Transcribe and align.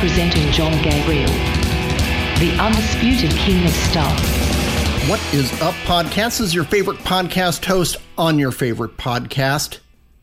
Presenting 0.00 0.52
John 0.52 0.72
Gabriel, 0.82 1.32
the 2.38 2.54
undisputed 2.60 3.30
king 3.30 3.64
of 3.64 3.70
stuff. 3.70 4.20
What 5.08 5.18
is 5.32 5.50
up, 5.62 5.72
podcast? 5.86 6.42
Is 6.42 6.54
your 6.54 6.64
favorite 6.64 6.98
podcast 6.98 7.64
host 7.64 7.96
on 8.18 8.38
your 8.38 8.52
favorite 8.52 8.98
podcast, 8.98 9.78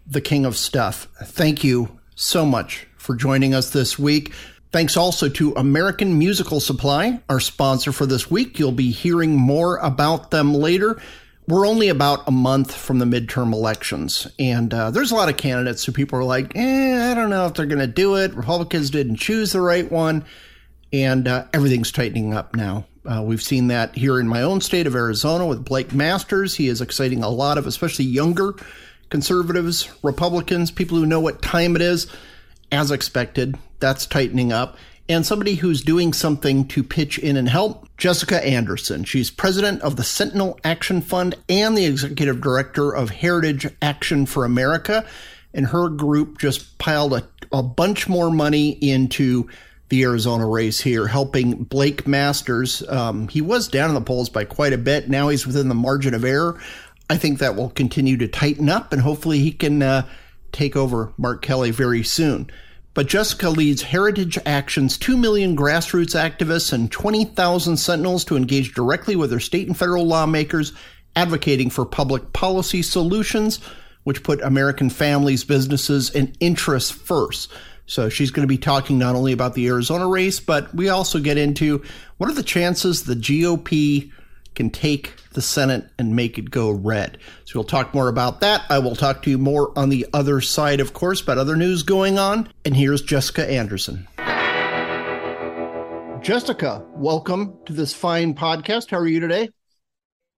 the 0.06 0.22
king 0.22 0.46
of 0.46 0.56
stuff. 0.56 1.08
Thank 1.24 1.64
you 1.64 2.00
so 2.14 2.46
much 2.46 2.86
for 2.98 3.16
joining 3.16 3.56
us 3.56 3.72
this 3.72 3.98
week. 3.98 4.32
Thanks 4.72 4.96
also 4.96 5.28
to 5.30 5.54
American 5.54 6.20
Musical 6.20 6.60
Supply, 6.60 7.20
our 7.28 7.40
sponsor 7.40 7.92
for 7.92 8.06
this 8.06 8.30
week. 8.30 8.60
You'll 8.60 8.74
be 8.74 8.92
hearing 8.92 9.36
more 9.36 9.78
about 9.78 10.30
them 10.30 10.54
later. 10.54 11.02
We're 11.48 11.68
only 11.68 11.90
about 11.90 12.26
a 12.26 12.32
month 12.32 12.74
from 12.74 13.00
the 13.00 13.06
midterm 13.06 13.52
elections, 13.52 14.28
and 14.40 14.74
uh, 14.74 14.92
there's 14.92 15.12
a 15.12 15.16
lot 15.16 15.28
of 15.28 15.36
candidates 15.36 15.84
who 15.84 15.92
people 15.92 16.18
are 16.18 16.24
like, 16.24 16.56
eh, 16.56 17.12
I 17.12 17.14
don't 17.14 17.30
know 17.30 17.46
if 17.48 17.54
they're 17.54 17.66
going 17.66 17.80
to 17.80 17.88
do 17.88 18.16
it. 18.16 18.34
Republicans 18.34 18.90
didn't 18.90 19.18
choose 19.18 19.52
the 19.52 19.60
right 19.60 19.92
one, 19.92 20.24
and 20.94 21.28
uh, 21.28 21.46
everything's 21.54 21.92
tightening 21.92 22.34
up 22.34 22.56
now. 22.56 22.86
Uh, 23.06 23.22
we've 23.22 23.42
seen 23.42 23.68
that 23.68 23.94
here 23.96 24.22
in 24.22 24.28
my 24.28 24.42
own 24.42 24.62
state 24.62 24.88
of 24.88 24.96
Arizona 24.96 25.46
with 25.46 25.66
Blake 25.66 25.94
Masters. 25.94 26.56
He 26.56 26.70
is 26.70 26.80
exciting 26.80 27.24
a 27.24 27.30
lot 27.30 27.58
of, 27.58 27.68
especially 27.68 28.06
younger 28.06 28.56
conservatives, 29.10 29.90
Republicans, 30.02 30.72
people 30.72 30.98
who 30.98 31.06
know 31.06 31.20
what 31.20 31.42
time 31.42 31.76
it 31.76 31.82
is 31.82 32.08
as 32.72 32.90
expected. 32.90 33.58
That's 33.80 34.06
tightening 34.06 34.54
up. 34.54 34.78
And 35.10 35.26
somebody 35.26 35.56
who's 35.56 35.82
doing 35.82 36.14
something 36.14 36.66
to 36.70 36.82
pitch 36.82 37.20
in 37.20 37.36
and 37.36 37.50
help, 37.50 37.90
Jessica 37.98 38.46
Anderson. 38.46 39.04
She's 39.04 39.30
president 39.30 39.82
of 39.82 39.98
the 39.98 40.04
Sentinel 40.04 40.58
Action 40.64 41.02
Fund 41.02 41.36
and 41.50 41.78
the 41.78 41.86
executive 41.86 42.40
director 42.40 42.96
of 42.96 43.10
Heritage 43.10 43.68
Action 43.82 44.26
for 44.26 44.46
America. 44.46 45.06
And 45.54 45.68
her 45.68 45.90
group 45.90 46.38
just 46.38 46.78
piled 46.78 47.14
a, 47.14 47.28
a 47.52 47.62
bunch 47.62 48.08
more 48.08 48.32
money 48.32 48.70
into 48.70 49.50
the 49.90 50.04
Arizona 50.04 50.48
race 50.48 50.80
here, 50.80 51.06
helping 51.08 51.66
Blake 51.66 52.08
Masters. 52.08 52.82
Um, 52.90 53.28
he 53.28 53.42
was 53.42 53.68
down 53.68 53.90
in 53.90 53.96
the 53.96 54.02
polls 54.02 54.30
by 54.30 54.46
quite 54.46 54.74
a 54.74 54.78
bit. 54.78 55.10
Now 55.10 55.28
he's 55.28 55.46
within 55.46 55.68
the 55.70 55.76
margin 55.76 56.14
of 56.14 56.24
error. 56.24 56.60
I 57.10 57.18
think 57.18 57.40
that 57.40 57.56
will 57.56 57.70
continue 57.70 58.18
to 58.18 58.28
tighten 58.28 58.70
up, 58.70 58.94
and 58.94 59.02
hopefully 59.02 59.40
he 59.40 59.52
can 59.52 59.84
uh, 59.84 60.08
take 60.52 60.76
over 60.76 61.14
Mark 61.18 61.44
Kelly 61.44 61.70
very 61.70 62.02
soon. 62.02 62.50
But 62.94 63.08
Jessica 63.08 63.50
leads 63.50 63.82
Heritage 63.82 64.38
Action's 64.46 64.98
2 64.98 65.18
million 65.18 65.58
grassroots 65.58 66.16
activists 66.16 66.74
and 66.74 66.92
20,000 66.92 67.78
sentinels 67.78 68.24
to 68.26 68.38
engage 68.38 68.74
directly 68.74 69.16
with 69.16 69.32
their 69.32 69.40
state 69.40 69.68
and 69.68 69.78
federal 69.78 70.06
lawmakers, 70.06 70.74
advocating 71.16 71.70
for 71.70 71.86
public 71.86 72.34
policy 72.34 72.82
solutions 72.82 73.60
which 74.04 74.24
put 74.24 74.42
American 74.42 74.90
families, 74.90 75.44
businesses, 75.44 76.10
and 76.12 76.36
interests 76.40 76.92
first. 76.92 77.52
So 77.86 78.10
she's 78.10 78.32
going 78.32 78.48
to 78.48 78.52
be 78.52 78.58
talking 78.58 78.98
not 78.98 79.16
only 79.16 79.34
about 79.34 79.54
the 79.54 79.68
Arizona 79.68 80.08
race, 80.08 80.40
but 80.40 80.74
we 80.74 80.90
also 80.90 81.20
get 81.20 81.38
into 81.38 81.84
what 82.18 82.30
are 82.30 82.34
the 82.34 82.44
chances 82.44 83.04
the 83.04 83.16
GOP 83.16 84.12
can 84.56 84.70
take 84.70 85.14
the 85.34 85.42
Senate 85.42 85.90
and 85.98 86.16
make 86.16 86.38
it 86.38 86.52
go 86.52 86.72
red. 86.72 87.18
So 87.46 87.60
we'll 87.60 87.64
talk 87.64 87.94
more 87.94 88.08
about 88.08 88.42
that. 88.42 88.64
I 88.70 88.80
will 88.80 88.96
talk 88.96 89.24
to 89.24 89.30
you 89.30 89.38
more 89.38 89.78
on 89.78 89.90
the 89.90 90.06
other 90.14 90.42
side, 90.42 90.80
of 90.80 90.94
course, 90.94 91.22
about 91.22 91.38
other 91.38 91.56
news 91.56 91.84
going 91.84 92.18
on. 92.18 92.52
And 92.66 92.76
here's 92.76 93.02
Jessica 93.02 93.50
Anderson. 93.50 94.08
Jessica, 96.22 96.86
welcome 96.92 97.58
to 97.66 97.74
this 97.74 97.94
fine 97.94 98.34
podcast. 98.34 98.92
How 98.92 98.98
are 98.98 99.08
you 99.08 99.20
today? 99.20 99.50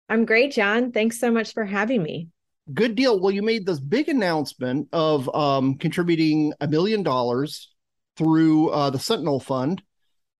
I'm 0.09 0.25
great, 0.25 0.51
John. 0.51 0.91
Thanks 0.91 1.19
so 1.19 1.31
much 1.31 1.53
for 1.53 1.65
having 1.65 2.01
me. 2.01 2.29
Good 2.73 2.95
deal. 2.95 3.19
Well, 3.19 3.31
you 3.31 3.43
made 3.43 3.65
this 3.65 3.79
big 3.79 4.09
announcement 4.09 4.87
of 4.91 5.33
um, 5.35 5.75
contributing 5.77 6.53
a 6.59 6.67
million 6.67 7.03
dollars 7.03 7.71
through 8.17 8.69
uh, 8.69 8.89
the 8.89 8.97
Sentinel 8.97 9.39
Fund 9.39 9.83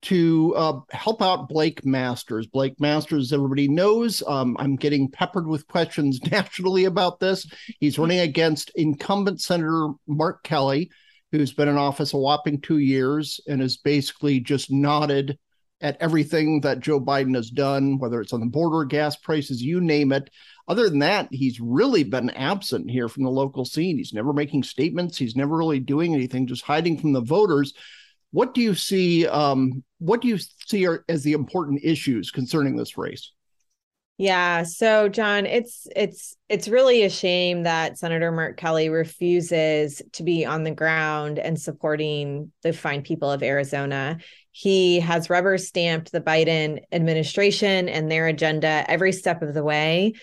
to 0.05 0.53
uh, 0.55 0.79
help 0.91 1.21
out 1.21 1.49
Blake 1.49 1.83
Masters. 1.83 2.45
Blake 2.45 2.79
Masters, 2.79 3.33
everybody 3.33 3.67
knows, 3.67 4.21
um, 4.27 4.55
I'm 4.59 4.75
getting 4.75 5.09
peppered 5.09 5.47
with 5.47 5.67
questions 5.67 6.19
nationally 6.31 6.85
about 6.85 7.19
this. 7.19 7.47
He's 7.79 7.97
running 7.97 8.19
against 8.19 8.71
incumbent 8.75 9.41
Senator 9.41 9.89
Mark 10.07 10.43
Kelly, 10.43 10.91
who's 11.31 11.53
been 11.53 11.67
in 11.67 11.77
office 11.77 12.13
a 12.13 12.17
whopping 12.17 12.61
two 12.61 12.77
years 12.77 13.39
and 13.47 13.61
has 13.61 13.77
basically 13.77 14.39
just 14.39 14.71
nodded 14.71 15.39
at 15.81 15.97
everything 15.99 16.61
that 16.61 16.79
Joe 16.79 17.01
Biden 17.01 17.35
has 17.35 17.49
done, 17.49 17.97
whether 17.97 18.21
it's 18.21 18.31
on 18.33 18.39
the 18.39 18.45
border, 18.45 18.85
gas 18.85 19.15
prices, 19.15 19.61
you 19.61 19.81
name 19.81 20.11
it. 20.11 20.29
Other 20.67 20.89
than 20.89 20.99
that, 20.99 21.27
he's 21.31 21.59
really 21.59 22.03
been 22.03 22.29
absent 22.29 22.89
here 22.89 23.09
from 23.09 23.23
the 23.23 23.29
local 23.29 23.65
scene. 23.65 23.97
He's 23.97 24.13
never 24.13 24.33
making 24.33 24.63
statements. 24.63 25.17
He's 25.17 25.35
never 25.35 25.57
really 25.57 25.79
doing 25.79 26.13
anything, 26.13 26.47
just 26.47 26.63
hiding 26.63 26.99
from 26.99 27.13
the 27.13 27.21
voters. 27.21 27.73
What 28.31 28.53
do 28.53 28.61
you 28.61 28.75
see? 28.75 29.27
Um, 29.27 29.83
what 30.05 30.21
do 30.21 30.27
you 30.27 30.37
see 30.37 30.85
are, 30.87 31.03
as 31.09 31.23
the 31.23 31.33
important 31.33 31.81
issues 31.83 32.31
concerning 32.31 32.75
this 32.75 32.97
race? 32.97 33.31
Yeah, 34.17 34.63
so 34.63 35.09
John, 35.09 35.45
it's 35.45 35.87
it's 35.93 36.37
it's 36.47 36.69
really 36.69 37.03
a 37.03 37.09
shame 37.09 37.63
that 37.63 37.97
Senator 37.97 38.31
Mark 38.31 38.55
Kelly 38.55 38.87
refuses 38.87 40.01
to 40.13 40.23
be 40.23 40.45
on 40.45 40.63
the 40.63 40.71
ground 40.71 41.37
and 41.37 41.59
supporting 41.59 42.53
the 42.63 42.71
fine 42.71 43.01
people 43.01 43.29
of 43.29 43.43
Arizona. 43.43 44.19
He 44.51 45.01
has 45.01 45.29
rubber 45.29 45.57
stamped 45.57 46.13
the 46.13 46.21
Biden 46.21 46.79
administration 46.93 47.89
and 47.89 48.09
their 48.09 48.27
agenda 48.27 48.85
every 48.87 49.11
step 49.11 49.41
of 49.41 49.53
the 49.53 49.63
way. 49.65 50.13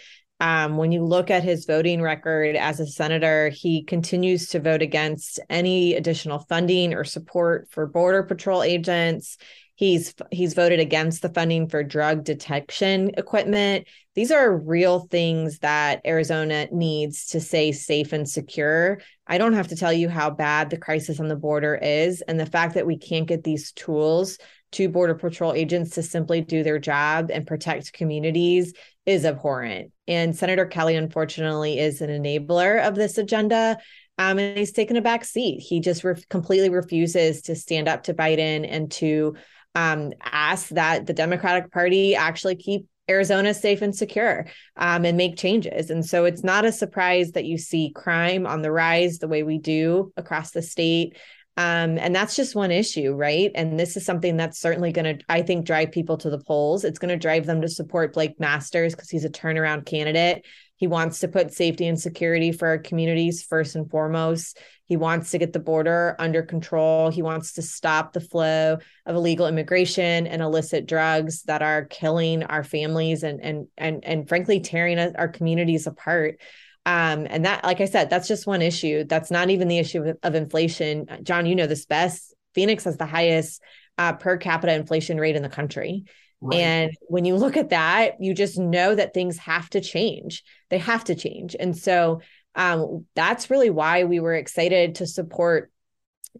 Um, 0.41 0.77
when 0.77 0.91
you 0.91 1.05
look 1.05 1.31
at 1.31 1.45
his 1.45 1.67
voting 1.67 2.03
record 2.03 2.57
as 2.57 2.81
a 2.81 2.87
senator, 2.87 3.51
he 3.51 3.85
continues 3.85 4.49
to 4.49 4.59
vote 4.59 4.83
against 4.83 5.39
any 5.51 5.95
additional 5.95 6.41
funding 6.49 6.95
or 6.95 7.05
support 7.05 7.69
for 7.71 7.87
Border 7.87 8.23
Patrol 8.25 8.63
agents. 8.63 9.37
He's 9.75 10.15
he's 10.31 10.55
voted 10.55 10.81
against 10.81 11.23
the 11.23 11.31
funding 11.31 11.69
for 11.69 11.83
drug 11.83 12.25
detection 12.25 13.13
equipment. 13.17 13.89
These 14.15 14.31
are 14.31 14.57
real 14.57 15.01
things 15.01 15.61
that 15.61 16.03
Arizona 16.07 16.69
needs 16.71 17.29
to 17.29 17.41
stay 17.41 17.73
safe 17.73 18.13
and 18.13 18.29
secure. 18.29 19.01
I 19.27 19.39
don't 19.39 19.55
have 19.55 19.69
to 19.69 19.77
tell 19.77 19.93
you 19.93 20.09
how 20.09 20.31
bad 20.31 20.71
the 20.71 20.77
crisis 20.77 21.19
on 21.21 21.29
the 21.29 21.37
border 21.37 21.75
is 21.75 22.21
and 22.23 22.39
the 22.39 22.47
fact 22.47 22.75
that 22.75 22.87
we 22.87 22.99
can't 22.99 23.27
get 23.27 23.45
these 23.45 23.73
tools 23.73 24.39
to 24.73 24.89
border 24.89 25.15
patrol 25.15 25.53
agents 25.53 25.93
to 25.93 26.03
simply 26.03 26.41
do 26.41 26.63
their 26.63 26.79
job 26.79 27.31
and 27.31 27.47
protect 27.47 27.93
communities 27.93 28.73
is 29.07 29.25
abhorrent. 29.25 29.93
And 30.07 30.37
Senator 30.37 30.67
Kelly, 30.67 30.97
unfortunately, 30.97 31.79
is 31.79 32.01
an 32.01 32.11
enabler 32.11 32.87
of 32.87 32.95
this 32.95 33.19
agenda. 33.19 33.79
Um, 34.19 34.39
and 34.39 34.59
he's 34.59 34.73
taken 34.73 34.97
a 34.97 35.03
back 35.03 35.25
seat. 35.25 35.61
He 35.61 35.81
just 35.81 36.05
re- 36.05 36.23
completely 36.29 36.69
refuses 36.69 37.43
to 37.43 37.55
stand 37.55 37.89
up 37.89 38.05
to 38.05 38.15
Biden 38.15 38.67
and 38.69 38.91
to 38.93 39.37
um, 39.75 40.13
ask 40.23 40.69
that 40.71 41.07
the 41.07 41.13
Democratic 41.13 41.73
Party 41.73 42.15
actually 42.15 42.57
keep 42.57 42.87
Arizona 43.11 43.53
safe 43.53 43.83
and 43.83 43.95
secure 43.95 44.47
um, 44.77 45.05
and 45.05 45.17
make 45.17 45.37
changes. 45.37 45.91
And 45.91 46.05
so 46.05 46.25
it's 46.25 46.45
not 46.45 46.65
a 46.65 46.73
surprise 46.73 47.33
that 47.33 47.45
you 47.45 47.59
see 47.59 47.93
crime 47.95 48.47
on 48.47 48.63
the 48.63 48.71
rise 48.71 49.19
the 49.19 49.29
way 49.29 49.43
we 49.43 49.59
do 49.59 50.13
across 50.17 50.53
the 50.53 50.63
state. 50.63 51.17
Um, 51.57 51.99
and 51.99 52.15
that's 52.15 52.35
just 52.35 52.55
one 52.55 52.71
issue, 52.71 53.13
right? 53.13 53.51
And 53.55 53.79
this 53.79 53.97
is 53.97 54.07
something 54.07 54.39
that's 54.39 54.59
certainly 54.59 54.91
going 54.93 55.19
to, 55.19 55.25
I 55.29 55.43
think, 55.43 55.67
drive 55.67 55.93
people 55.93 56.17
to 56.19 56.31
the 56.31 56.39
polls. 56.39 56.85
It's 56.85 56.99
going 56.99 57.11
to 57.11 57.17
drive 57.17 57.45
them 57.45 57.61
to 57.61 57.69
support 57.69 58.15
Blake 58.15 58.41
Masters 58.41 58.95
because 58.95 59.11
he's 59.11 59.27
a 59.27 59.31
turnaround 59.31 59.85
candidate. 59.85 60.47
He 60.83 60.89
wants 60.89 61.21
to 61.21 61.29
put 61.29 61.55
safety 61.55 61.87
and 61.87 62.01
security 62.01 62.51
for 62.51 62.67
our 62.67 62.79
communities 62.79 63.45
first 63.45 63.77
and 63.77 63.89
foremost. 63.89 64.59
He 64.87 64.97
wants 64.97 65.31
to 65.31 65.39
get 65.39 65.53
the 65.53 65.61
border 65.61 66.17
under 66.19 66.43
control. 66.43 67.09
He 67.09 67.23
wants 67.23 67.53
to 67.53 67.63
stop 67.63 68.13
the 68.13 68.21
flow 68.21 68.79
of 69.07 69.15
illegal 69.15 69.47
immigration 69.47 70.27
and 70.27 70.43
illicit 70.43 70.87
drugs 70.87 71.45
that 71.45 71.63
are 71.63 71.85
killing 71.85 72.43
our 72.43 72.65
families 72.65 73.23
and 73.23 73.41
and 73.41 73.69
and 73.79 74.05
and 74.05 74.29
frankly 74.29 74.59
tearing 74.59 74.99
our 74.99 75.29
communities 75.29 75.87
apart. 75.87 76.41
Um, 76.85 77.29
and 77.31 77.45
that, 77.45 77.63
like 77.63 77.81
I 77.81 77.85
said, 77.85 78.11
that's 78.11 78.27
just 78.27 78.49
one 78.49 78.61
issue. 78.61 79.05
That's 79.05 79.31
not 79.31 79.51
even 79.51 79.69
the 79.69 79.79
issue 79.79 80.15
of, 80.21 80.35
inflation. 80.35 81.07
John, 81.23 81.47
you 81.47 81.55
know 81.55 81.69
this 81.69 81.87
best. 81.87 82.35
Phoenix 82.57 82.83
has 82.87 82.97
the 82.97 83.07
highest 83.07 83.63
uh, 83.99 84.15
per 84.15 84.37
capita 84.37 84.75
inflation 84.75 85.21
rate 85.21 85.37
in 85.37 85.45
the 85.45 85.49
country. 85.49 86.07
Right. 86.45 86.59
And 86.59 86.93
when 87.03 87.25
you 87.25 87.37
look 87.37 87.57
at 87.57 87.71
that, 87.71 88.21
you 88.21 88.35
just 88.35 88.59
know 88.59 88.97
that 88.97 89.15
things 89.15 89.39
have 89.39 89.71
to 89.71 89.81
change. 89.81 90.43
They 90.71 90.79
have 90.79 91.05
to 91.05 91.15
change. 91.15 91.55
And 91.59 91.77
so 91.77 92.21
um, 92.57 93.07
that's 93.15 93.49
really 93.49 93.71
why 93.71 94.05
we 94.05 94.19
were 94.19 94.35
excited 94.35 94.97
to 94.97 95.07
support 95.07 95.71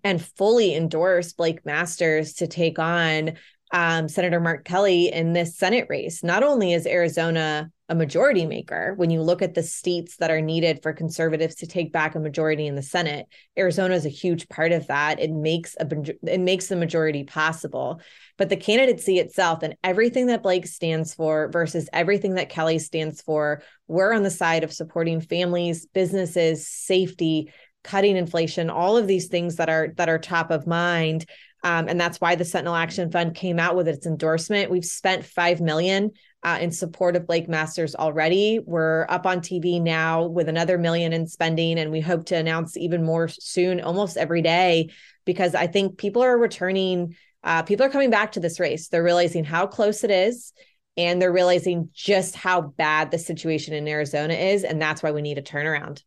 and 0.03 0.21
fully 0.21 0.75
endorse 0.75 1.33
Blake 1.35 1.65
Masters 1.65 2.35
to 2.35 2.49
take 2.49 2.81
on 2.81 3.35
um, 3.73 4.09
Senator 4.09 4.41
Mark 4.41 4.65
Kelly 4.65 5.13
in 5.13 5.35
this 5.35 5.57
Senate 5.57 5.87
race. 5.89 6.25
Not 6.25 6.43
only 6.43 6.73
is 6.73 6.87
Arizona 6.87 7.71
a 7.93 7.95
majority 7.95 8.47
maker, 8.47 8.95
when 8.97 9.11
you 9.11 9.21
look 9.21 9.43
at 9.43 9.53
the 9.53 9.63
states 9.63 10.17
that 10.17 10.31
are 10.31 10.41
needed 10.41 10.83
for 10.83 10.95
conservatives 10.95 11.57
to 11.57 11.67
take 11.67 11.93
back 11.93 12.15
a 12.15 12.21
majority 12.21 12.67
in 12.67 12.75
the 12.75 12.83
Senate, 12.83 13.27
Arizona 13.59 13.95
is 13.95 14.07
a 14.07 14.09
huge 14.09 14.49
part 14.49 14.73
of 14.73 14.87
that. 14.87 15.21
It 15.21 15.31
makes 15.31 15.77
a 15.79 15.87
it 16.23 16.41
makes 16.41 16.69
the 16.69 16.77
majority 16.77 17.25
possible. 17.25 18.01
But 18.39 18.49
the 18.49 18.57
candidacy 18.57 19.19
itself 19.19 19.63
and 19.63 19.77
everything 19.85 20.29
that 20.29 20.43
Blake 20.43 20.67
stands 20.67 21.13
for 21.13 21.51
versus 21.51 21.91
everything 21.93 22.37
that 22.37 22.49
Kelly 22.49 22.79
stands 22.79 23.21
for, 23.21 23.63
we're 23.89 24.15
on 24.15 24.23
the 24.23 24.31
side 24.31 24.65
of 24.65 24.73
supporting 24.73 25.21
families, 25.21 25.85
businesses, 25.85 26.67
safety, 26.67 27.53
cutting 27.85 28.17
inflation, 28.17 28.71
all 28.71 28.97
of 28.97 29.07
these 29.07 29.29
things 29.29 29.57
that 29.57 29.69
are 29.69 29.93
that 29.99 30.09
are 30.09 30.19
top 30.19 30.51
of 30.51 30.67
mind. 30.67 31.27
Um, 31.65 31.89
and 31.89 32.01
that's 32.01 32.21
why 32.21 32.35
the 32.35 32.45
Sentinel 32.45 32.75
Action 32.75 33.11
Fund 33.11 33.35
came 33.35 33.59
out 33.59 33.77
with 33.77 33.87
its 33.87 34.07
endorsement. 34.07 34.71
We've 34.71 34.85
spent 34.85 35.25
five 35.25 35.61
million 35.61 36.11
uh, 36.43 36.59
in 36.61 36.73
support 36.73 37.15
of 37.15 37.27
Blake 37.27 37.49
Masters 37.49 37.95
already. 37.95 38.59
We're 38.59 39.07
up 39.09 39.27
on 39.27 39.41
TV 39.41 39.81
now 39.81 40.27
with 40.27 40.49
another 40.49 40.77
million 40.77 41.13
in 41.13 41.27
spending, 41.27 41.79
and 41.79 41.93
we 41.93 42.01
hope 42.01 42.27
to 42.27 42.37
announce 42.37 42.77
even 42.77 43.05
more 43.05 43.29
soon, 43.29 43.81
almost 43.81 44.17
every 44.17 44.43
day, 44.43 44.91
because 45.25 45.55
I 45.55 45.69
think 45.69 45.99
people 45.99 46.23
are 46.23 46.37
returning. 46.37 47.17
Uh, 47.45 47.63
people 47.63 47.87
are 47.87 47.91
coming 47.91 48.11
back 48.11 48.33
to 48.33 48.41
this 48.41 48.59
race. 48.59 48.89
They're 48.89 49.05
realizing 49.05 49.45
how 49.45 49.67
close 49.69 50.03
it 50.03 50.11
is, 50.11 50.53
and 50.97 51.23
they're 51.23 51.33
realizing 51.33 51.91
just 51.93 52.35
how 52.35 52.61
bad 52.61 53.11
the 53.13 53.19
situation 53.19 53.75
in 53.75 53.87
Arizona 53.87 54.35
is, 54.35 54.65
and 54.65 54.83
that's 54.83 55.03
why 55.03 55.13
we 55.13 55.23
need 55.23 55.39
a 55.39 55.43
turnaround. 55.43 56.03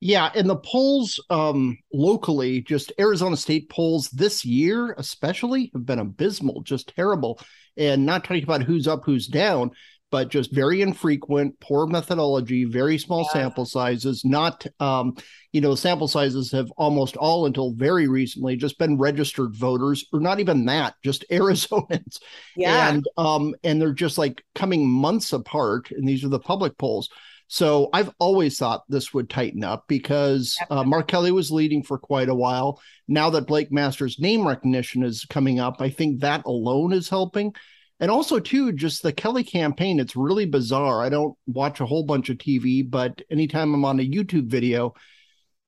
Yeah, 0.00 0.30
and 0.34 0.48
the 0.48 0.56
polls 0.56 1.20
um, 1.28 1.76
locally, 1.92 2.62
just 2.62 2.90
Arizona 2.98 3.36
State 3.36 3.68
polls 3.68 4.08
this 4.08 4.46
year, 4.46 4.94
especially, 4.96 5.70
have 5.74 5.84
been 5.84 5.98
abysmal, 5.98 6.62
just 6.62 6.94
terrible. 6.96 7.38
And 7.76 8.06
not 8.06 8.24
talking 8.24 8.42
about 8.42 8.62
who's 8.62 8.88
up, 8.88 9.02
who's 9.04 9.26
down, 9.26 9.72
but 10.10 10.30
just 10.30 10.52
very 10.52 10.80
infrequent, 10.80 11.60
poor 11.60 11.86
methodology, 11.86 12.64
very 12.64 12.96
small 12.98 13.28
yeah. 13.28 13.42
sample 13.42 13.66
sizes. 13.66 14.24
Not, 14.24 14.66
um, 14.80 15.16
you 15.52 15.60
know, 15.60 15.74
sample 15.74 16.08
sizes 16.08 16.50
have 16.52 16.70
almost 16.78 17.16
all 17.16 17.44
until 17.46 17.72
very 17.72 18.08
recently 18.08 18.56
just 18.56 18.78
been 18.78 18.98
registered 18.98 19.54
voters, 19.54 20.06
or 20.12 20.20
not 20.20 20.40
even 20.40 20.64
that, 20.64 20.94
just 21.04 21.24
Arizonans. 21.30 22.20
Yeah, 22.56 22.88
and 22.88 23.04
um, 23.18 23.54
and 23.62 23.80
they're 23.80 23.92
just 23.92 24.18
like 24.18 24.42
coming 24.54 24.88
months 24.88 25.32
apart. 25.32 25.90
And 25.90 26.08
these 26.08 26.24
are 26.24 26.28
the 26.28 26.40
public 26.40 26.76
polls. 26.78 27.10
So 27.52 27.88
I've 27.92 28.12
always 28.20 28.56
thought 28.58 28.84
this 28.88 29.12
would 29.12 29.28
tighten 29.28 29.64
up 29.64 29.88
because 29.88 30.56
uh, 30.70 30.84
Mark 30.84 31.08
Kelly 31.08 31.32
was 31.32 31.50
leading 31.50 31.82
for 31.82 31.98
quite 31.98 32.28
a 32.28 32.34
while. 32.34 32.80
Now 33.08 33.28
that 33.30 33.48
Blake 33.48 33.72
Masters' 33.72 34.20
name 34.20 34.46
recognition 34.46 35.02
is 35.02 35.24
coming 35.24 35.58
up, 35.58 35.80
I 35.80 35.90
think 35.90 36.20
that 36.20 36.44
alone 36.46 36.92
is 36.92 37.08
helping. 37.08 37.52
And 37.98 38.08
also, 38.08 38.38
too, 38.38 38.70
just 38.70 39.02
the 39.02 39.12
Kelly 39.12 39.42
campaign, 39.42 39.98
it's 39.98 40.14
really 40.14 40.46
bizarre. 40.46 41.02
I 41.02 41.08
don't 41.08 41.36
watch 41.48 41.80
a 41.80 41.86
whole 41.86 42.04
bunch 42.04 42.30
of 42.30 42.38
TV, 42.38 42.88
but 42.88 43.20
anytime 43.32 43.74
I'm 43.74 43.84
on 43.84 43.98
a 43.98 44.08
YouTube 44.08 44.46
video, 44.46 44.94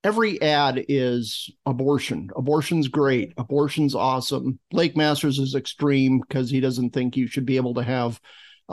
every 0.05 0.41
ad 0.41 0.85
is 0.87 1.49
abortion. 1.65 2.29
Abortion's 2.37 2.87
great. 2.87 3.33
Abortion's 3.37 3.93
awesome. 3.93 4.57
Blake 4.71 4.95
Masters 4.95 5.37
is 5.37 5.53
extreme 5.53 6.21
because 6.21 6.49
he 6.49 6.61
doesn't 6.61 6.91
think 6.91 7.17
you 7.17 7.27
should 7.27 7.45
be 7.45 7.57
able 7.57 7.73
to 7.73 7.83
have 7.83 8.21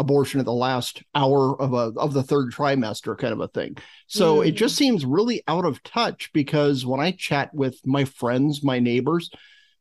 abortion 0.01 0.41
at 0.41 0.47
the 0.47 0.53
last 0.53 1.03
hour 1.15 1.61
of 1.61 1.75
a 1.75 1.93
of 2.01 2.15
the 2.15 2.23
third 2.23 2.53
trimester 2.53 3.17
kind 3.17 3.35
of 3.35 3.41
a 3.41 3.49
thing. 3.49 3.77
So 4.07 4.39
mm. 4.39 4.49
it 4.49 4.53
just 4.53 4.75
seems 4.75 5.05
really 5.05 5.43
out 5.47 5.67
of 5.67 5.83
touch 5.83 6.31
because 6.33 6.87
when 6.87 7.01
I 7.01 7.13
chat 7.13 7.55
with 7.55 7.79
my 7.85 8.07
friends, 8.07 8.65
my 8.65 8.79
neighbors, 8.79 9.31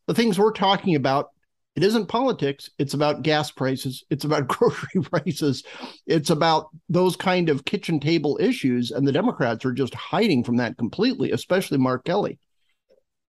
the 0.08 0.14
things 0.14 0.38
we're 0.38 0.52
talking 0.52 0.96
about 0.96 1.30
it 1.76 1.84
isn't 1.84 2.08
politics. 2.08 2.70
It's 2.78 2.94
about 2.94 3.22
gas 3.22 3.52
prices. 3.52 4.04
It's 4.10 4.26
about 4.26 4.48
grocery 4.50 5.02
prices. 5.02 5.64
It's 6.06 6.30
about 6.30 6.68
those 6.90 7.16
kind 7.16 7.48
of 7.48 7.64
kitchen 7.64 8.02
table 8.02 8.38
issues. 8.42 8.92
And 8.92 9.08
the 9.08 9.14
democrats 9.14 9.64
are 9.64 9.72
just 9.72 9.94
hiding 9.94 10.44
from 10.44 10.58
that 10.58 10.78
completely 10.78 11.32
especially 11.32 11.78
mark 11.78 12.04
kelly. 12.04 12.38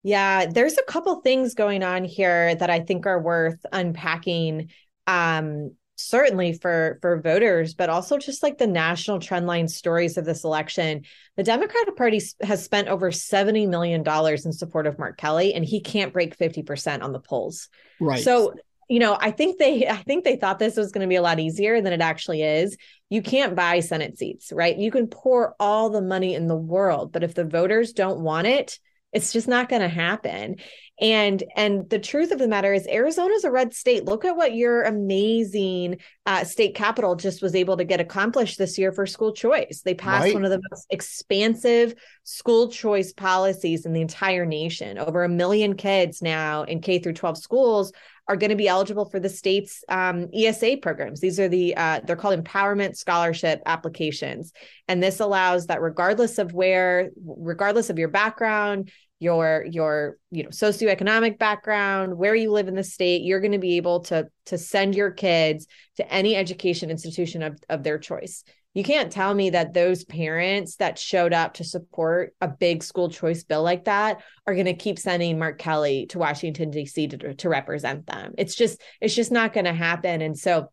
Yeah 0.04 0.46
there's 0.46 0.78
a 0.78 0.84
couple 0.84 1.20
things 1.20 1.56
going 1.56 1.84
on 1.84 2.06
here 2.06 2.56
that 2.56 2.70
i 2.70 2.80
think 2.80 3.06
are 3.06 3.22
worth 3.22 3.60
unpacking. 3.74 4.70
Um 5.08 5.72
certainly 5.98 6.54
for 6.54 7.00
for 7.02 7.20
voters 7.20 7.74
but 7.74 7.90
also 7.90 8.18
just 8.18 8.44
like 8.44 8.58
the 8.58 8.68
national 8.68 9.20
trendline 9.20 9.70
stories 9.70 10.18
of 10.18 10.26
this 10.26 10.44
election. 10.44 11.04
The 11.36 11.44
democratic 11.44 11.96
party 11.98 12.22
has 12.42 12.64
spent 12.64 12.88
over 12.88 13.12
70 13.12 13.66
million 13.68 14.04
dollars 14.04 14.46
in 14.46 14.54
support 14.54 14.88
of 14.88 14.98
mark 15.00 15.18
kelly 15.18 15.54
and 15.54 15.66
he 15.66 15.82
can't 15.82 16.14
break 16.14 16.38
50% 16.38 17.04
on 17.04 17.12
the 17.12 17.20
polls. 17.20 17.68
Right. 18.00 18.24
So 18.24 18.54
you 18.90 19.00
know 19.00 19.18
i 19.20 19.32
think 19.32 19.60
they 19.60 19.86
i 19.86 19.98
think 19.98 20.24
they 20.24 20.38
thought 20.38 20.60
this 20.60 20.78
was 20.78 20.94
going 20.94 21.02
to 21.02 21.10
be 21.10 21.18
a 21.18 21.22
lot 21.22 21.42
easier 21.42 21.82
than 21.82 21.94
it 21.94 22.02
actually 22.02 22.44
is. 22.44 22.78
You 23.10 23.22
can't 23.22 23.56
buy 23.56 23.80
senate 23.82 24.18
seats 24.18 24.54
right? 24.54 24.78
You 24.78 24.92
can 24.92 25.08
pour 25.08 25.56
all 25.60 25.90
the 25.90 26.02
money 26.02 26.36
in 26.36 26.48
the 26.48 26.56
world 26.56 27.12
but 27.12 27.24
if 27.24 27.34
the 27.34 27.44
voters 27.44 27.92
don't 27.92 28.22
want 28.22 28.48
it 28.48 28.80
it's 29.14 29.34
just 29.34 29.48
not 29.48 29.70
going 29.70 29.82
to 29.82 29.88
happen 29.88 30.58
and 31.00 31.44
and 31.56 31.90
the 31.90 32.00
truth 32.00 32.32
of 32.32 32.40
the 32.40 32.48
matter 32.48 32.74
is 32.74 32.88
arizona's 32.88 33.44
a 33.44 33.52
red 33.52 33.74
state 33.74 34.06
look 34.06 34.26
at 34.26 34.36
what 34.36 34.56
your 34.56 34.84
amazing 34.84 35.98
uh, 36.26 36.44
state 36.44 36.74
capitol 36.76 37.16
just 37.16 37.42
was 37.42 37.56
able 37.56 37.78
to 37.78 37.84
get 37.84 38.00
accomplished 38.00 38.58
this 38.58 38.78
year 38.78 38.92
for 38.92 39.06
school 39.06 39.32
choice 39.32 39.82
they 39.86 39.94
passed 39.94 40.26
right. 40.26 40.34
one 40.34 40.46
of 40.46 40.52
the 40.52 40.62
most 40.72 40.88
expansive 40.90 41.94
school 42.24 42.70
choice 42.70 43.14
policies 43.14 43.86
in 43.86 43.94
the 43.94 44.02
entire 44.02 44.46
nation 44.46 44.98
over 44.98 45.24
a 45.24 45.30
million 45.30 45.76
kids 45.76 46.22
now 46.22 46.64
in 46.64 46.82
k 46.82 47.00
through 47.00 47.14
12 47.14 47.38
schools 47.38 47.92
are 48.28 48.36
going 48.36 48.50
to 48.50 48.56
be 48.56 48.68
eligible 48.68 49.06
for 49.06 49.20
the 49.20 49.30
state's 49.30 49.84
um, 49.88 50.28
ESA 50.34 50.78
programs. 50.82 51.22
These 51.22 51.40
are 51.40 51.48
the 51.48 51.76
uh, 51.78 52.02
they're 52.04 52.18
called 52.18 52.44
empowerment 52.44 52.98
scholarship 52.98 53.62
applications, 53.66 54.52
and 54.88 55.02
this 55.02 55.20
allows 55.20 55.68
that 55.68 55.82
regardless 55.82 56.38
of 56.38 56.54
where, 56.54 57.10
regardless 57.26 57.90
of 57.90 57.98
your 57.98 58.10
background, 58.10 58.92
your 59.20 59.66
your 59.70 60.18
you 60.30 60.44
know 60.44 60.50
socioeconomic 60.50 61.40
background 61.40 62.18
where 62.18 62.36
you 62.36 62.52
live 62.52 62.68
in 62.68 62.76
the 62.76 62.84
state 62.84 63.24
you're 63.24 63.40
going 63.40 63.52
to 63.52 63.58
be 63.58 63.78
able 63.78 64.02
to 64.02 64.28
to 64.46 64.58
send 64.58 64.96
your 64.96 65.10
kids 65.10 65.66
to 65.96 66.12
any 66.12 66.36
education 66.36 66.92
institution 66.92 67.42
of, 67.42 67.58
of 67.70 67.84
their 67.84 67.98
choice. 67.98 68.44
You 68.74 68.84
can't 68.84 69.12
tell 69.12 69.34
me 69.34 69.50
that 69.52 69.74
those 69.74 70.04
parents 70.04 70.76
that 70.76 71.00
showed 71.00 71.34
up 71.34 71.56
to 71.56 71.64
support 71.64 72.36
a 72.42 72.48
big 72.48 72.84
school 72.84 73.10
choice 73.10 73.44
bill 73.44 73.64
like 73.64 73.86
that 73.86 74.22
are 74.46 74.54
going 74.54 74.68
to 74.68 74.76
keep 74.76 75.00
sending 75.00 75.40
mark 75.40 75.58
kelly 75.58 76.06
to 76.08 76.20
washington 76.20 76.70
d.c 76.70 77.08
to, 77.08 77.34
to 77.34 77.50
represent 77.50 78.06
them. 78.06 78.34
It's 78.38 78.56
just 78.56 78.80
it's 79.02 79.16
just 79.16 79.32
not 79.32 79.54
going 79.54 79.66
to 79.66 79.74
happen. 79.74 80.22
And 80.22 80.38
so 80.38 80.72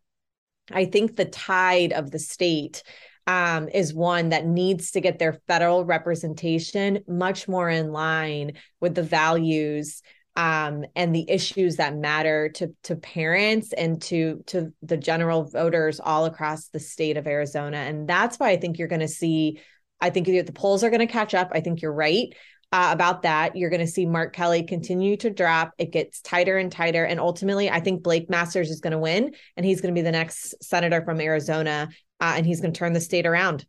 i 0.71 0.85
think 0.85 1.15
the 1.15 1.25
tide 1.25 1.93
of 1.93 2.11
the 2.11 2.19
state 2.19 2.83
um, 3.27 3.69
is 3.69 3.93
one 3.93 4.29
that 4.29 4.45
needs 4.45 4.91
to 4.91 5.01
get 5.01 5.19
their 5.19 5.39
federal 5.47 5.85
representation 5.85 6.99
much 7.07 7.47
more 7.47 7.69
in 7.69 7.91
line 7.91 8.53
with 8.79 8.95
the 8.95 9.03
values 9.03 10.01
um, 10.35 10.85
and 10.95 11.15
the 11.15 11.29
issues 11.29 11.77
that 11.77 11.95
matter 11.95 12.49
to 12.49 12.73
to 12.83 12.95
parents 12.95 13.73
and 13.73 14.01
to 14.01 14.43
to 14.47 14.73
the 14.81 14.97
general 14.97 15.45
voters 15.45 15.99
all 15.99 16.25
across 16.25 16.67
the 16.67 16.79
state 16.79 17.17
of 17.17 17.27
Arizona. 17.27 17.77
And 17.77 18.07
that's 18.07 18.37
why 18.37 18.49
I 18.49 18.57
think 18.57 18.77
you're 18.77 18.87
going 18.87 19.01
to 19.01 19.07
see. 19.07 19.61
I 20.01 20.09
think 20.09 20.27
the 20.27 20.43
polls 20.53 20.83
are 20.83 20.89
going 20.89 20.99
to 20.99 21.07
catch 21.07 21.33
up. 21.33 21.51
I 21.53 21.61
think 21.61 21.81
you're 21.81 21.93
right. 21.93 22.33
Uh, 22.71 22.89
about 22.91 23.21
that. 23.21 23.55
You're 23.55 23.69
going 23.69 23.79
to 23.79 23.87
see 23.87 24.05
Mark 24.05 24.35
Kelly 24.35 24.63
continue 24.63 25.15
to 25.17 25.29
drop. 25.29 25.71
It 25.77 25.91
gets 25.91 26.19
tighter 26.19 26.57
and 26.57 26.69
tighter. 26.69 27.05
And 27.05 27.21
ultimately, 27.21 27.69
I 27.69 27.79
think 27.79 28.03
Blake 28.03 28.29
Masters 28.29 28.69
is 28.69 28.81
going 28.81 28.91
to 28.91 28.97
win 28.97 29.33
and 29.55 29.65
he's 29.65 29.79
going 29.79 29.93
to 29.93 29.97
be 29.97 30.03
the 30.03 30.11
next 30.11 30.55
senator 30.61 31.01
from 31.01 31.21
Arizona 31.21 31.87
uh, 32.21 32.33
and 32.35 32.45
he's 32.45 32.61
going 32.61 32.73
to 32.73 32.77
turn 32.77 32.93
the 32.93 33.01
state 33.01 33.25
around. 33.25 33.65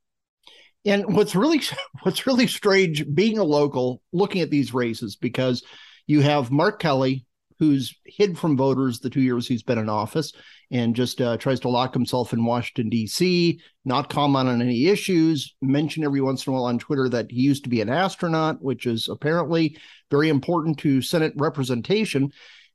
And 0.85 1.15
what's 1.15 1.35
really 1.35 1.61
what's 2.03 2.26
really 2.26 2.47
strange 2.47 3.05
being 3.12 3.38
a 3.38 3.45
local 3.45 4.03
looking 4.12 4.41
at 4.41 4.50
these 4.50 4.75
races 4.75 5.17
because 5.17 5.65
you 6.07 6.21
have 6.21 6.50
Mark 6.50 6.81
Kelly 6.81 7.26
who's 7.59 7.95
hid 8.05 8.38
from 8.38 8.57
voters 8.57 9.00
the 9.00 9.11
two 9.11 9.21
years 9.21 9.49
he's 9.49 9.62
been 9.62 9.79
in 9.79 9.88
office 9.88 10.33
and 10.71 10.97
just 10.97 11.21
uh, 11.21 11.37
tries 11.37 11.61
to 11.61 11.69
lock 11.69 11.95
himself 11.95 12.33
in 12.33 12.45
Washington 12.45 12.88
D.C., 12.88 13.61
not 13.85 14.11
comment 14.11 14.49
on 14.49 14.61
any 14.61 14.88
issues, 14.88 15.55
mention 15.62 16.05
every 16.05 16.21
once 16.21 16.47
in 16.47 16.53
a 16.53 16.55
while 16.55 16.65
on 16.65 16.79
Twitter 16.79 17.09
that 17.09 17.31
he 17.31 17.41
used 17.41 17.65
to 17.65 17.71
be 17.71 17.81
an 17.81 17.88
astronaut, 17.88 18.61
which 18.61 18.85
is 18.85 19.09
apparently 19.09 19.79
very 20.11 20.29
important 20.29 20.79
to 20.79 21.00
Senate 21.00 21.33
representation. 21.37 22.33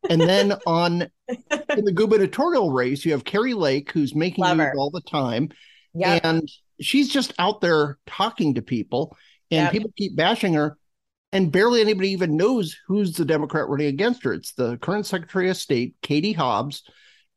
And 0.09 0.21
then 0.21 0.53
on 0.65 1.01
in 1.29 1.85
the 1.85 1.93
gubernatorial 1.93 2.71
race, 2.71 3.05
you 3.05 3.11
have 3.11 3.23
Kari 3.23 3.53
Lake, 3.53 3.91
who's 3.91 4.15
making 4.15 4.43
Love 4.43 4.57
news 4.57 4.67
her. 4.67 4.73
all 4.77 4.91
the 4.91 5.01
time. 5.01 5.49
Yep. 5.93 6.21
And 6.23 6.51
she's 6.79 7.09
just 7.09 7.33
out 7.39 7.61
there 7.61 7.97
talking 8.07 8.55
to 8.55 8.61
people, 8.61 9.15
and 9.49 9.65
yep. 9.65 9.71
people 9.71 9.91
keep 9.97 10.15
bashing 10.15 10.53
her. 10.53 10.77
And 11.33 11.51
barely 11.51 11.79
anybody 11.79 12.09
even 12.09 12.35
knows 12.35 12.75
who's 12.87 13.13
the 13.13 13.23
Democrat 13.23 13.69
running 13.69 13.87
against 13.87 14.23
her. 14.23 14.33
It's 14.33 14.51
the 14.53 14.77
current 14.77 15.05
Secretary 15.05 15.49
of 15.49 15.55
State, 15.55 15.95
Katie 16.01 16.33
Hobbs, 16.33 16.83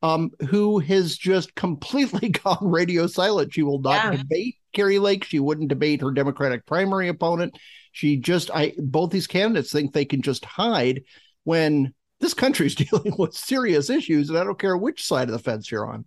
um, 0.01 0.31
who 0.49 0.79
has 0.79 1.17
just 1.17 1.55
completely 1.55 2.29
gone 2.43 2.57
radio 2.61 3.07
silent. 3.07 3.53
She 3.53 3.63
will 3.63 3.79
not 3.79 4.03
yeah. 4.03 4.17
debate 4.17 4.55
Kari 4.73 4.99
Lake. 4.99 5.23
She 5.23 5.39
wouldn't 5.39 5.69
debate 5.69 6.01
her 6.01 6.11
Democratic 6.11 6.65
primary 6.65 7.07
opponent. 7.07 7.57
She 7.93 8.17
just, 8.17 8.51
I 8.51 8.73
both 8.77 9.11
these 9.11 9.27
candidates 9.27 9.71
think 9.71 9.93
they 9.93 10.03
can 10.03 10.21
just 10.21 10.43
hide 10.43 11.03
when 11.45 11.93
this 12.19 12.33
country 12.33 12.67
is 12.67 12.75
dealing 12.75 13.13
with 13.17 13.33
serious 13.33 13.89
issues, 13.89 14.29
and 14.29 14.37
I 14.37 14.43
don't 14.43 14.59
care 14.59 14.77
which 14.77 15.05
side 15.05 15.27
of 15.27 15.33
the 15.33 15.39
fence 15.39 15.71
you're 15.71 15.87
on. 15.87 16.05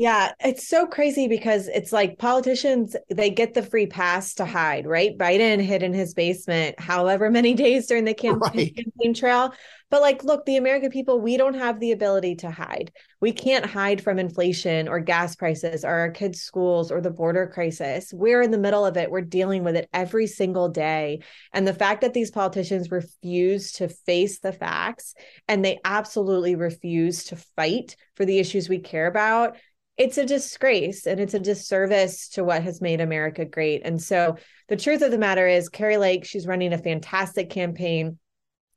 Yeah, 0.00 0.30
it's 0.38 0.68
so 0.68 0.86
crazy 0.86 1.26
because 1.26 1.66
it's 1.66 1.92
like 1.92 2.18
politicians, 2.18 2.94
they 3.08 3.30
get 3.30 3.54
the 3.54 3.64
free 3.64 3.86
pass 3.86 4.34
to 4.34 4.44
hide, 4.44 4.86
right? 4.86 5.18
Biden 5.18 5.60
hid 5.60 5.82
in 5.82 5.92
his 5.92 6.14
basement 6.14 6.78
however 6.78 7.30
many 7.30 7.52
days 7.54 7.88
during 7.88 8.04
the 8.04 8.14
campaign, 8.14 8.40
right. 8.54 8.76
campaign 8.76 9.12
trail. 9.12 9.52
But 9.90 10.02
like, 10.02 10.22
look, 10.22 10.44
the 10.44 10.58
American 10.58 10.90
people, 10.90 11.20
we 11.20 11.36
don't 11.36 11.54
have 11.54 11.80
the 11.80 11.92
ability 11.92 12.36
to 12.36 12.50
hide. 12.50 12.92
We 13.20 13.32
can't 13.32 13.64
hide 13.66 14.00
from 14.00 14.18
inflation 14.18 14.86
or 14.86 15.00
gas 15.00 15.34
prices 15.34 15.82
or 15.84 15.90
our 15.90 16.10
kids' 16.10 16.42
schools 16.42 16.92
or 16.92 17.00
the 17.00 17.10
border 17.10 17.46
crisis. 17.46 18.12
We're 18.12 18.42
in 18.42 18.50
the 18.50 18.58
middle 18.58 18.84
of 18.84 18.96
it. 18.98 19.10
We're 19.10 19.22
dealing 19.22 19.64
with 19.64 19.76
it 19.76 19.88
every 19.92 20.26
single 20.26 20.68
day. 20.68 21.20
And 21.52 21.66
the 21.66 21.74
fact 21.74 22.02
that 22.02 22.12
these 22.12 22.30
politicians 22.30 22.90
refuse 22.90 23.72
to 23.72 23.88
face 23.88 24.38
the 24.40 24.52
facts 24.52 25.14
and 25.48 25.64
they 25.64 25.80
absolutely 25.84 26.54
refuse 26.54 27.24
to 27.24 27.36
fight 27.56 27.96
for 28.14 28.26
the 28.26 28.38
issues 28.38 28.68
we 28.68 28.78
care 28.78 29.06
about 29.06 29.56
it's 29.98 30.16
a 30.16 30.24
disgrace 30.24 31.06
and 31.06 31.18
it's 31.18 31.34
a 31.34 31.40
disservice 31.40 32.28
to 32.28 32.44
what 32.44 32.62
has 32.62 32.80
made 32.80 33.00
America 33.00 33.44
great. 33.44 33.82
And 33.84 34.00
so 34.00 34.36
the 34.68 34.76
truth 34.76 35.02
of 35.02 35.10
the 35.10 35.18
matter 35.18 35.46
is, 35.46 35.68
Kari 35.68 35.96
Lake, 35.96 36.24
she's 36.24 36.46
running 36.46 36.72
a 36.72 36.78
fantastic 36.78 37.50
campaign. 37.50 38.18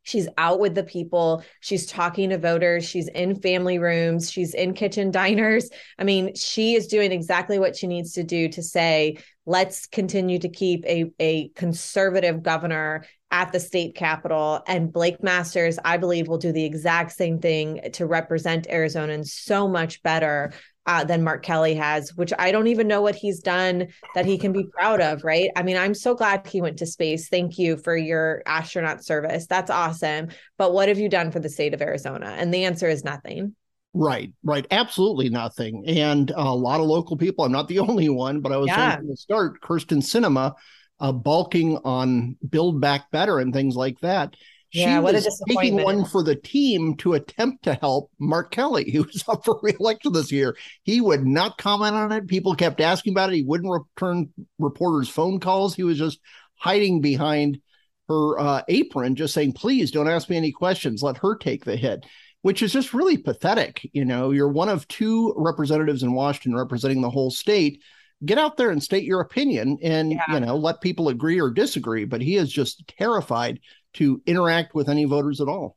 She's 0.03 0.27
out 0.35 0.59
with 0.59 0.73
the 0.73 0.83
people. 0.83 1.43
She's 1.59 1.85
talking 1.85 2.31
to 2.31 2.39
voters. 2.39 2.89
She's 2.89 3.07
in 3.07 3.35
family 3.35 3.77
rooms. 3.77 4.31
She's 4.31 4.55
in 4.55 4.73
kitchen 4.73 5.11
diners. 5.11 5.69
I 5.99 6.03
mean, 6.03 6.33
she 6.33 6.73
is 6.73 6.87
doing 6.87 7.11
exactly 7.11 7.59
what 7.59 7.75
she 7.75 7.85
needs 7.85 8.13
to 8.13 8.23
do 8.23 8.49
to 8.49 8.63
say, 8.63 9.17
let's 9.45 9.85
continue 9.85 10.39
to 10.39 10.49
keep 10.49 10.83
a, 10.85 11.11
a 11.19 11.49
conservative 11.49 12.41
governor 12.41 13.05
at 13.29 13.51
the 13.51 13.59
state 13.59 13.95
capitol. 13.95 14.61
And 14.67 14.91
Blake 14.91 15.23
Masters, 15.23 15.79
I 15.85 15.97
believe, 15.97 16.27
will 16.27 16.37
do 16.37 16.51
the 16.51 16.65
exact 16.65 17.11
same 17.13 17.39
thing 17.39 17.79
to 17.93 18.05
represent 18.05 18.67
Arizonans 18.67 19.27
so 19.27 19.67
much 19.67 20.03
better 20.03 20.51
uh, 20.85 21.03
than 21.03 21.23
Mark 21.23 21.43
Kelly 21.43 21.75
has, 21.75 22.15
which 22.15 22.33
I 22.39 22.51
don't 22.51 22.67
even 22.67 22.87
know 22.87 23.01
what 23.01 23.15
he's 23.15 23.39
done 23.39 23.87
that 24.15 24.25
he 24.25 24.37
can 24.37 24.51
be 24.51 24.65
proud 24.65 24.99
of, 24.99 25.23
right? 25.23 25.49
I 25.55 25.63
mean, 25.63 25.77
I'm 25.77 25.93
so 25.93 26.15
glad 26.15 26.47
he 26.47 26.61
went 26.61 26.77
to 26.79 26.85
space. 26.85 27.29
Thank 27.29 27.59
you 27.59 27.77
for 27.77 27.95
your 27.95 28.41
astronaut 28.45 29.03
service. 29.03 29.45
That's 29.47 29.69
awesome. 29.69 30.29
But 30.57 30.73
what 30.73 30.87
have 30.87 30.97
you 30.97 31.09
done 31.09 31.31
for 31.31 31.39
the 31.39 31.49
state 31.49 31.73
of 31.73 31.81
Arizona? 31.81 32.35
And 32.37 32.53
the 32.53 32.65
answer 32.65 32.89
is 32.89 33.03
nothing. 33.03 33.55
Right, 33.93 34.33
right. 34.43 34.65
Absolutely 34.71 35.29
nothing. 35.29 35.83
And 35.85 36.31
a 36.31 36.55
lot 36.55 36.79
of 36.79 36.87
local 36.87 37.17
people, 37.17 37.45
I'm 37.45 37.51
not 37.51 37.67
the 37.67 37.79
only 37.79 38.09
one, 38.09 38.41
but 38.41 38.51
I 38.51 38.57
was 38.57 38.67
yeah. 38.67 38.97
from 38.97 39.07
the 39.07 39.17
start, 39.17 39.61
Kyrsten 39.61 40.01
Sinema, 40.01 40.53
uh, 40.99 41.11
bulking 41.11 41.77
on 41.83 42.37
Build 42.47 42.81
Back 42.81 43.11
Better 43.11 43.39
and 43.39 43.53
things 43.53 43.75
like 43.75 43.99
that. 43.99 44.35
Yeah, 44.71 44.97
she 44.97 45.03
what 45.03 45.13
was 45.15 45.27
a 45.27 45.53
taking 45.53 45.81
one 45.81 46.05
for 46.05 46.23
the 46.23 46.35
team 46.35 46.95
to 46.97 47.13
attempt 47.13 47.63
to 47.63 47.73
help 47.73 48.09
Mark 48.19 48.51
Kelly, 48.51 48.89
who 48.91 49.03
was 49.03 49.23
up 49.27 49.43
for 49.43 49.59
reelection 49.61 50.13
this 50.13 50.31
year. 50.31 50.55
He 50.83 51.01
would 51.01 51.25
not 51.25 51.57
comment 51.57 51.95
on 51.95 52.11
it. 52.11 52.27
People 52.27 52.55
kept 52.55 52.79
asking 52.79 53.13
about 53.13 53.31
it. 53.31 53.35
He 53.35 53.43
wouldn't 53.43 53.71
return 53.71 54.29
reporters' 54.59 55.09
phone 55.09 55.39
calls. 55.39 55.75
He 55.75 55.83
was 55.83 55.97
just 55.97 56.19
hiding 56.55 57.01
behind 57.01 57.59
her 58.07 58.39
uh, 58.39 58.61
apron, 58.69 59.15
just 59.15 59.33
saying, 59.33 59.53
"Please 59.53 59.91
don't 59.91 60.09
ask 60.09 60.29
me 60.29 60.37
any 60.37 60.51
questions. 60.51 61.03
Let 61.03 61.17
her 61.17 61.35
take 61.35 61.65
the 61.65 61.75
hit." 61.75 62.05
Which 62.43 62.63
is 62.63 62.73
just 62.73 62.93
really 62.93 63.17
pathetic. 63.17 63.87
You 63.93 64.03
know, 64.03 64.31
you're 64.31 64.49
one 64.49 64.69
of 64.69 64.87
two 64.87 65.33
representatives 65.37 66.01
in 66.01 66.13
Washington 66.13 66.55
representing 66.55 67.01
the 67.01 67.09
whole 67.09 67.29
state 67.29 67.83
get 68.25 68.37
out 68.37 68.57
there 68.57 68.69
and 68.69 68.81
state 68.81 69.03
your 69.03 69.21
opinion 69.21 69.77
and 69.81 70.11
yeah. 70.11 70.21
you 70.29 70.39
know 70.39 70.55
let 70.55 70.81
people 70.81 71.09
agree 71.09 71.39
or 71.41 71.49
disagree 71.49 72.05
but 72.05 72.21
he 72.21 72.35
is 72.35 72.51
just 72.51 72.87
terrified 72.87 73.59
to 73.93 74.21
interact 74.25 74.73
with 74.73 74.89
any 74.89 75.05
voters 75.05 75.41
at 75.41 75.47
all. 75.47 75.75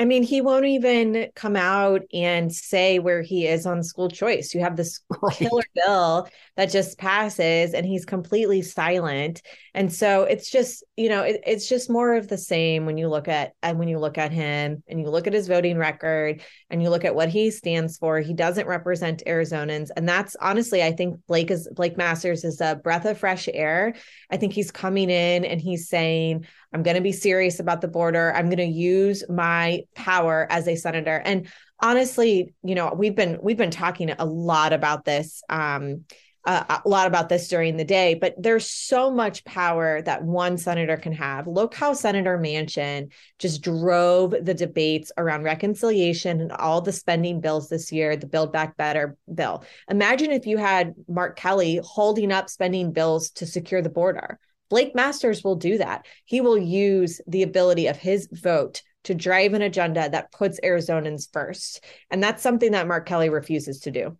I 0.00 0.06
mean, 0.06 0.22
he 0.22 0.40
won't 0.40 0.64
even 0.64 1.28
come 1.34 1.56
out 1.56 2.00
and 2.10 2.50
say 2.50 2.98
where 2.98 3.20
he 3.20 3.46
is 3.46 3.66
on 3.66 3.82
school 3.82 4.08
choice. 4.08 4.54
You 4.54 4.62
have 4.62 4.74
this 4.74 5.00
right. 5.22 5.36
killer 5.36 5.62
bill 5.74 6.26
that 6.56 6.70
just 6.70 6.96
passes 6.96 7.74
and 7.74 7.84
he's 7.84 8.06
completely 8.06 8.62
silent. 8.62 9.42
And 9.74 9.92
so 9.92 10.22
it's 10.22 10.50
just, 10.50 10.84
you 10.96 11.10
know, 11.10 11.20
it, 11.20 11.42
it's 11.46 11.68
just 11.68 11.90
more 11.90 12.14
of 12.14 12.28
the 12.28 12.38
same 12.38 12.86
when 12.86 12.96
you 12.96 13.10
look 13.10 13.28
at 13.28 13.52
and 13.62 13.78
when 13.78 13.88
you 13.88 13.98
look 13.98 14.16
at 14.16 14.32
him 14.32 14.82
and 14.88 15.00
you 15.00 15.10
look 15.10 15.26
at 15.26 15.34
his 15.34 15.48
voting 15.48 15.76
record 15.76 16.40
and 16.70 16.82
you 16.82 16.88
look 16.88 17.04
at 17.04 17.14
what 17.14 17.28
he 17.28 17.50
stands 17.50 17.98
for. 17.98 18.20
He 18.20 18.32
doesn't 18.32 18.66
represent 18.66 19.22
Arizonans. 19.26 19.88
And 19.96 20.08
that's 20.08 20.36
honestly, 20.36 20.82
I 20.82 20.92
think 20.92 21.20
Blake 21.26 21.50
is 21.50 21.68
Blake 21.74 21.96
Masters 21.96 22.44
is 22.44 22.60
a 22.60 22.76
breath 22.76 23.04
of 23.04 23.18
fresh 23.18 23.48
air. 23.52 23.94
I 24.30 24.36
think 24.36 24.52
he's 24.52 24.70
coming 24.70 25.10
in 25.10 25.44
and 25.44 25.60
he's 25.60 25.88
saying, 25.88 26.46
I'm 26.72 26.82
going 26.82 26.96
to 26.96 27.02
be 27.02 27.12
serious 27.12 27.58
about 27.58 27.80
the 27.80 27.88
border. 27.88 28.32
I'm 28.34 28.46
going 28.46 28.58
to 28.58 28.64
use 28.64 29.24
my 29.28 29.82
power 29.94 30.46
as 30.48 30.68
a 30.68 30.76
senator. 30.76 31.20
And 31.24 31.48
honestly, 31.80 32.54
you 32.62 32.74
know, 32.74 32.94
we've 32.96 33.16
been 33.16 33.38
we've 33.42 33.56
been 33.56 33.70
talking 33.70 34.10
a 34.10 34.24
lot 34.24 34.72
about 34.72 35.04
this 35.04 35.42
um 35.48 36.04
uh, 36.44 36.80
a 36.84 36.88
lot 36.88 37.06
about 37.06 37.28
this 37.28 37.48
during 37.48 37.76
the 37.76 37.84
day, 37.84 38.14
but 38.14 38.34
there's 38.38 38.70
so 38.70 39.10
much 39.10 39.44
power 39.44 40.00
that 40.02 40.24
one 40.24 40.56
senator 40.56 40.96
can 40.96 41.12
have. 41.12 41.46
Look 41.46 41.74
how 41.74 41.92
Senator 41.92 42.38
Manchin 42.38 43.12
just 43.38 43.62
drove 43.62 44.30
the 44.30 44.54
debates 44.54 45.12
around 45.18 45.42
reconciliation 45.42 46.40
and 46.40 46.52
all 46.52 46.80
the 46.80 46.92
spending 46.92 47.40
bills 47.40 47.68
this 47.68 47.92
year, 47.92 48.16
the 48.16 48.26
Build 48.26 48.52
Back 48.52 48.76
Better 48.76 49.16
bill. 49.32 49.64
Imagine 49.90 50.30
if 50.30 50.46
you 50.46 50.56
had 50.56 50.94
Mark 51.08 51.36
Kelly 51.36 51.80
holding 51.84 52.32
up 52.32 52.48
spending 52.48 52.92
bills 52.92 53.30
to 53.32 53.46
secure 53.46 53.82
the 53.82 53.90
border. 53.90 54.38
Blake 54.70 54.94
Masters 54.94 55.44
will 55.44 55.56
do 55.56 55.78
that. 55.78 56.06
He 56.24 56.40
will 56.40 56.56
use 56.56 57.20
the 57.26 57.42
ability 57.42 57.88
of 57.88 57.96
his 57.96 58.28
vote 58.30 58.82
to 59.04 59.14
drive 59.14 59.54
an 59.54 59.62
agenda 59.62 60.08
that 60.08 60.32
puts 60.32 60.60
Arizonans 60.60 61.30
first. 61.32 61.84
And 62.10 62.22
that's 62.22 62.42
something 62.42 62.72
that 62.72 62.86
Mark 62.86 63.06
Kelly 63.06 63.30
refuses 63.30 63.80
to 63.80 63.90
do. 63.90 64.16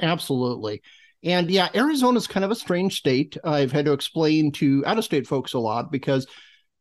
Absolutely. 0.00 0.82
And 1.22 1.50
yeah, 1.50 1.68
Arizona 1.74 2.18
is 2.18 2.26
kind 2.26 2.44
of 2.44 2.50
a 2.50 2.56
strange 2.56 2.96
state. 2.96 3.36
I've 3.42 3.72
had 3.72 3.86
to 3.86 3.92
explain 3.92 4.52
to 4.52 4.84
out 4.86 4.98
of 4.98 5.04
state 5.04 5.26
folks 5.26 5.52
a 5.52 5.58
lot 5.58 5.90
because 5.90 6.26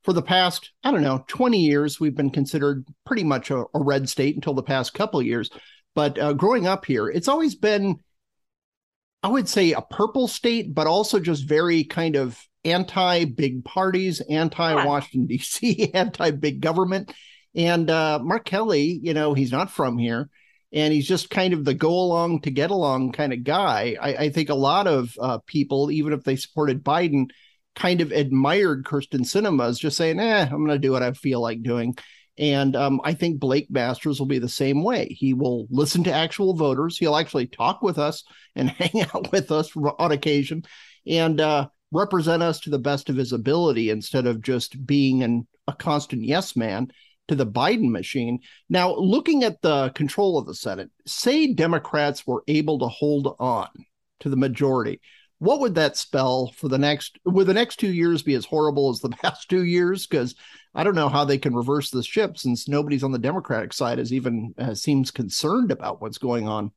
for 0.04 0.14
the 0.14 0.22
past, 0.22 0.72
I 0.84 0.92
don't 0.92 1.02
know, 1.02 1.26
20 1.28 1.60
years, 1.60 2.00
we've 2.00 2.16
been 2.16 2.30
considered 2.30 2.86
pretty 3.06 3.24
much 3.24 3.50
a, 3.50 3.66
a 3.74 3.84
red 3.84 4.08
state 4.08 4.36
until 4.36 4.54
the 4.54 4.64
past 4.64 4.94
couple 4.94 5.20
of 5.20 5.26
years. 5.26 5.50
But 5.96 6.20
uh, 6.20 6.34
growing 6.34 6.68
up 6.68 6.86
here, 6.86 7.08
it's 7.10 7.28
always 7.28 7.56
been, 7.56 7.96
I 9.24 9.30
would 9.30 9.50
say, 9.50 9.74
a 9.74 9.82
purple 9.82 10.28
state, 10.28 10.74
but 10.74 10.86
also 10.86 11.20
just 11.20 11.48
very 11.48 11.84
kind 11.84 12.16
of 12.16 12.40
anti 12.64 13.26
big 13.26 13.66
parties, 13.66 14.22
anti 14.22 14.86
Washington, 14.86 15.26
D.C., 15.26 15.92
anti 15.96 16.32
big 16.32 16.62
government. 16.62 17.12
And 17.56 17.90
uh, 17.90 18.20
Mark 18.22 18.46
Kelly, 18.46 19.00
you 19.02 19.16
know, 19.16 19.34
he's 19.34 19.52
not 19.52 19.72
from 19.72 19.98
here 19.98 20.30
and 20.74 20.94
he's 20.94 21.08
just 21.08 21.30
kind 21.30 21.54
of 21.54 21.64
the 21.64 21.74
go 21.74 21.92
along 21.92 22.42
to 22.42 22.52
get 22.52 22.72
along 22.72 23.14
kind 23.14 23.34
of 23.34 23.44
guy. 23.44 23.96
I, 24.00 24.16
I 24.16 24.30
think 24.30 24.50
a 24.50 24.56
lot 24.56 24.88
of 24.88 25.16
uh, 25.20 25.40
people, 25.46 25.92
even 25.92 26.14
if 26.14 26.24
they 26.24 26.36
supported 26.36 26.84
Biden, 26.84 27.30
kind 27.76 28.02
of 28.02 28.12
admired 28.12 28.86
Kyrsten 28.86 29.22
Sinema 29.22 29.68
as 29.68 29.80
just 29.80 29.98
saying, 29.98 30.20
eh, 30.20 30.44
I'm 30.44 30.66
going 30.66 30.70
to 30.70 30.80
do 30.80 30.92
what 30.92 31.04
I 31.04 31.12
feel 31.14 31.42
like 31.42 31.62
doing. 31.62 31.96
And 32.38 32.76
um, 32.76 33.02
I 33.04 33.14
think 33.14 33.40
Blake 33.40 33.72
Masters 33.72 34.20
will 34.20 34.28
be 34.28 34.40
the 34.40 34.50
same 34.50 34.84
way. 34.84 35.08
He 35.08 35.34
will 35.34 35.68
listen 35.70 36.04
to 36.04 36.14
actual 36.14 36.54
voters. 36.54 36.98
He'll 36.98 37.16
actually 37.16 37.48
talk 37.48 37.82
with 37.82 37.98
us 37.98 38.24
and 38.56 38.70
hang 38.72 39.04
out 39.14 39.32
with 39.32 39.52
us 39.52 39.72
on 39.76 40.12
occasion. 40.12 40.64
And 41.06 41.40
uh, 41.40 41.70
represent 41.92 42.44
us 42.44 42.60
to 42.62 42.70
the 42.70 42.80
best 42.80 43.10
of 43.10 43.16
his 43.16 43.32
ability 43.32 43.90
instead 43.90 44.28
of 44.28 44.42
just 44.42 44.86
being 44.86 45.24
an, 45.24 45.48
a 45.68 45.74
constant 45.74 46.24
yes 46.24 46.56
man 46.56 46.92
to 47.28 47.36
the 47.36 47.46
Biden 47.46 47.92
machine. 47.92 48.40
Now, 48.70 48.96
looking 48.96 49.44
at 49.44 49.62
the 49.62 49.90
control 49.90 50.38
of 50.38 50.46
the 50.46 50.56
Senate, 50.56 50.90
say 51.06 51.54
Democrats 51.54 52.26
were 52.26 52.44
able 52.48 52.80
to 52.80 52.88
hold 52.88 53.36
on 53.40 53.68
to 54.22 54.30
the 54.30 54.38
majority. 54.38 55.02
What 55.40 55.60
would 55.60 55.76
that 55.76 55.98
spell 55.98 56.52
for 56.56 56.68
the 56.68 56.80
next? 56.80 57.20
Would 57.26 57.48
the 57.48 57.54
next 57.54 57.78
two 57.78 57.92
years 57.92 58.24
be 58.24 58.34
as 58.34 58.46
horrible 58.46 58.90
as 58.90 59.00
the 59.00 59.10
past 59.22 59.50
two 59.50 59.64
years? 59.64 60.08
Because 60.08 60.36
I 60.74 60.84
don't 60.84 60.96
know 60.96 61.10
how 61.10 61.26
they 61.26 61.38
can 61.38 61.56
reverse 61.56 61.90
the 61.92 62.04
ship 62.04 62.38
since 62.38 62.68
nobody's 62.68 63.04
on 63.04 63.12
the 63.12 63.20
Democratic 63.20 63.74
side 63.74 64.00
is 64.00 64.14
even 64.14 64.54
uh, 64.58 64.74
seems 64.74 65.12
concerned 65.12 65.72
about 65.72 66.02
what's 66.02 66.18
going 66.18 66.48
on. 66.48 66.72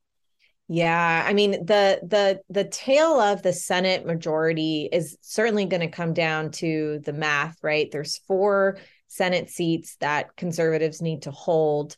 Yeah, 0.72 1.24
I 1.26 1.32
mean 1.32 1.50
the 1.50 2.00
the 2.02 2.40
the 2.48 2.64
tale 2.64 3.18
of 3.18 3.42
the 3.42 3.52
Senate 3.52 4.06
majority 4.06 4.88
is 4.92 5.18
certainly 5.20 5.64
going 5.64 5.80
to 5.80 5.88
come 5.88 6.12
down 6.12 6.52
to 6.52 7.00
the 7.04 7.12
math, 7.12 7.56
right? 7.60 7.90
There's 7.90 8.18
four 8.18 8.78
Senate 9.10 9.50
seats 9.50 9.96
that 9.96 10.36
conservatives 10.36 11.02
need 11.02 11.22
to 11.22 11.32
hold. 11.32 11.96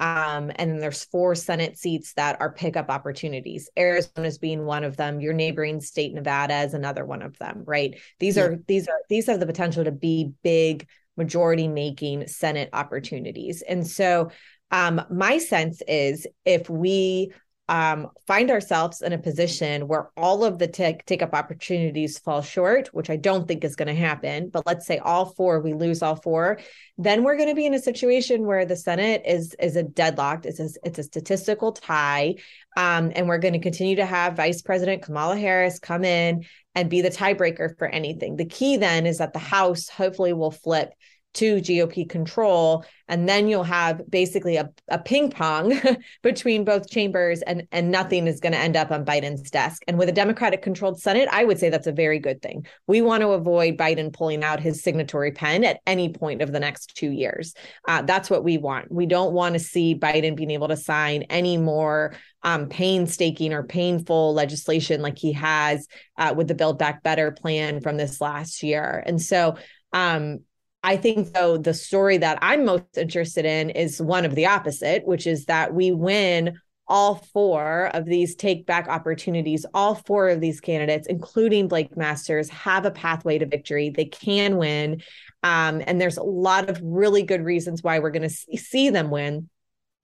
Um, 0.00 0.50
and 0.56 0.82
there's 0.82 1.04
four 1.04 1.36
Senate 1.36 1.78
seats 1.78 2.14
that 2.14 2.40
are 2.40 2.52
pickup 2.52 2.90
opportunities. 2.90 3.70
Arizona 3.78 4.26
is 4.26 4.38
being 4.38 4.64
one 4.64 4.82
of 4.82 4.96
them. 4.96 5.20
Your 5.20 5.34
neighboring 5.34 5.80
state, 5.80 6.12
Nevada, 6.12 6.62
is 6.62 6.74
another 6.74 7.04
one 7.04 7.22
of 7.22 7.38
them. 7.38 7.62
Right? 7.64 8.00
These 8.18 8.36
yeah. 8.36 8.42
are 8.44 8.58
these 8.66 8.88
are 8.88 8.98
these 9.08 9.26
have 9.26 9.38
the 9.38 9.46
potential 9.46 9.84
to 9.84 9.92
be 9.92 10.32
big 10.42 10.88
majority 11.16 11.68
making 11.68 12.26
Senate 12.26 12.70
opportunities. 12.72 13.62
And 13.62 13.86
so, 13.86 14.30
um, 14.72 15.00
my 15.10 15.38
sense 15.38 15.80
is 15.86 16.26
if 16.44 16.68
we 16.68 17.32
um, 17.68 18.08
find 18.26 18.50
ourselves 18.50 19.02
in 19.02 19.12
a 19.12 19.18
position 19.18 19.88
where 19.88 20.08
all 20.16 20.42
of 20.42 20.58
the 20.58 20.66
take, 20.66 21.04
take 21.04 21.22
up 21.22 21.34
opportunities 21.34 22.18
fall 22.18 22.40
short, 22.40 22.88
which 22.94 23.10
I 23.10 23.16
don't 23.16 23.46
think 23.46 23.62
is 23.62 23.76
going 23.76 23.88
to 23.88 23.94
happen, 23.94 24.48
but 24.48 24.66
let's 24.66 24.86
say 24.86 24.98
all 24.98 25.26
four, 25.26 25.60
we 25.60 25.74
lose 25.74 26.02
all 26.02 26.16
four, 26.16 26.60
then 26.96 27.24
we're 27.24 27.36
going 27.36 27.50
to 27.50 27.54
be 27.54 27.66
in 27.66 27.74
a 27.74 27.78
situation 27.78 28.46
where 28.46 28.64
the 28.64 28.76
Senate 28.76 29.22
is 29.26 29.54
is 29.60 29.76
a 29.76 29.82
deadlocked, 29.82 30.46
it's 30.46 30.60
a, 30.60 30.68
it's 30.82 30.98
a 30.98 31.02
statistical 31.02 31.72
tie, 31.72 32.36
um, 32.78 33.12
and 33.14 33.28
we're 33.28 33.38
going 33.38 33.52
to 33.52 33.60
continue 33.60 33.96
to 33.96 34.06
have 34.06 34.36
Vice 34.36 34.62
President 34.62 35.02
Kamala 35.02 35.36
Harris 35.36 35.78
come 35.78 36.04
in 36.04 36.44
and 36.74 36.88
be 36.88 37.02
the 37.02 37.10
tiebreaker 37.10 37.76
for 37.76 37.86
anything. 37.88 38.36
The 38.36 38.46
key 38.46 38.78
then 38.78 39.04
is 39.04 39.18
that 39.18 39.34
the 39.34 39.38
House 39.38 39.88
hopefully 39.88 40.32
will 40.32 40.52
flip 40.52 40.92
to 41.34 41.56
GOP 41.56 42.08
control. 42.08 42.84
And 43.06 43.28
then 43.28 43.48
you'll 43.48 43.64
have 43.64 44.02
basically 44.10 44.56
a, 44.56 44.70
a 44.88 44.98
ping 44.98 45.30
pong 45.30 45.80
between 46.22 46.64
both 46.64 46.90
chambers, 46.90 47.42
and, 47.42 47.66
and 47.72 47.90
nothing 47.90 48.26
is 48.26 48.40
going 48.40 48.52
to 48.52 48.58
end 48.58 48.76
up 48.76 48.90
on 48.90 49.04
Biden's 49.04 49.50
desk. 49.50 49.82
And 49.88 49.98
with 49.98 50.08
a 50.08 50.12
Democratic 50.12 50.62
controlled 50.62 51.00
Senate, 51.00 51.28
I 51.30 51.44
would 51.44 51.58
say 51.58 51.70
that's 51.70 51.86
a 51.86 51.92
very 51.92 52.18
good 52.18 52.42
thing. 52.42 52.66
We 52.86 53.00
want 53.00 53.22
to 53.22 53.28
avoid 53.28 53.76
Biden 53.78 54.12
pulling 54.12 54.44
out 54.44 54.60
his 54.60 54.82
signatory 54.82 55.32
pen 55.32 55.64
at 55.64 55.80
any 55.86 56.12
point 56.12 56.42
of 56.42 56.52
the 56.52 56.60
next 56.60 56.96
two 56.96 57.10
years. 57.10 57.54
Uh, 57.86 58.02
that's 58.02 58.28
what 58.28 58.44
we 58.44 58.58
want. 58.58 58.92
We 58.92 59.06
don't 59.06 59.32
want 59.32 59.54
to 59.54 59.60
see 59.60 59.94
Biden 59.94 60.36
being 60.36 60.50
able 60.50 60.68
to 60.68 60.76
sign 60.76 61.22
any 61.24 61.56
more 61.56 62.14
um, 62.42 62.68
painstaking 62.68 63.52
or 63.52 63.62
painful 63.62 64.34
legislation 64.34 65.02
like 65.02 65.18
he 65.18 65.32
has 65.32 65.86
uh, 66.18 66.34
with 66.36 66.48
the 66.48 66.54
Build 66.54 66.78
Back 66.78 67.02
Better 67.02 67.30
plan 67.32 67.80
from 67.80 67.96
this 67.96 68.20
last 68.20 68.62
year. 68.62 69.02
And 69.06 69.20
so, 69.20 69.56
um, 69.92 70.40
I 70.88 70.96
think, 70.96 71.34
though, 71.34 71.58
the 71.58 71.74
story 71.74 72.16
that 72.16 72.38
I'm 72.40 72.64
most 72.64 72.96
interested 72.96 73.44
in 73.44 73.68
is 73.68 74.00
one 74.00 74.24
of 74.24 74.34
the 74.34 74.46
opposite, 74.46 75.06
which 75.06 75.26
is 75.26 75.44
that 75.44 75.74
we 75.74 75.92
win 75.92 76.58
all 76.86 77.16
four 77.34 77.90
of 77.92 78.06
these 78.06 78.34
take 78.34 78.64
back 78.64 78.88
opportunities. 78.88 79.66
All 79.74 79.96
four 79.96 80.30
of 80.30 80.40
these 80.40 80.62
candidates, 80.62 81.06
including 81.06 81.68
Blake 81.68 81.94
Masters, 81.94 82.48
have 82.48 82.86
a 82.86 82.90
pathway 82.90 83.36
to 83.36 83.44
victory. 83.44 83.90
They 83.90 84.06
can 84.06 84.56
win. 84.56 85.02
Um, 85.42 85.82
and 85.86 86.00
there's 86.00 86.16
a 86.16 86.22
lot 86.22 86.70
of 86.70 86.80
really 86.82 87.22
good 87.22 87.44
reasons 87.44 87.82
why 87.82 87.98
we're 87.98 88.10
going 88.10 88.26
to 88.26 88.56
see 88.56 88.88
them 88.88 89.10
win 89.10 89.50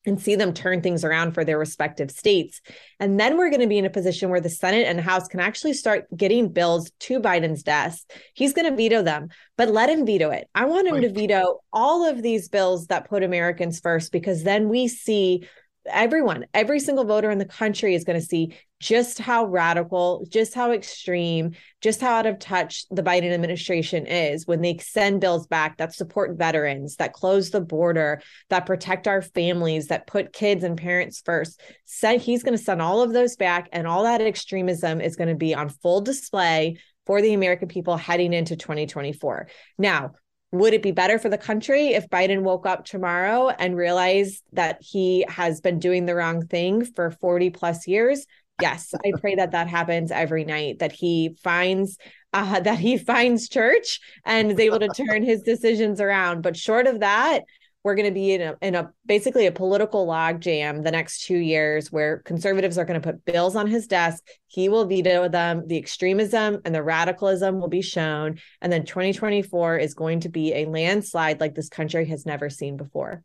and 0.06 0.20
see 0.20 0.34
them 0.34 0.52
turn 0.52 0.82
things 0.82 1.04
around 1.04 1.32
for 1.32 1.44
their 1.44 1.58
respective 1.58 2.10
states. 2.10 2.60
And 3.00 3.18
then 3.18 3.36
we're 3.36 3.50
going 3.50 3.60
to 3.60 3.66
be 3.66 3.78
in 3.78 3.86
a 3.86 3.90
position 3.90 4.30
where 4.30 4.40
the 4.40 4.50
Senate 4.50 4.86
and 4.86 5.00
House 5.00 5.28
can 5.28 5.40
actually 5.40 5.72
start 5.72 6.06
getting 6.14 6.48
bills 6.48 6.90
to 7.00 7.20
Biden's 7.20 7.62
desk. 7.62 8.10
He's 8.34 8.52
going 8.52 8.68
to 8.68 8.76
veto 8.76 9.02
them, 9.02 9.28
but 9.56 9.70
let 9.70 9.88
him 9.88 10.04
veto 10.04 10.30
it. 10.30 10.48
I 10.54 10.66
want 10.66 10.88
him 10.88 10.94
right. 10.94 11.02
to 11.02 11.12
veto 11.12 11.60
all 11.72 12.08
of 12.08 12.22
these 12.22 12.48
bills 12.48 12.88
that 12.88 13.08
put 13.08 13.22
Americans 13.22 13.80
first 13.80 14.12
because 14.12 14.42
then 14.42 14.68
we 14.68 14.88
see 14.88 15.48
everyone, 15.86 16.46
every 16.54 16.80
single 16.80 17.04
voter 17.04 17.30
in 17.30 17.38
the 17.38 17.44
country 17.44 17.94
is 17.94 18.04
going 18.04 18.18
to 18.18 18.24
see 18.24 18.56
just 18.80 19.18
how 19.18 19.46
radical, 19.46 20.26
just 20.28 20.54
how 20.54 20.72
extreme, 20.72 21.52
just 21.80 22.00
how 22.00 22.14
out 22.14 22.26
of 22.26 22.38
touch 22.38 22.84
the 22.90 23.02
Biden 23.02 23.32
administration 23.32 24.06
is 24.06 24.46
when 24.46 24.60
they 24.60 24.76
send 24.78 25.20
bills 25.20 25.46
back 25.46 25.78
that 25.78 25.94
support 25.94 26.36
veterans, 26.36 26.96
that 26.96 27.12
close 27.12 27.50
the 27.50 27.60
border, 27.60 28.20
that 28.50 28.66
protect 28.66 29.08
our 29.08 29.22
families, 29.22 29.88
that 29.88 30.06
put 30.06 30.32
kids 30.32 30.64
and 30.64 30.76
parents 30.76 31.22
first. 31.24 31.60
Said 31.84 32.20
he's 32.20 32.42
going 32.42 32.56
to 32.56 32.62
send 32.62 32.82
all 32.82 33.02
of 33.02 33.12
those 33.12 33.36
back, 33.36 33.68
and 33.72 33.86
all 33.86 34.04
that 34.04 34.20
extremism 34.20 35.00
is 35.00 35.16
going 35.16 35.28
to 35.28 35.34
be 35.34 35.54
on 35.54 35.68
full 35.68 36.00
display 36.00 36.78
for 37.06 37.20
the 37.20 37.34
American 37.34 37.68
people 37.68 37.96
heading 37.96 38.32
into 38.32 38.56
2024. 38.56 39.48
Now, 39.78 40.12
would 40.58 40.74
it 40.74 40.82
be 40.82 40.92
better 40.92 41.18
for 41.18 41.28
the 41.28 41.38
country 41.38 41.88
if 41.88 42.08
Biden 42.08 42.42
woke 42.42 42.66
up 42.66 42.84
tomorrow 42.84 43.48
and 43.48 43.76
realized 43.76 44.42
that 44.52 44.78
he 44.80 45.24
has 45.28 45.60
been 45.60 45.78
doing 45.78 46.06
the 46.06 46.14
wrong 46.14 46.46
thing 46.46 46.84
for 46.84 47.10
40 47.10 47.50
plus 47.50 47.86
years? 47.86 48.26
Yes, 48.60 48.94
I 49.04 49.12
pray 49.20 49.34
that 49.34 49.50
that 49.50 49.68
happens 49.68 50.12
every 50.12 50.44
night, 50.44 50.78
that 50.78 50.92
he 50.92 51.36
finds 51.42 51.98
uh, 52.32 52.60
that 52.68 52.78
he 52.78 52.98
finds 52.98 53.48
church 53.48 54.00
and 54.24 54.52
is 54.52 54.60
able 54.60 54.80
to 54.80 54.88
turn 54.88 55.22
his 55.22 55.42
decisions 55.42 56.00
around. 56.00 56.42
But 56.42 56.56
short 56.56 56.86
of 56.86 57.00
that, 57.00 57.42
we're 57.84 57.94
going 57.94 58.08
to 58.08 58.14
be 58.14 58.32
in 58.32 58.40
a, 58.40 58.56
in 58.62 58.74
a 58.74 58.90
basically 59.04 59.46
a 59.46 59.52
political 59.52 60.06
logjam 60.06 60.82
the 60.82 60.90
next 60.90 61.26
two 61.26 61.36
years 61.36 61.92
where 61.92 62.18
conservatives 62.20 62.78
are 62.78 62.86
going 62.86 63.00
to 63.00 63.06
put 63.06 63.24
bills 63.26 63.54
on 63.54 63.66
his 63.66 63.86
desk. 63.86 64.24
He 64.46 64.70
will 64.70 64.86
veto 64.86 65.28
them. 65.28 65.64
The 65.66 65.76
extremism 65.76 66.62
and 66.64 66.74
the 66.74 66.82
radicalism 66.82 67.60
will 67.60 67.68
be 67.68 67.82
shown. 67.82 68.40
And 68.62 68.72
then 68.72 68.86
2024 68.86 69.76
is 69.76 69.92
going 69.92 70.20
to 70.20 70.30
be 70.30 70.54
a 70.54 70.64
landslide 70.64 71.40
like 71.40 71.54
this 71.54 71.68
country 71.68 72.06
has 72.06 72.24
never 72.24 72.48
seen 72.48 72.78
before. 72.78 73.22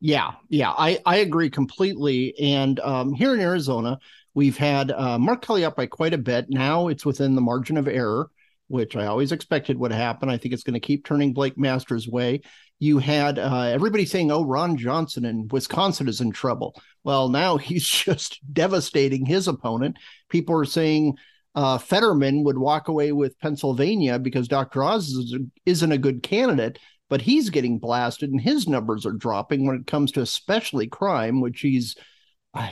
Yeah, 0.00 0.32
yeah, 0.48 0.70
I, 0.70 0.98
I 1.06 1.18
agree 1.18 1.50
completely. 1.50 2.34
And 2.40 2.80
um, 2.80 3.12
here 3.12 3.32
in 3.32 3.40
Arizona, 3.40 3.98
we've 4.34 4.56
had 4.56 4.90
uh, 4.90 5.18
Mark 5.18 5.42
Kelly 5.42 5.64
up 5.64 5.76
by 5.76 5.86
quite 5.86 6.14
a 6.14 6.18
bit. 6.18 6.46
Now 6.48 6.88
it's 6.88 7.06
within 7.06 7.36
the 7.36 7.42
margin 7.42 7.76
of 7.76 7.86
error 7.86 8.28
which 8.70 8.94
I 8.94 9.06
always 9.06 9.32
expected 9.32 9.76
would 9.78 9.90
happen. 9.90 10.30
I 10.30 10.36
think 10.36 10.54
it's 10.54 10.62
going 10.62 10.74
to 10.74 10.80
keep 10.80 11.04
turning 11.04 11.32
Blake 11.32 11.58
Masters' 11.58 12.06
way 12.06 12.42
you 12.80 12.98
had 12.98 13.38
uh, 13.38 13.64
everybody 13.64 14.06
saying, 14.06 14.32
"Oh, 14.32 14.44
Ron 14.44 14.76
Johnson 14.76 15.24
in 15.24 15.46
Wisconsin 15.48 16.08
is 16.08 16.20
in 16.20 16.32
trouble." 16.32 16.74
Well, 17.04 17.28
now 17.28 17.56
he's 17.58 17.86
just 17.86 18.40
devastating 18.52 19.24
his 19.24 19.46
opponent. 19.46 19.96
People 20.28 20.58
are 20.58 20.64
saying 20.64 21.16
uh, 21.54 21.78
Fetterman 21.78 22.42
would 22.44 22.58
walk 22.58 22.88
away 22.88 23.12
with 23.12 23.38
Pennsylvania 23.38 24.18
because 24.18 24.48
Dr. 24.48 24.82
Oz 24.82 25.34
isn't 25.66 25.92
a 25.92 25.98
good 25.98 26.22
candidate, 26.22 26.78
but 27.08 27.20
he's 27.20 27.50
getting 27.50 27.78
blasted 27.78 28.30
and 28.30 28.40
his 28.40 28.68
numbers 28.68 29.04
are 29.04 29.12
dropping 29.12 29.66
when 29.66 29.76
it 29.76 29.86
comes 29.86 30.12
to 30.12 30.20
especially 30.20 30.86
crime, 30.86 31.40
which 31.40 31.60
he's 31.60 31.96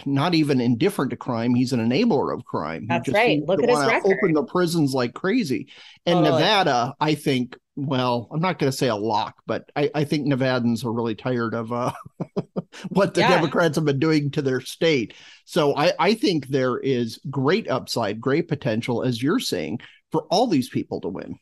not 0.07 0.35
even 0.35 0.61
indifferent 0.61 1.11
to 1.11 1.17
crime. 1.17 1.55
He's 1.55 1.73
an 1.73 1.81
enabler 1.81 2.35
of 2.35 2.45
crime. 2.45 2.87
That's 2.89 3.09
right. 3.09 3.41
Look 3.47 3.63
at 3.63 3.69
his 3.69 3.79
record. 3.79 4.13
Open 4.13 4.33
the 4.33 4.45
prisons 4.45 4.93
like 4.93 5.15
crazy. 5.15 5.69
And 6.05 6.19
totally. 6.19 6.41
Nevada, 6.41 6.95
I 7.01 7.15
think, 7.15 7.57
well, 7.77 8.29
I'm 8.33 8.41
not 8.41 8.59
going 8.59 8.71
to 8.73 8.77
say 8.77 8.89
a 8.89 8.97
lock, 8.97 9.37
but 9.47 9.71
I, 9.77 9.91
I, 9.95 10.05
think 10.05 10.27
Nevadans 10.27 10.85
are 10.85 10.93
really 10.93 11.15
tired 11.15 11.55
of 11.55 11.73
uh, 11.73 11.93
what 12.89 13.15
the 13.15 13.21
yeah. 13.21 13.37
Democrats 13.37 13.77
have 13.77 13.85
been 13.85 14.01
doing 14.01 14.33
to 14.33 14.43
their 14.43 14.61
state. 14.61 15.15
So 15.45 15.77
I, 15.77 15.93
I 15.99 16.15
think 16.15 16.49
there 16.49 16.79
is 16.79 17.21
great 17.31 17.71
upside, 17.71 18.21
great 18.21 18.49
potential, 18.49 19.05
as 19.05 19.23
you're 19.23 19.39
saying, 19.39 19.81
for 20.11 20.23
all 20.23 20.49
these 20.49 20.69
people 20.69 21.01
to 21.03 21.09
win. 21.09 21.39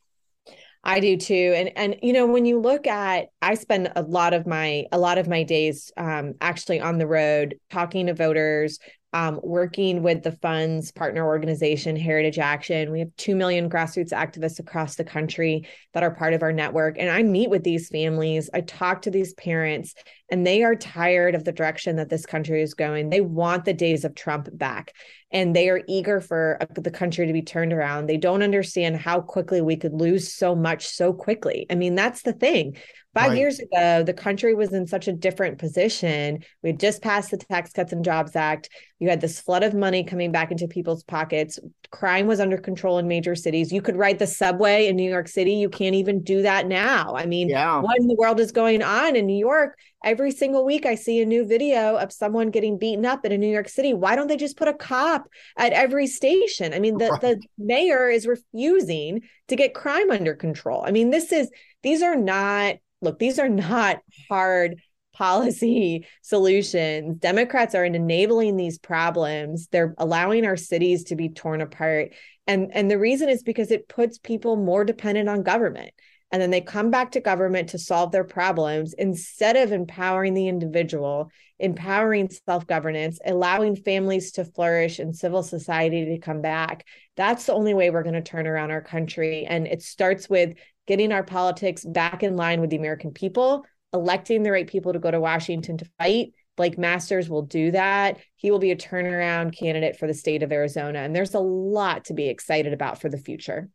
I 0.87 1.01
do 1.01 1.17
too. 1.17 1.53
And 1.57 1.73
and 1.77 1.97
you 2.01 2.13
know, 2.13 2.27
when 2.27 2.45
you 2.45 2.61
look 2.61 2.87
at 2.87 3.27
I 3.43 3.55
spend 3.55 3.91
a 3.97 4.03
lot 4.03 4.33
of 4.33 4.47
my 4.47 4.85
a 4.93 4.99
lot 4.99 5.19
of 5.19 5.27
my 5.27 5.43
days 5.43 5.91
um, 5.97 6.35
actually 6.41 6.81
on 6.81 6.99
the 6.99 7.09
road 7.09 7.57
talking 7.71 8.07
to 8.07 8.15
voters, 8.15 8.79
um, 9.13 9.41
working 9.43 10.03
with 10.03 10.23
the 10.23 10.31
fund's 10.31 10.93
partner 10.93 11.27
organization, 11.27 11.97
Heritage 11.97 12.39
Action. 12.39 12.93
We 12.93 13.01
have 13.01 13.17
2 13.17 13.35
million 13.35 13.69
grassroots 13.69 14.13
activists 14.13 14.61
across 14.61 14.95
the 14.95 15.05
country 15.05 15.67
that 15.93 16.05
are 16.05 16.15
part 16.15 16.35
of 16.35 16.43
our 16.43 16.53
network. 16.53 16.99
And 16.99 17.11
I 17.11 17.23
meet 17.25 17.51
with 17.51 17.65
these 17.65 17.89
families, 17.89 18.49
I 18.53 18.61
talk 18.61 19.03
to 19.03 19.11
these 19.11 19.33
parents, 19.35 19.95
and 20.31 20.47
they 20.47 20.63
are 20.63 20.77
tired 20.77 21.35
of 21.35 21.45
the 21.45 21.53
direction 21.53 21.97
that 21.97 22.11
this 22.11 22.27
country 22.27 22.63
is 22.63 22.75
going. 22.75 23.09
They 23.09 23.23
want 23.23 23.65
the 23.65 23.73
days 23.73 24.05
of 24.05 24.15
Trump 24.15 24.51
back, 24.53 24.93
and 25.33 25.55
they 25.55 25.69
are 25.69 25.83
eager 25.89 26.21
for 26.21 26.59
uh, 26.61 26.67
the 26.77 26.91
country 26.91 27.27
to 27.27 27.33
be 27.33 27.43
turned 27.43 27.73
around. 27.73 28.07
They 28.07 28.17
don't 28.17 28.43
understand 28.43 28.97
how 28.97 29.21
quickly 29.21 29.61
we 29.61 29.77
could 29.77 29.93
lose 29.93 30.33
so 30.33 30.55
much 30.55 30.87
so 30.87 31.13
quickly. 31.13 31.67
I 31.71 31.75
mean, 31.75 31.95
that's 31.95 32.23
the 32.23 32.33
thing. 32.33 32.77
Five 33.17 33.31
right. 33.31 33.39
years 33.39 33.59
ago, 33.59 34.03
the 34.03 34.13
country 34.13 34.55
was 34.55 34.75
in 34.75 34.87
such 34.87 35.09
a 35.09 35.13
different 35.13 35.57
position. 35.57 36.45
We 36.63 36.69
had 36.69 36.79
just 36.79 37.01
passed 37.01 37.31
the 37.31 37.39
Tax 37.39 37.73
Cuts 37.73 37.95
and 37.95 38.05
Jobs 38.05 38.37
Act. 38.37 38.69
You 38.99 39.09
had 39.09 39.23
this 39.23 39.41
flood 39.41 39.63
of 39.63 39.73
money 39.73 40.05
coming 40.05 40.33
back 40.33 40.51
into 40.51 40.69
people's 40.69 41.03
pockets. 41.03 41.59
Crime 41.91 42.27
was 42.27 42.41
under 42.41 42.59
control 42.59 42.99
in 42.99 43.09
major 43.09 43.35
cities. 43.35 43.73
You 43.73 43.81
could 43.81 43.97
ride 43.97 44.19
the 44.19 44.27
subway 44.27 44.87
in 44.87 44.97
New 44.97 45.11
York 45.11 45.29
City. 45.29 45.55
You 45.55 45.71
can't 45.71 45.95
even 45.95 46.23
do 46.23 46.43
that 46.43 46.67
now. 46.67 47.15
I 47.17 47.25
mean, 47.25 47.49
yeah. 47.49 47.81
what 47.81 47.99
in 47.99 48.07
the 48.07 48.17
world 48.17 48.39
is 48.39 48.53
going 48.53 48.83
on 48.83 49.17
in 49.17 49.25
New 49.25 49.39
York? 49.39 49.79
Every 50.05 50.31
single 50.31 50.65
week, 50.65 50.87
I 50.87 50.95
see 50.95 51.21
a 51.21 51.27
new 51.27 51.45
video 51.45 51.97
of 51.97 52.13
someone 52.13 52.51
getting 52.51 52.79
beaten 52.79 53.05
up 53.05 53.25
in 53.25 53.33
a 53.33 53.39
New 53.39 53.51
York 53.51 53.69
City. 53.69 53.93
Why 53.93 54.15
don't 54.15 54.29
they 54.29 54.37
just 54.37 54.57
put 54.57 54.69
a 54.69 54.75
cop 54.75 55.27
at 55.57 55.73
every 55.73 56.07
station? 56.07 56.73
I 56.75 56.79
mean, 56.79 56.99
the, 56.99 57.09
right. 57.09 57.21
the 57.21 57.41
mayor 57.59 58.09
is 58.09 58.27
refusing 58.27 59.23
to 59.49 59.57
get 59.57 59.75
crime 59.75 60.11
under 60.11 60.35
control. 60.35 60.85
I 60.87 60.93
mean, 60.93 61.11
this 61.11 61.33
is, 61.33 61.51
these 61.83 62.03
are 62.03 62.17
not 62.17 62.77
look, 63.01 63.19
these 63.19 63.39
are 63.39 63.49
not 63.49 63.99
hard 64.29 64.81
policy 65.15 66.07
solutions. 66.21 67.17
Democrats 67.21 67.75
are 67.75 67.87
enabling 67.87 68.57
these 68.57 68.79
problems. 68.79 69.67
They're 69.69 69.95
allowing 69.97 70.45
our 70.45 70.59
cities 70.59 71.05
to 71.05 71.17
be 71.17 71.31
torn 71.31 71.63
apart. 71.63 72.13
And, 72.47 72.71
and 72.75 72.91
the 72.91 72.99
reason 72.99 73.31
is 73.31 73.43
because 73.43 73.71
it 73.71 73.89
puts 73.89 74.19
people 74.19 74.57
more 74.57 74.85
dependent 74.85 75.31
on 75.31 75.43
government. 75.43 75.93
And 76.33 76.43
then 76.43 76.51
they 76.51 76.61
come 76.61 76.91
back 76.91 77.13
to 77.13 77.21
government 77.21 77.69
to 77.71 77.79
solve 77.79 78.11
their 78.11 78.25
problems 78.25 78.95
instead 78.95 79.57
of 79.57 79.73
empowering 79.73 80.35
the 80.35 80.49
individual, 80.49 81.31
empowering 81.59 82.29
self 82.31 82.67
governance, 82.67 83.19
allowing 83.25 83.77
families 83.77 84.33
to 84.33 84.45
flourish 84.45 84.99
and 84.99 85.15
civil 85.15 85.43
society 85.43 86.05
to 86.07 86.19
come 86.19 86.43
back. 86.43 86.85
That's 87.17 87.47
the 87.47 87.55
only 87.55 87.75
way 87.75 87.91
we're 87.91 88.03
going 88.03 88.15
to 88.15 88.23
turn 88.23 88.47
around 88.47 88.73
our 88.73 88.83
country. 88.83 89.47
And 89.47 89.67
it 89.67 89.83
starts 89.83 90.29
with 90.29 90.55
getting 90.87 91.13
our 91.13 91.25
politics 91.25 91.85
back 91.85 92.23
in 92.23 92.37
line 92.37 92.61
with 92.61 92.71
the 92.71 92.77
American 92.77 93.13
people, 93.13 93.65
electing 93.93 94.43
the 94.43 94.53
right 94.53 94.67
people 94.67 94.93
to 94.93 94.99
go 94.99 95.11
to 95.11 95.21
Washington 95.21 95.79
to 95.79 95.87
fight, 95.99 96.33
Blake 96.57 96.79
Masters 96.79 97.29
will 97.29 97.43
do 97.43 97.71
that. 97.71 98.19
He 98.37 98.51
will 98.51 98.59
be 98.59 98.71
a 98.71 98.77
turnaround 98.77 99.57
candidate 99.57 99.97
for 99.97 100.07
the 100.07 100.15
state 100.15 100.43
of 100.43 100.53
Arizona. 100.53 101.01
And 101.01 101.15
there's 101.15 101.35
a 101.35 101.41
lot 101.41 102.07
to 102.07 102.15
be 102.15 102.29
excited 102.29 102.73
about 102.73 103.01
for 103.01 103.09
the 103.09 103.19
future. 103.19 103.69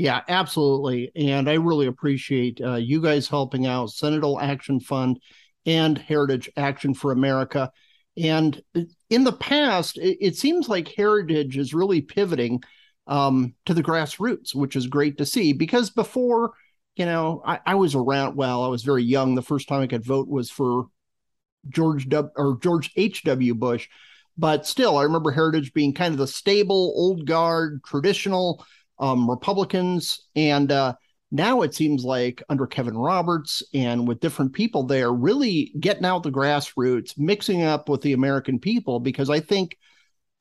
Yeah, 0.00 0.22
absolutely. 0.28 1.12
And 1.14 1.46
I 1.46 1.54
really 1.54 1.86
appreciate 1.86 2.58
uh, 2.62 2.76
you 2.76 3.02
guys 3.02 3.28
helping 3.28 3.66
out 3.66 3.90
Sentinel 3.90 4.40
Action 4.40 4.80
Fund 4.80 5.20
and 5.66 5.98
Heritage 5.98 6.48
Action 6.56 6.94
for 6.94 7.12
America. 7.12 7.70
And 8.16 8.62
in 9.10 9.24
the 9.24 9.32
past, 9.34 9.98
it, 9.98 10.16
it 10.24 10.36
seems 10.38 10.70
like 10.70 10.88
Heritage 10.88 11.58
is 11.58 11.74
really 11.74 12.00
pivoting 12.00 12.62
um, 13.08 13.52
to 13.66 13.74
the 13.74 13.82
grassroots, 13.82 14.54
which 14.54 14.74
is 14.74 14.86
great 14.86 15.18
to 15.18 15.26
see 15.26 15.52
because 15.52 15.90
before, 15.90 16.52
you 16.96 17.04
know, 17.04 17.42
I, 17.44 17.60
I 17.66 17.74
was 17.74 17.94
around, 17.94 18.36
well, 18.36 18.64
I 18.64 18.68
was 18.68 18.84
very 18.84 19.04
young. 19.04 19.34
The 19.34 19.42
first 19.42 19.68
time 19.68 19.82
I 19.82 19.86
could 19.86 20.06
vote 20.06 20.28
was 20.28 20.48
for 20.50 20.86
George 21.68 22.08
W. 22.08 22.32
or 22.36 22.58
George 22.62 22.90
H.W. 22.96 23.54
Bush. 23.54 23.86
But 24.38 24.66
still, 24.66 24.96
I 24.96 25.02
remember 25.02 25.30
Heritage 25.30 25.74
being 25.74 25.92
kind 25.92 26.12
of 26.12 26.18
the 26.18 26.26
stable, 26.26 26.94
old 26.96 27.26
guard, 27.26 27.82
traditional 27.84 28.64
um, 29.00 29.28
Republicans. 29.28 30.28
And 30.36 30.70
uh, 30.70 30.94
now 31.32 31.62
it 31.62 31.74
seems 31.74 32.04
like 32.04 32.42
under 32.48 32.66
Kevin 32.66 32.96
Roberts 32.96 33.62
and 33.74 34.06
with 34.06 34.20
different 34.20 34.52
people 34.52 34.84
there, 34.84 35.12
really 35.12 35.72
getting 35.80 36.04
out 36.04 36.22
the 36.22 36.30
grassroots, 36.30 37.18
mixing 37.18 37.62
up 37.62 37.88
with 37.88 38.02
the 38.02 38.12
American 38.12 38.58
people, 38.58 39.00
because 39.00 39.30
I 39.30 39.40
think 39.40 39.76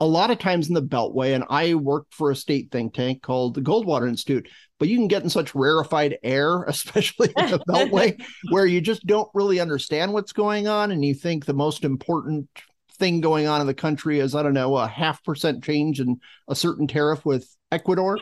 a 0.01 0.05
lot 0.05 0.31
of 0.31 0.39
times 0.39 0.67
in 0.67 0.73
the 0.73 0.81
Beltway, 0.81 1.35
and 1.35 1.43
I 1.49 1.73
worked 1.75 2.13
for 2.13 2.31
a 2.31 2.35
state 2.35 2.71
think 2.71 2.93
tank 2.93 3.21
called 3.21 3.53
the 3.53 3.61
Goldwater 3.61 4.07
Institute, 4.07 4.47
but 4.77 4.87
you 4.87 4.95
can 4.95 5.09
get 5.09 5.23
in 5.23 5.29
such 5.29 5.55
rarefied 5.55 6.17
air, 6.23 6.63
especially 6.67 7.33
in 7.37 7.51
the 7.51 7.59
Beltway, 7.67 8.21
where 8.49 8.65
you 8.65 8.81
just 8.81 9.05
don't 9.05 9.29
really 9.33 9.59
understand 9.59 10.13
what's 10.13 10.31
going 10.31 10.67
on. 10.67 10.91
And 10.91 11.03
you 11.03 11.13
think 11.13 11.45
the 11.45 11.53
most 11.53 11.83
important 11.83 12.47
thing 12.97 13.21
going 13.21 13.47
on 13.47 13.61
in 13.61 13.67
the 13.67 13.73
country 13.73 14.19
is, 14.19 14.35
I 14.35 14.43
don't 14.43 14.53
know, 14.53 14.75
a 14.75 14.87
half 14.87 15.23
percent 15.23 15.63
change 15.63 15.99
in 15.99 16.19
a 16.47 16.55
certain 16.55 16.87
tariff 16.87 17.25
with 17.25 17.47
Ecuador. 17.71 18.19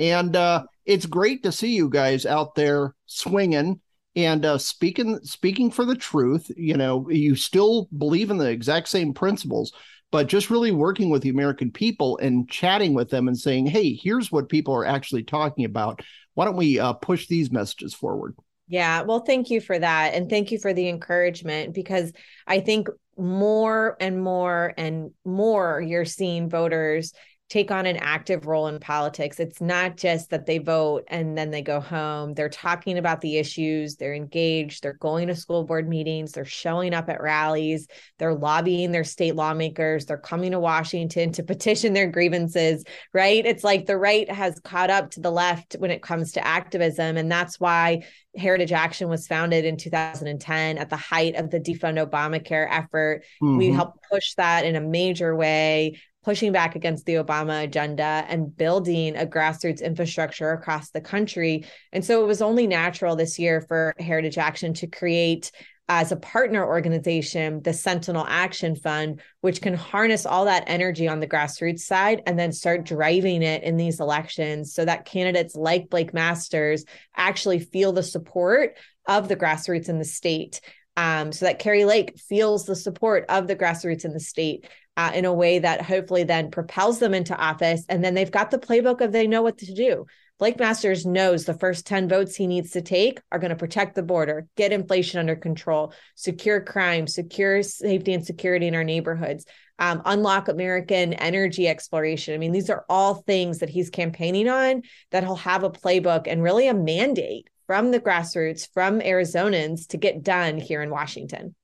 and 0.00 0.36
uh, 0.36 0.64
it's 0.84 1.06
great 1.06 1.42
to 1.42 1.52
see 1.52 1.74
you 1.74 1.88
guys 1.88 2.26
out 2.26 2.54
there 2.54 2.94
swinging 3.06 3.80
and 4.14 4.44
uh, 4.46 4.58
speaking 4.58 5.18
speaking 5.22 5.70
for 5.70 5.84
the 5.84 5.96
truth. 5.96 6.50
You 6.56 6.76
know, 6.76 7.08
you 7.10 7.34
still 7.36 7.88
believe 7.96 8.30
in 8.30 8.38
the 8.38 8.50
exact 8.50 8.88
same 8.88 9.12
principles 9.12 9.72
but 10.12 10.28
just 10.28 10.50
really 10.50 10.72
working 10.72 11.10
with 11.10 11.22
the 11.22 11.28
American 11.28 11.70
people 11.70 12.18
and 12.18 12.48
chatting 12.48 12.94
with 12.94 13.10
them 13.10 13.28
and 13.28 13.38
saying, 13.38 13.66
hey, 13.66 13.92
here's 13.92 14.30
what 14.30 14.48
people 14.48 14.74
are 14.74 14.84
actually 14.84 15.24
talking 15.24 15.64
about. 15.64 16.00
Why 16.34 16.44
don't 16.44 16.56
we 16.56 16.78
uh, 16.78 16.94
push 16.94 17.26
these 17.26 17.50
messages 17.50 17.94
forward? 17.94 18.34
Yeah, 18.68 19.02
well, 19.02 19.20
thank 19.20 19.50
you 19.50 19.60
for 19.60 19.78
that. 19.78 20.14
And 20.14 20.28
thank 20.28 20.50
you 20.50 20.58
for 20.58 20.72
the 20.72 20.88
encouragement 20.88 21.74
because 21.74 22.12
I 22.46 22.60
think 22.60 22.88
more 23.16 23.96
and 24.00 24.22
more 24.22 24.74
and 24.76 25.10
more 25.24 25.80
you're 25.80 26.04
seeing 26.04 26.50
voters 26.50 27.12
take 27.48 27.70
on 27.70 27.86
an 27.86 27.96
active 27.96 28.46
role 28.46 28.66
in 28.66 28.80
politics. 28.80 29.38
It's 29.38 29.60
not 29.60 29.96
just 29.96 30.30
that 30.30 30.46
they 30.46 30.58
vote 30.58 31.04
and 31.06 31.38
then 31.38 31.52
they 31.52 31.62
go 31.62 31.78
home. 31.80 32.34
They're 32.34 32.48
talking 32.48 32.98
about 32.98 33.20
the 33.20 33.36
issues, 33.36 33.96
they're 33.96 34.14
engaged, 34.14 34.82
they're 34.82 34.94
going 34.94 35.28
to 35.28 35.36
school 35.36 35.62
board 35.62 35.88
meetings, 35.88 36.32
they're 36.32 36.44
showing 36.44 36.92
up 36.92 37.08
at 37.08 37.22
rallies, 37.22 37.86
they're 38.18 38.34
lobbying 38.34 38.90
their 38.90 39.04
state 39.04 39.36
lawmakers, 39.36 40.06
they're 40.06 40.18
coming 40.18 40.50
to 40.52 40.60
Washington 40.60 41.30
to 41.32 41.42
petition 41.44 41.92
their 41.92 42.10
grievances, 42.10 42.82
right? 43.12 43.46
It's 43.46 43.62
like 43.62 43.86
the 43.86 43.96
right 43.96 44.28
has 44.28 44.58
caught 44.60 44.90
up 44.90 45.12
to 45.12 45.20
the 45.20 45.30
left 45.30 45.74
when 45.78 45.92
it 45.92 46.02
comes 46.02 46.32
to 46.32 46.44
activism. 46.44 47.16
And 47.16 47.30
that's 47.30 47.60
why 47.60 48.02
Heritage 48.36 48.72
Action 48.72 49.08
was 49.08 49.28
founded 49.28 49.64
in 49.64 49.76
2010 49.76 50.78
at 50.78 50.90
the 50.90 50.96
height 50.96 51.36
of 51.36 51.50
the 51.50 51.60
defund 51.60 52.04
Obamacare 52.04 52.66
effort. 52.68 53.22
Mm-hmm. 53.40 53.56
We 53.56 53.68
helped 53.68 54.04
push 54.10 54.34
that 54.34 54.64
in 54.64 54.74
a 54.74 54.80
major 54.80 55.34
way 55.34 56.00
pushing 56.26 56.50
back 56.50 56.74
against 56.74 57.06
the 57.06 57.14
Obama 57.14 57.62
agenda 57.62 58.24
and 58.28 58.54
building 58.56 59.16
a 59.16 59.24
grassroots 59.24 59.80
infrastructure 59.80 60.50
across 60.50 60.90
the 60.90 61.00
country. 61.00 61.64
And 61.92 62.04
so 62.04 62.20
it 62.20 62.26
was 62.26 62.42
only 62.42 62.66
natural 62.66 63.14
this 63.14 63.38
year 63.38 63.60
for 63.60 63.94
Heritage 64.00 64.36
Action 64.36 64.74
to 64.74 64.88
create 64.88 65.52
as 65.88 66.10
a 66.10 66.16
partner 66.16 66.66
organization, 66.66 67.62
the 67.62 67.72
Sentinel 67.72 68.26
Action 68.28 68.74
Fund, 68.74 69.20
which 69.40 69.62
can 69.62 69.74
harness 69.74 70.26
all 70.26 70.46
that 70.46 70.64
energy 70.66 71.06
on 71.06 71.20
the 71.20 71.28
grassroots 71.28 71.82
side 71.82 72.22
and 72.26 72.36
then 72.36 72.50
start 72.50 72.82
driving 72.82 73.44
it 73.44 73.62
in 73.62 73.76
these 73.76 74.00
elections 74.00 74.74
so 74.74 74.84
that 74.84 75.04
candidates 75.04 75.54
like 75.54 75.90
Blake 75.90 76.12
Masters 76.12 76.84
actually 77.14 77.60
feel 77.60 77.92
the 77.92 78.02
support 78.02 78.74
of 79.06 79.28
the 79.28 79.36
grassroots 79.36 79.88
in 79.88 80.00
the 80.00 80.04
state. 80.04 80.60
Um, 80.98 81.30
so 81.30 81.44
that 81.44 81.58
Kari 81.58 81.84
Lake 81.84 82.18
feels 82.18 82.64
the 82.64 82.74
support 82.74 83.26
of 83.28 83.46
the 83.46 83.54
grassroots 83.54 84.06
in 84.06 84.14
the 84.14 84.18
state 84.18 84.66
uh, 84.96 85.12
in 85.14 85.24
a 85.24 85.32
way 85.32 85.58
that 85.58 85.82
hopefully 85.82 86.24
then 86.24 86.50
propels 86.50 86.98
them 86.98 87.14
into 87.14 87.36
office. 87.36 87.84
And 87.88 88.04
then 88.04 88.14
they've 88.14 88.30
got 88.30 88.50
the 88.50 88.58
playbook 88.58 89.00
of 89.00 89.12
they 89.12 89.26
know 89.26 89.42
what 89.42 89.58
to 89.58 89.74
do. 89.74 90.06
Blake 90.38 90.58
Masters 90.58 91.06
knows 91.06 91.44
the 91.44 91.54
first 91.54 91.86
10 91.86 92.10
votes 92.10 92.36
he 92.36 92.46
needs 92.46 92.72
to 92.72 92.82
take 92.82 93.20
are 93.32 93.38
going 93.38 93.50
to 93.50 93.56
protect 93.56 93.94
the 93.94 94.02
border, 94.02 94.46
get 94.54 94.70
inflation 94.70 95.18
under 95.18 95.34
control, 95.34 95.94
secure 96.14 96.60
crime, 96.60 97.06
secure 97.06 97.62
safety 97.62 98.12
and 98.12 98.24
security 98.24 98.66
in 98.66 98.74
our 98.74 98.84
neighborhoods, 98.84 99.46
um, 99.78 100.02
unlock 100.04 100.48
American 100.48 101.14
energy 101.14 101.66
exploration. 101.66 102.34
I 102.34 102.38
mean, 102.38 102.52
these 102.52 102.68
are 102.68 102.84
all 102.88 103.14
things 103.14 103.60
that 103.60 103.70
he's 103.70 103.88
campaigning 103.88 104.46
on 104.46 104.82
that 105.10 105.24
he'll 105.24 105.36
have 105.36 105.64
a 105.64 105.70
playbook 105.70 106.26
and 106.26 106.42
really 106.42 106.68
a 106.68 106.74
mandate 106.74 107.48
from 107.66 107.90
the 107.90 108.00
grassroots, 108.00 108.68
from 108.74 109.00
Arizonans 109.00 109.88
to 109.88 109.96
get 109.96 110.22
done 110.22 110.58
here 110.58 110.82
in 110.82 110.90
Washington. 110.90 111.54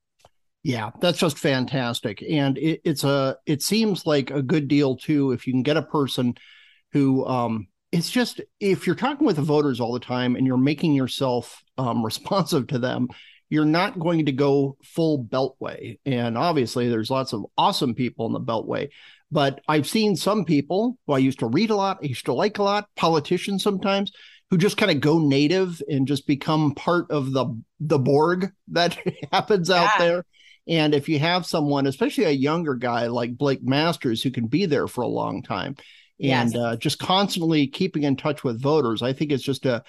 Yeah, 0.63 0.91
that's 1.01 1.19
just 1.19 1.37
fantastic, 1.37 2.23
and 2.27 2.57
it, 2.57 2.81
it's 2.85 3.03
a. 3.03 3.37
It 3.45 3.61
seems 3.61 4.05
like 4.05 4.31
a 4.31 4.41
good 4.41 4.67
deal 4.69 4.95
too 4.95 5.31
if 5.31 5.45
you 5.45 5.53
can 5.53 5.63
get 5.63 5.77
a 5.77 5.83
person 5.83 6.35
who. 6.93 7.25
um 7.25 7.67
It's 7.91 8.09
just 8.09 8.41
if 8.59 8.87
you're 8.87 8.95
talking 8.95 9.27
with 9.27 9.35
the 9.35 9.41
voters 9.41 9.79
all 9.81 9.93
the 9.93 9.99
time 9.99 10.35
and 10.35 10.47
you're 10.47 10.57
making 10.57 10.93
yourself 10.93 11.61
um, 11.77 12.03
responsive 12.09 12.67
to 12.67 12.79
them, 12.79 13.09
you're 13.49 13.65
not 13.65 13.99
going 13.99 14.25
to 14.25 14.31
go 14.31 14.77
full 14.83 15.23
beltway. 15.25 15.99
And 16.05 16.37
obviously, 16.37 16.89
there's 16.89 17.11
lots 17.11 17.33
of 17.33 17.45
awesome 17.57 17.93
people 17.93 18.25
in 18.27 18.33
the 18.33 18.39
beltway, 18.39 18.89
but 19.31 19.59
I've 19.67 19.87
seen 19.87 20.15
some 20.15 20.45
people 20.45 20.97
who 21.05 21.13
I 21.13 21.17
used 21.19 21.39
to 21.39 21.47
read 21.47 21.71
a 21.71 21.75
lot, 21.75 21.99
I 22.01 22.07
used 22.07 22.25
to 22.25 22.33
like 22.33 22.57
a 22.57 22.63
lot, 22.63 22.87
politicians 22.95 23.63
sometimes 23.63 24.11
who 24.49 24.57
just 24.57 24.77
kind 24.77 24.91
of 24.91 25.01
go 25.01 25.19
native 25.19 25.81
and 25.89 26.07
just 26.07 26.25
become 26.27 26.73
part 26.75 27.11
of 27.11 27.31
the 27.33 27.45
the 27.79 27.99
Borg 27.99 28.51
that 28.69 28.97
happens 29.33 29.69
out 29.69 29.89
yeah. 29.99 30.05
there. 30.05 30.25
And 30.67 30.93
if 30.93 31.09
you 31.09 31.19
have 31.19 31.45
someone, 31.45 31.87
especially 31.87 32.25
a 32.25 32.31
younger 32.31 32.75
guy 32.75 33.07
like 33.07 33.37
Blake 33.37 33.63
Masters, 33.63 34.23
who 34.23 34.31
can 34.31 34.47
be 34.47 34.65
there 34.65 34.87
for 34.87 35.01
a 35.01 35.07
long 35.07 35.41
time 35.41 35.75
and 36.19 36.53
yes. 36.53 36.55
uh, 36.55 36.75
just 36.77 36.99
constantly 36.99 37.67
keeping 37.67 38.03
in 38.03 38.15
touch 38.15 38.43
with 38.43 38.61
voters, 38.61 39.01
I 39.01 39.13
think 39.13 39.31
it's 39.31 39.43
just 39.43 39.65
a, 39.65 39.83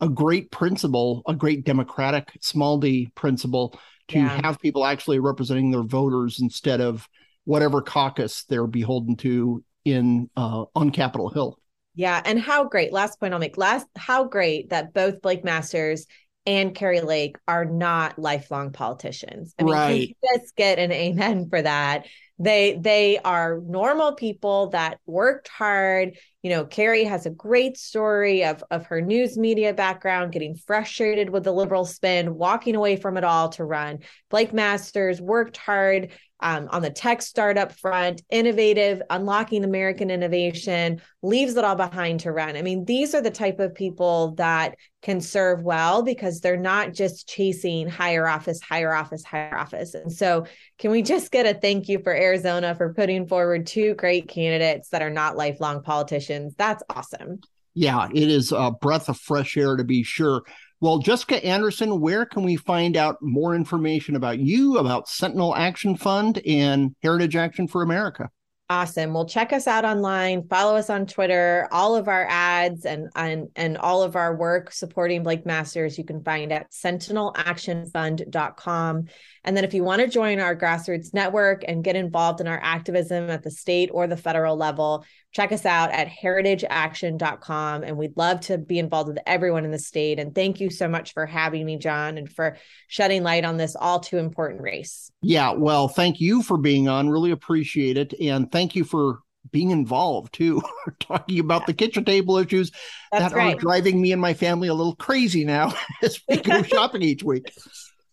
a 0.00 0.08
great 0.08 0.50
principle, 0.50 1.22
a 1.26 1.34
great 1.34 1.64
democratic 1.64 2.30
small 2.40 2.78
d 2.78 3.08
principle 3.14 3.78
to 4.08 4.18
yeah. 4.18 4.40
have 4.42 4.60
people 4.60 4.84
actually 4.84 5.18
representing 5.18 5.70
their 5.70 5.82
voters 5.82 6.40
instead 6.40 6.80
of 6.80 7.08
whatever 7.44 7.82
caucus 7.82 8.44
they're 8.44 8.66
beholden 8.66 9.16
to 9.16 9.64
in 9.84 10.28
uh, 10.36 10.64
on 10.74 10.90
Capitol 10.90 11.30
Hill. 11.30 11.58
Yeah, 11.94 12.22
and 12.24 12.38
how 12.38 12.64
great! 12.64 12.92
Last 12.92 13.18
point 13.18 13.34
I'll 13.34 13.40
make. 13.40 13.58
Last, 13.58 13.86
how 13.96 14.24
great 14.24 14.70
that 14.70 14.94
both 14.94 15.20
Blake 15.22 15.44
Masters 15.44 16.06
and 16.46 16.74
Kari 16.74 17.00
Lake 17.00 17.36
are 17.46 17.64
not 17.64 18.18
lifelong 18.18 18.72
politicians. 18.72 19.54
I 19.58 19.62
mean, 19.62 19.74
right. 19.74 20.16
just 20.34 20.56
get 20.56 20.78
an 20.78 20.92
amen 20.92 21.48
for 21.48 21.60
that. 21.60 22.06
They 22.38 22.78
they 22.80 23.18
are 23.18 23.60
normal 23.60 24.14
people 24.14 24.68
that 24.68 24.98
worked 25.04 25.48
hard. 25.48 26.16
You 26.42 26.50
know, 26.50 26.64
Kari 26.64 27.04
has 27.04 27.26
a 27.26 27.30
great 27.30 27.76
story 27.76 28.44
of 28.44 28.64
of 28.70 28.86
her 28.86 29.02
news 29.02 29.36
media 29.36 29.74
background, 29.74 30.32
getting 30.32 30.56
frustrated 30.56 31.28
with 31.28 31.44
the 31.44 31.52
liberal 31.52 31.84
spin, 31.84 32.36
walking 32.36 32.76
away 32.76 32.96
from 32.96 33.18
it 33.18 33.24
all 33.24 33.50
to 33.50 33.64
run. 33.64 33.98
Blake 34.30 34.54
Masters 34.54 35.20
worked 35.20 35.58
hard 35.58 36.12
um, 36.42 36.68
on 36.70 36.82
the 36.82 36.90
tech 36.90 37.22
startup 37.22 37.72
front, 37.72 38.22
innovative, 38.30 39.02
unlocking 39.10 39.64
American 39.64 40.10
innovation, 40.10 41.00
leaves 41.22 41.56
it 41.56 41.64
all 41.64 41.76
behind 41.76 42.20
to 42.20 42.32
run. 42.32 42.56
I 42.56 42.62
mean, 42.62 42.84
these 42.84 43.14
are 43.14 43.20
the 43.20 43.30
type 43.30 43.60
of 43.60 43.74
people 43.74 44.34
that 44.36 44.76
can 45.02 45.20
serve 45.20 45.62
well 45.62 46.02
because 46.02 46.40
they're 46.40 46.56
not 46.56 46.92
just 46.92 47.28
chasing 47.28 47.88
higher 47.88 48.26
office, 48.26 48.60
higher 48.60 48.94
office, 48.94 49.24
higher 49.24 49.56
office. 49.56 49.94
And 49.94 50.12
so, 50.12 50.46
can 50.78 50.90
we 50.90 51.02
just 51.02 51.30
get 51.30 51.46
a 51.46 51.58
thank 51.58 51.88
you 51.88 51.98
for 51.98 52.14
Arizona 52.14 52.74
for 52.74 52.94
putting 52.94 53.26
forward 53.26 53.66
two 53.66 53.94
great 53.94 54.28
candidates 54.28 54.88
that 54.90 55.02
are 55.02 55.10
not 55.10 55.36
lifelong 55.36 55.82
politicians? 55.82 56.54
That's 56.56 56.82
awesome. 56.88 57.40
Yeah, 57.74 58.08
it 58.12 58.28
is 58.28 58.52
a 58.52 58.72
breath 58.72 59.08
of 59.08 59.16
fresh 59.16 59.56
air 59.56 59.76
to 59.76 59.84
be 59.84 60.02
sure. 60.02 60.42
Well, 60.82 60.98
Jessica 60.98 61.44
Anderson, 61.44 62.00
where 62.00 62.24
can 62.24 62.42
we 62.42 62.56
find 62.56 62.96
out 62.96 63.18
more 63.20 63.54
information 63.54 64.16
about 64.16 64.38
you, 64.38 64.78
about 64.78 65.08
Sentinel 65.08 65.54
Action 65.54 65.94
Fund 65.94 66.40
and 66.46 66.96
Heritage 67.02 67.36
Action 67.36 67.68
for 67.68 67.82
America? 67.82 68.30
Awesome. 68.70 69.12
Well, 69.12 69.26
check 69.26 69.52
us 69.52 69.66
out 69.66 69.84
online. 69.84 70.48
Follow 70.48 70.76
us 70.76 70.88
on 70.88 71.04
Twitter. 71.04 71.68
All 71.72 71.96
of 71.96 72.06
our 72.06 72.24
ads 72.30 72.86
and 72.86 73.10
and 73.16 73.48
and 73.56 73.76
all 73.76 74.04
of 74.04 74.14
our 74.14 74.36
work 74.36 74.72
supporting 74.72 75.24
Blake 75.24 75.44
Masters 75.44 75.98
you 75.98 76.04
can 76.04 76.22
find 76.22 76.52
at 76.52 76.70
sentinelactionfund.com. 76.70 79.04
And 79.44 79.56
then 79.56 79.64
if 79.64 79.72
you 79.72 79.84
want 79.84 80.02
to 80.02 80.08
join 80.08 80.38
our 80.38 80.54
grassroots 80.54 81.14
network 81.14 81.64
and 81.66 81.82
get 81.82 81.96
involved 81.96 82.40
in 82.40 82.46
our 82.46 82.60
activism 82.62 83.30
at 83.30 83.42
the 83.42 83.50
state 83.50 83.90
or 83.92 84.06
the 84.06 84.16
federal 84.16 84.56
level, 84.56 85.04
check 85.32 85.52
us 85.52 85.64
out 85.64 85.90
at 85.92 86.08
heritageaction.com. 86.08 87.82
And 87.82 87.96
we'd 87.96 88.16
love 88.16 88.40
to 88.42 88.58
be 88.58 88.78
involved 88.78 89.08
with 89.08 89.18
everyone 89.26 89.64
in 89.64 89.70
the 89.70 89.78
state. 89.78 90.18
And 90.18 90.34
thank 90.34 90.60
you 90.60 90.70
so 90.70 90.88
much 90.88 91.14
for 91.14 91.26
having 91.26 91.64
me, 91.64 91.78
John, 91.78 92.18
and 92.18 92.30
for 92.30 92.56
shedding 92.88 93.22
light 93.22 93.44
on 93.44 93.56
this 93.56 93.76
all 93.76 94.00
too 94.00 94.18
important 94.18 94.60
race. 94.60 95.10
Yeah, 95.22 95.52
well, 95.52 95.88
thank 95.88 96.20
you 96.20 96.42
for 96.42 96.58
being 96.58 96.88
on. 96.88 97.08
Really 97.08 97.30
appreciate 97.30 97.96
it. 97.96 98.12
And 98.20 98.50
thank 98.50 98.76
you 98.76 98.84
for 98.84 99.20
being 99.50 99.70
involved 99.70 100.34
too, 100.34 100.62
talking 101.00 101.40
about 101.40 101.62
yeah. 101.62 101.66
the 101.66 101.74
kitchen 101.74 102.04
table 102.04 102.36
issues 102.36 102.70
That's 103.10 103.32
that 103.32 103.36
right. 103.36 103.56
are 103.56 103.58
driving 103.58 104.00
me 104.00 104.12
and 104.12 104.20
my 104.20 104.34
family 104.34 104.68
a 104.68 104.74
little 104.74 104.96
crazy 104.96 105.44
now 105.44 105.72
as 106.02 106.20
we 106.28 106.36
go 106.36 106.62
shopping 106.62 107.02
each 107.02 107.22
week. 107.22 107.52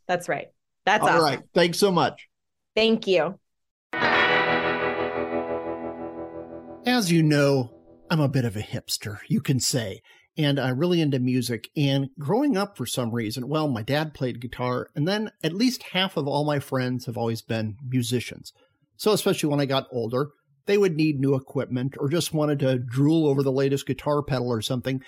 That's 0.07 0.29
right. 0.29 0.47
That's 0.87 1.03
all 1.03 1.09
awesome. 1.09 1.21
right. 1.21 1.39
Thanks 1.53 1.77
so 1.79 1.91
much. 1.91 2.29
Thank 2.73 3.07
you. 3.07 3.37
As 6.85 7.11
you 7.11 7.23
know, 7.23 7.73
I'm 8.09 8.21
a 8.21 8.29
bit 8.29 8.45
of 8.45 8.55
a 8.55 8.61
hipster, 8.61 9.17
you 9.27 9.41
can 9.41 9.59
say, 9.59 9.99
and 10.37 10.57
I'm 10.57 10.79
really 10.79 11.01
into 11.01 11.19
music. 11.19 11.67
And 11.75 12.07
growing 12.17 12.55
up, 12.55 12.77
for 12.77 12.85
some 12.85 13.13
reason, 13.13 13.49
well, 13.49 13.67
my 13.67 13.81
dad 13.83 14.13
played 14.13 14.39
guitar, 14.39 14.87
and 14.95 15.05
then 15.05 15.31
at 15.43 15.51
least 15.51 15.83
half 15.91 16.15
of 16.15 16.25
all 16.25 16.45
my 16.45 16.59
friends 16.59 17.05
have 17.05 17.17
always 17.17 17.41
been 17.41 17.75
musicians. 17.85 18.53
So, 18.95 19.11
especially 19.11 19.49
when 19.49 19.59
I 19.59 19.65
got 19.65 19.87
older, 19.91 20.29
they 20.67 20.77
would 20.77 20.95
need 20.95 21.19
new 21.19 21.35
equipment 21.35 21.95
or 21.99 22.07
just 22.07 22.33
wanted 22.33 22.59
to 22.59 22.79
drool 22.79 23.27
over 23.27 23.43
the 23.43 23.51
latest 23.51 23.87
guitar 23.87 24.23
pedal 24.23 24.47
or 24.47 24.61
something. 24.61 25.01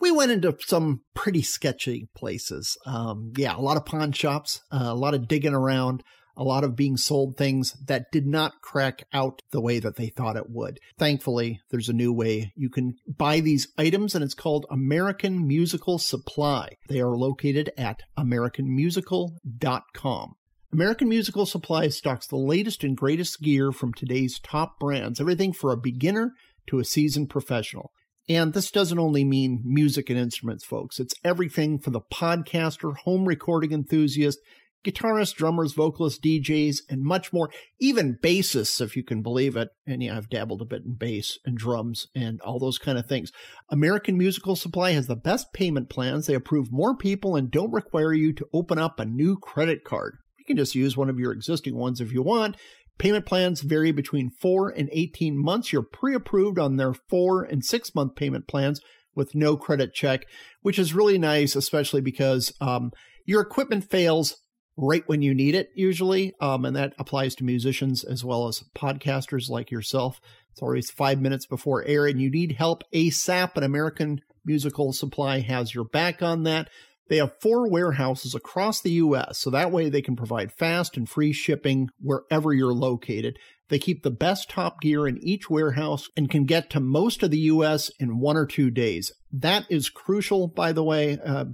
We 0.00 0.10
went 0.10 0.32
into 0.32 0.56
some 0.60 1.02
pretty 1.14 1.42
sketchy 1.42 2.08
places. 2.16 2.76
Um, 2.86 3.32
yeah, 3.36 3.56
a 3.56 3.60
lot 3.60 3.76
of 3.76 3.84
pawn 3.84 4.12
shops, 4.12 4.62
uh, 4.72 4.84
a 4.84 4.94
lot 4.94 5.14
of 5.14 5.28
digging 5.28 5.54
around 5.54 6.02
a 6.36 6.44
lot 6.44 6.62
of 6.64 6.74
being 6.74 6.96
sold 6.96 7.36
things 7.36 7.76
that 7.86 8.10
did 8.10 8.26
not 8.26 8.62
crack 8.62 9.02
out 9.12 9.42
the 9.50 9.60
way 9.60 9.78
that 9.78 9.96
they 9.96 10.08
thought 10.08 10.38
it 10.38 10.48
would. 10.48 10.78
Thankfully, 10.98 11.60
there's 11.70 11.90
a 11.90 11.92
new 11.92 12.14
way 12.14 12.50
you 12.56 12.70
can 12.70 12.94
buy 13.06 13.40
these 13.40 13.68
items, 13.76 14.14
and 14.14 14.24
it's 14.24 14.32
called 14.32 14.64
American 14.70 15.46
Musical 15.46 15.98
Supply. 15.98 16.78
They 16.88 17.00
are 17.00 17.14
located 17.14 17.70
at 17.76 18.00
AmericanMusical.com. 18.18 20.34
American 20.72 21.08
Musical 21.08 21.46
Supply 21.46 21.88
stocks 21.88 22.28
the 22.28 22.36
latest 22.36 22.84
and 22.84 22.96
greatest 22.96 23.42
gear 23.42 23.72
from 23.72 23.92
today's 23.92 24.38
top 24.38 24.78
brands, 24.78 25.20
everything 25.20 25.52
for 25.52 25.72
a 25.72 25.76
beginner 25.76 26.34
to 26.68 26.78
a 26.78 26.84
seasoned 26.84 27.28
professional. 27.28 27.90
And 28.30 28.52
this 28.52 28.70
doesn't 28.70 29.00
only 29.00 29.24
mean 29.24 29.60
music 29.64 30.08
and 30.08 30.16
instruments, 30.16 30.64
folks. 30.64 31.00
It's 31.00 31.14
everything 31.24 31.80
for 31.80 31.90
the 31.90 32.00
podcaster, 32.00 32.96
home 32.98 33.24
recording 33.24 33.72
enthusiast, 33.72 34.38
guitarists, 34.86 35.34
drummers, 35.34 35.72
vocalists, 35.72 36.20
DJs, 36.20 36.82
and 36.88 37.02
much 37.02 37.32
more, 37.32 37.50
even 37.80 38.18
bassists, 38.22 38.80
if 38.80 38.94
you 38.94 39.02
can 39.02 39.20
believe 39.20 39.56
it. 39.56 39.70
And 39.84 40.00
yeah, 40.00 40.16
I've 40.16 40.30
dabbled 40.30 40.62
a 40.62 40.64
bit 40.64 40.82
in 40.86 40.94
bass 40.94 41.40
and 41.44 41.58
drums 41.58 42.06
and 42.14 42.40
all 42.42 42.60
those 42.60 42.78
kind 42.78 42.98
of 42.98 43.06
things. 43.06 43.32
American 43.68 44.16
Musical 44.16 44.54
Supply 44.54 44.92
has 44.92 45.08
the 45.08 45.16
best 45.16 45.52
payment 45.52 45.90
plans. 45.90 46.28
They 46.28 46.34
approve 46.34 46.68
more 46.70 46.96
people 46.96 47.34
and 47.34 47.50
don't 47.50 47.72
require 47.72 48.12
you 48.12 48.32
to 48.34 48.46
open 48.52 48.78
up 48.78 49.00
a 49.00 49.04
new 49.04 49.38
credit 49.38 49.82
card. 49.82 50.18
You 50.38 50.44
can 50.44 50.56
just 50.56 50.76
use 50.76 50.96
one 50.96 51.10
of 51.10 51.18
your 51.18 51.32
existing 51.32 51.74
ones 51.74 52.00
if 52.00 52.12
you 52.12 52.22
want. 52.22 52.56
Payment 53.00 53.24
plans 53.24 53.62
vary 53.62 53.92
between 53.92 54.28
4 54.28 54.68
and 54.68 54.90
18 54.92 55.42
months. 55.42 55.72
You're 55.72 55.82
pre 55.82 56.14
approved 56.14 56.58
on 56.58 56.76
their 56.76 56.92
4 56.92 57.44
and 57.44 57.64
6 57.64 57.94
month 57.94 58.14
payment 58.14 58.46
plans 58.46 58.78
with 59.14 59.34
no 59.34 59.56
credit 59.56 59.94
check, 59.94 60.26
which 60.60 60.78
is 60.78 60.92
really 60.92 61.16
nice, 61.16 61.56
especially 61.56 62.02
because 62.02 62.52
um, 62.60 62.90
your 63.24 63.40
equipment 63.40 63.90
fails 63.90 64.36
right 64.76 65.02
when 65.06 65.22
you 65.22 65.32
need 65.34 65.54
it, 65.54 65.70
usually. 65.74 66.34
Um, 66.42 66.66
and 66.66 66.76
that 66.76 66.92
applies 66.98 67.34
to 67.36 67.44
musicians 67.44 68.04
as 68.04 68.22
well 68.22 68.48
as 68.48 68.64
podcasters 68.76 69.48
like 69.48 69.70
yourself. 69.70 70.20
It's 70.52 70.60
always 70.60 70.90
five 70.90 71.22
minutes 71.22 71.46
before 71.46 71.82
air, 71.86 72.04
and 72.06 72.20
you 72.20 72.30
need 72.30 72.52
help 72.52 72.82
ASAP. 72.92 73.56
An 73.56 73.62
American 73.62 74.20
Musical 74.44 74.92
Supply 74.92 75.40
has 75.40 75.74
your 75.74 75.84
back 75.84 76.20
on 76.20 76.42
that. 76.42 76.68
They 77.10 77.16
have 77.16 77.40
four 77.40 77.68
warehouses 77.68 78.36
across 78.36 78.80
the 78.80 78.92
U.S., 78.92 79.36
so 79.38 79.50
that 79.50 79.72
way 79.72 79.88
they 79.88 80.00
can 80.00 80.14
provide 80.14 80.52
fast 80.52 80.96
and 80.96 81.08
free 81.08 81.32
shipping 81.32 81.90
wherever 81.98 82.54
you're 82.54 82.72
located. 82.72 83.36
They 83.68 83.80
keep 83.80 84.04
the 84.04 84.12
best 84.12 84.48
top 84.48 84.80
gear 84.80 85.08
in 85.08 85.18
each 85.18 85.50
warehouse 85.50 86.08
and 86.16 86.30
can 86.30 86.44
get 86.44 86.70
to 86.70 86.78
most 86.78 87.24
of 87.24 87.32
the 87.32 87.38
U.S. 87.38 87.90
in 87.98 88.20
one 88.20 88.36
or 88.36 88.46
two 88.46 88.70
days. 88.70 89.10
That 89.32 89.66
is 89.68 89.90
crucial, 89.90 90.46
by 90.46 90.70
the 90.70 90.84
way. 90.84 91.18
Uh, 91.18 91.46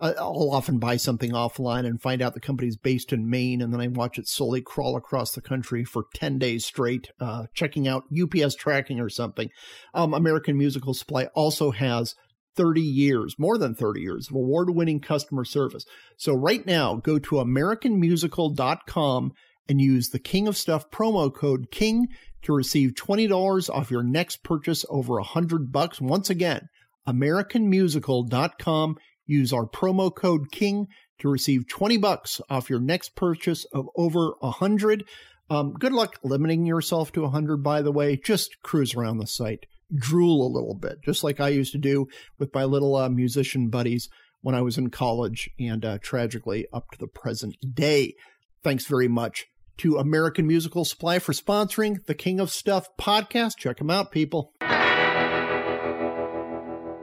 I'll 0.00 0.50
often 0.52 0.78
buy 0.78 0.96
something 0.96 1.30
offline 1.30 1.86
and 1.86 2.02
find 2.02 2.20
out 2.20 2.34
the 2.34 2.40
company's 2.40 2.76
based 2.76 3.12
in 3.12 3.30
Maine, 3.30 3.62
and 3.62 3.72
then 3.72 3.80
I 3.80 3.86
watch 3.86 4.18
it 4.18 4.28
slowly 4.28 4.60
crawl 4.60 4.96
across 4.96 5.32
the 5.32 5.40
country 5.40 5.84
for 5.84 6.06
10 6.14 6.38
days 6.38 6.66
straight, 6.66 7.10
uh, 7.20 7.46
checking 7.54 7.86
out 7.86 8.04
UPS 8.12 8.56
tracking 8.56 8.98
or 8.98 9.08
something. 9.08 9.50
Um, 9.94 10.12
American 10.12 10.58
Musical 10.58 10.94
Supply 10.94 11.26
also 11.26 11.70
has 11.70 12.14
30 12.56 12.80
years, 12.80 13.36
more 13.38 13.58
than 13.58 13.74
30 13.74 14.00
years 14.00 14.28
of 14.28 14.36
award 14.36 14.70
winning 14.70 15.00
customer 15.00 15.44
service. 15.44 15.84
So, 16.16 16.34
right 16.34 16.64
now, 16.66 16.96
go 16.96 17.18
to 17.18 17.36
AmericanMusical.com 17.36 19.32
and 19.68 19.80
use 19.80 20.08
the 20.08 20.18
King 20.18 20.48
of 20.48 20.56
Stuff 20.56 20.90
promo 20.90 21.32
code 21.32 21.70
KING 21.70 22.08
to 22.42 22.54
receive 22.54 22.94
$20 22.94 23.70
off 23.70 23.90
your 23.90 24.02
next 24.02 24.42
purchase 24.42 24.84
over 24.88 25.14
100 25.14 25.72
bucks. 25.72 26.00
Once 26.00 26.30
again, 26.30 26.68
AmericanMusical.com 27.06 28.96
Use 29.26 29.52
our 29.52 29.66
promo 29.66 30.14
code 30.14 30.50
KING 30.52 30.86
to 31.18 31.28
receive 31.28 31.68
20 31.68 31.96
bucks 31.96 32.40
off 32.48 32.70
your 32.70 32.80
next 32.80 33.16
purchase 33.16 33.64
of 33.72 33.88
over 33.96 34.34
100. 34.40 35.04
Um, 35.50 35.72
good 35.72 35.92
luck 35.92 36.18
limiting 36.22 36.64
yourself 36.64 37.12
to 37.12 37.22
100, 37.22 37.58
by 37.58 37.82
the 37.82 37.92
way. 37.92 38.16
Just 38.16 38.62
cruise 38.62 38.94
around 38.94 39.18
the 39.18 39.26
site, 39.26 39.66
drool 39.94 40.46
a 40.46 40.54
little 40.54 40.74
bit, 40.74 41.02
just 41.04 41.22
like 41.24 41.40
I 41.40 41.48
used 41.48 41.72
to 41.72 41.78
do 41.78 42.08
with 42.38 42.54
my 42.54 42.64
little 42.64 42.96
uh, 42.96 43.08
musician 43.08 43.68
buddies 43.68 44.08
when 44.42 44.54
I 44.54 44.62
was 44.62 44.78
in 44.78 44.90
college 44.90 45.50
and 45.58 45.84
uh, 45.84 45.98
tragically 46.00 46.66
up 46.72 46.90
to 46.92 46.98
the 46.98 47.06
present 47.08 47.56
day. 47.74 48.14
Thanks 48.62 48.86
very 48.86 49.08
much 49.08 49.46
to 49.78 49.98
American 49.98 50.46
Musical 50.46 50.84
Supply 50.84 51.18
for 51.18 51.32
sponsoring 51.32 52.04
the 52.06 52.14
King 52.14 52.40
of 52.40 52.50
Stuff 52.50 52.88
podcast. 52.96 53.56
Check 53.58 53.78
them 53.78 53.90
out, 53.90 54.10
people. 54.10 54.52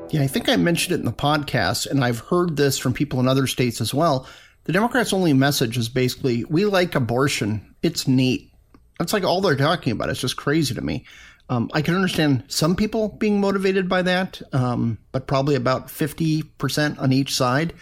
Yeah, 0.10 0.22
I 0.22 0.28
think 0.28 0.50
I 0.50 0.58
mentioned 0.58 0.94
it 0.94 1.00
in 1.00 1.06
the 1.06 1.12
podcast, 1.12 1.90
and 1.90 2.04
I've 2.04 2.20
heard 2.20 2.56
this 2.56 2.78
from 2.78 2.94
people 2.94 3.20
in 3.20 3.28
other 3.28 3.48
states 3.48 3.82
as 3.82 3.94
well. 3.94 4.28
The 4.66 4.74
Democrats' 4.74 5.12
only 5.14 5.34
message 5.34 5.78
is 5.78 5.90
basically, 5.90 6.46
we 6.46 6.66
like 6.66 6.96
abortion. 6.96 7.76
It's 7.82 8.08
neat. 8.08 8.52
That's 9.00 9.12
like 9.14 9.24
all 9.24 9.42
they're 9.42 9.56
talking 9.56 9.92
about. 9.92 10.10
It's 10.10 10.22
just 10.22 10.38
crazy 10.38 10.76
to 10.76 10.82
me. 10.82 11.06
Um, 11.50 11.70
I 11.74 11.82
can 11.82 11.96
understand 11.96 12.46
some 12.48 12.76
people 12.76 13.10
being 13.10 13.42
motivated 13.42 13.90
by 13.90 14.02
that, 14.04 14.42
um, 14.54 14.98
but 15.12 15.28
probably 15.28 15.56
about 15.56 15.88
50% 15.88 17.00
on 17.00 17.12
each 17.12 17.36
side. 17.36 17.74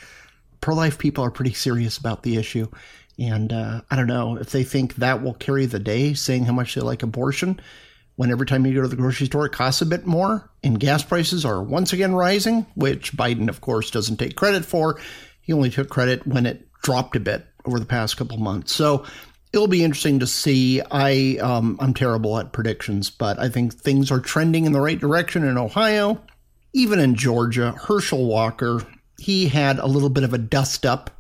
Pro 0.62 0.76
life 0.76 0.98
people 0.98 1.24
are 1.24 1.32
pretty 1.32 1.54
serious 1.54 1.98
about 1.98 2.24
the 2.24 2.38
issue. 2.38 2.68
And 3.20 3.54
uh, 3.54 3.82
I 3.90 3.96
don't 3.96 4.08
know 4.08 4.38
if 4.38 4.50
they 4.50 4.64
think 4.64 4.96
that 4.96 5.22
will 5.22 5.36
carry 5.36 5.68
the 5.68 5.80
day, 5.80 6.14
saying 6.14 6.46
how 6.46 6.54
much 6.54 6.76
they 6.76 6.82
like 6.82 7.04
abortion 7.04 7.60
when 8.16 8.32
every 8.32 8.46
time 8.46 8.66
you 8.66 8.74
go 8.74 8.82
to 8.82 8.88
the 8.88 8.96
grocery 8.96 9.26
store 9.26 9.46
it 9.46 9.52
costs 9.52 9.82
a 9.82 9.86
bit 9.86 10.06
more 10.06 10.50
and 10.64 10.80
gas 10.80 11.04
prices 11.04 11.46
are 11.46 11.64
once 11.64 11.94
again 11.94 12.14
rising, 12.14 12.66
which 12.76 13.16
Biden, 13.16 13.50
of 13.50 13.62
course, 13.62 13.90
doesn't 13.90 14.18
take 14.18 14.36
credit 14.36 14.66
for. 14.66 15.00
He 15.42 15.54
only 15.54 15.70
took 15.70 15.90
credit 15.90 16.28
when 16.28 16.46
it 16.46 16.68
dropped 16.82 17.16
a 17.16 17.20
bit 17.20 17.46
over 17.66 17.80
the 17.80 17.86
past 17.86 18.18
couple 18.18 18.38
months. 18.38 18.74
So 18.74 19.06
it'll 19.54 19.68
be 19.68 19.84
interesting 19.84 20.20
to 20.20 20.28
see. 20.28 20.82
I 20.92 21.38
um, 21.42 21.78
I'm 21.80 21.94
terrible 21.94 22.38
at 22.38 22.54
predictions, 22.54 23.10
but 23.10 23.40
I 23.40 23.50
think 23.50 23.74
things 23.74 24.12
are 24.12 24.20
trending 24.20 24.66
in 24.66 24.72
the 24.72 24.82
right 24.82 25.00
direction 25.00 25.44
in 25.44 25.58
Ohio, 25.58 26.22
even 26.74 27.00
in 27.00 27.16
Georgia. 27.16 27.72
Herschel 27.72 28.26
Walker 28.26 28.86
he 29.22 29.48
had 29.48 29.78
a 29.78 29.86
little 29.86 30.10
bit 30.10 30.24
of 30.24 30.34
a 30.34 30.40
dust 30.40 30.86
up 30.86 31.12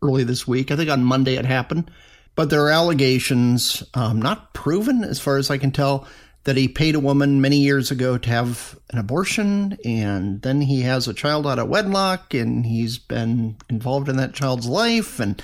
early 0.00 0.24
this 0.24 0.48
week. 0.48 0.70
I 0.70 0.76
think 0.76 0.88
on 0.88 1.04
Monday 1.04 1.34
it 1.34 1.44
happened, 1.44 1.90
but 2.34 2.48
there 2.48 2.64
are 2.64 2.70
allegations, 2.70 3.82
um, 3.92 4.22
not 4.22 4.54
proven 4.54 5.04
as 5.04 5.20
far 5.20 5.36
as 5.36 5.50
I 5.50 5.58
can 5.58 5.70
tell, 5.70 6.08
that 6.44 6.56
he 6.56 6.66
paid 6.66 6.94
a 6.94 7.00
woman 7.00 7.42
many 7.42 7.58
years 7.58 7.90
ago 7.90 8.16
to 8.18 8.28
have 8.30 8.76
an 8.90 8.98
abortion, 8.98 9.76
and 9.84 10.40
then 10.40 10.62
he 10.62 10.80
has 10.80 11.06
a 11.06 11.14
child 11.14 11.46
out 11.46 11.58
of 11.58 11.68
wedlock, 11.68 12.32
and 12.32 12.64
he's 12.64 12.98
been 12.98 13.56
involved 13.68 14.08
in 14.08 14.16
that 14.16 14.32
child's 14.32 14.66
life, 14.66 15.20
and 15.20 15.40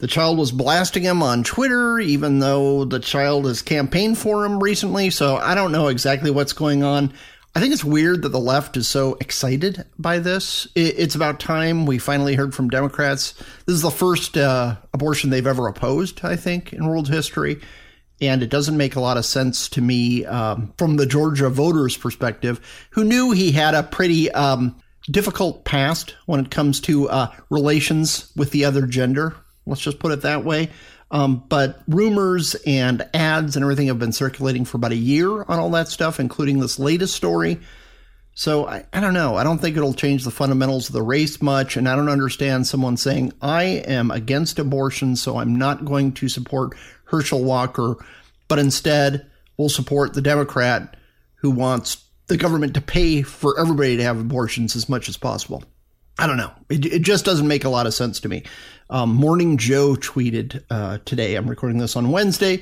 the 0.00 0.06
child 0.06 0.38
was 0.38 0.50
blasting 0.50 1.02
him 1.02 1.22
on 1.22 1.44
Twitter, 1.44 2.00
even 2.00 2.38
though 2.38 2.84
the 2.84 2.98
child 2.98 3.44
has 3.44 3.62
campaigned 3.62 4.18
for 4.18 4.44
him 4.44 4.58
recently. 4.58 5.10
So 5.10 5.36
I 5.36 5.54
don't 5.54 5.72
know 5.72 5.88
exactly 5.88 6.30
what's 6.30 6.54
going 6.54 6.82
on. 6.82 7.12
I 7.54 7.60
think 7.60 7.72
it's 7.72 7.84
weird 7.84 8.22
that 8.22 8.30
the 8.30 8.38
left 8.38 8.76
is 8.76 8.86
so 8.86 9.16
excited 9.20 9.84
by 9.98 10.20
this. 10.20 10.68
It's 10.74 11.16
about 11.16 11.38
time 11.40 11.84
we 11.84 11.98
finally 11.98 12.34
heard 12.34 12.54
from 12.54 12.70
Democrats. 12.70 13.32
This 13.66 13.74
is 13.74 13.82
the 13.82 13.90
first 13.90 14.36
uh, 14.36 14.76
abortion 14.94 15.30
they've 15.30 15.46
ever 15.46 15.66
opposed, 15.66 16.24
I 16.24 16.36
think, 16.36 16.72
in 16.72 16.86
world 16.86 17.08
history. 17.08 17.60
And 18.22 18.42
it 18.42 18.50
doesn't 18.50 18.76
make 18.76 18.96
a 18.96 19.00
lot 19.00 19.16
of 19.16 19.24
sense 19.24 19.68
to 19.70 19.80
me 19.80 20.24
um, 20.26 20.72
from 20.78 20.96
the 20.96 21.06
Georgia 21.06 21.50
voters' 21.50 21.96
perspective, 21.96 22.86
who 22.90 23.04
knew 23.04 23.32
he 23.32 23.52
had 23.52 23.74
a 23.74 23.82
pretty 23.82 24.30
um, 24.30 24.76
difficult 25.10 25.64
past 25.64 26.14
when 26.26 26.40
it 26.40 26.50
comes 26.50 26.80
to 26.82 27.08
uh, 27.08 27.34
relations 27.50 28.30
with 28.36 28.50
the 28.52 28.64
other 28.64 28.86
gender. 28.86 29.34
Let's 29.70 29.80
just 29.80 29.98
put 29.98 30.12
it 30.12 30.22
that 30.22 30.44
way. 30.44 30.68
Um, 31.10 31.44
but 31.48 31.80
rumors 31.88 32.54
and 32.66 33.08
ads 33.14 33.56
and 33.56 33.64
everything 33.64 33.88
have 33.88 33.98
been 33.98 34.12
circulating 34.12 34.64
for 34.64 34.76
about 34.76 34.92
a 34.92 34.96
year 34.96 35.42
on 35.42 35.58
all 35.58 35.70
that 35.70 35.88
stuff, 35.88 36.20
including 36.20 36.60
this 36.60 36.78
latest 36.78 37.14
story. 37.14 37.58
So 38.34 38.66
I, 38.66 38.84
I 38.92 39.00
don't 39.00 39.14
know. 39.14 39.34
I 39.34 39.42
don't 39.42 39.58
think 39.58 39.76
it'll 39.76 39.92
change 39.92 40.24
the 40.24 40.30
fundamentals 40.30 40.88
of 40.88 40.92
the 40.92 41.02
race 41.02 41.42
much. 41.42 41.76
And 41.76 41.88
I 41.88 41.96
don't 41.96 42.08
understand 42.08 42.66
someone 42.66 42.96
saying, 42.96 43.32
I 43.42 43.64
am 43.64 44.10
against 44.10 44.58
abortion, 44.58 45.16
so 45.16 45.38
I'm 45.38 45.56
not 45.56 45.84
going 45.84 46.12
to 46.12 46.28
support 46.28 46.76
Herschel 47.04 47.42
Walker, 47.42 47.96
but 48.46 48.58
instead 48.58 49.26
will 49.56 49.68
support 49.68 50.14
the 50.14 50.22
Democrat 50.22 50.96
who 51.36 51.50
wants 51.50 52.04
the 52.28 52.36
government 52.36 52.74
to 52.74 52.80
pay 52.80 53.22
for 53.22 53.58
everybody 53.58 53.96
to 53.96 54.04
have 54.04 54.20
abortions 54.20 54.76
as 54.76 54.88
much 54.88 55.08
as 55.08 55.16
possible. 55.16 55.64
I 56.20 56.26
don't 56.26 56.36
know. 56.36 56.52
It, 56.68 56.84
it 56.84 57.02
just 57.02 57.24
doesn't 57.24 57.48
make 57.48 57.64
a 57.64 57.70
lot 57.70 57.86
of 57.86 57.94
sense 57.94 58.20
to 58.20 58.28
me. 58.28 58.42
Um, 58.90 59.14
Morning 59.14 59.56
Joe 59.56 59.94
tweeted 59.94 60.62
uh, 60.68 60.98
today. 61.06 61.34
I'm 61.34 61.48
recording 61.48 61.78
this 61.78 61.96
on 61.96 62.10
Wednesday. 62.10 62.60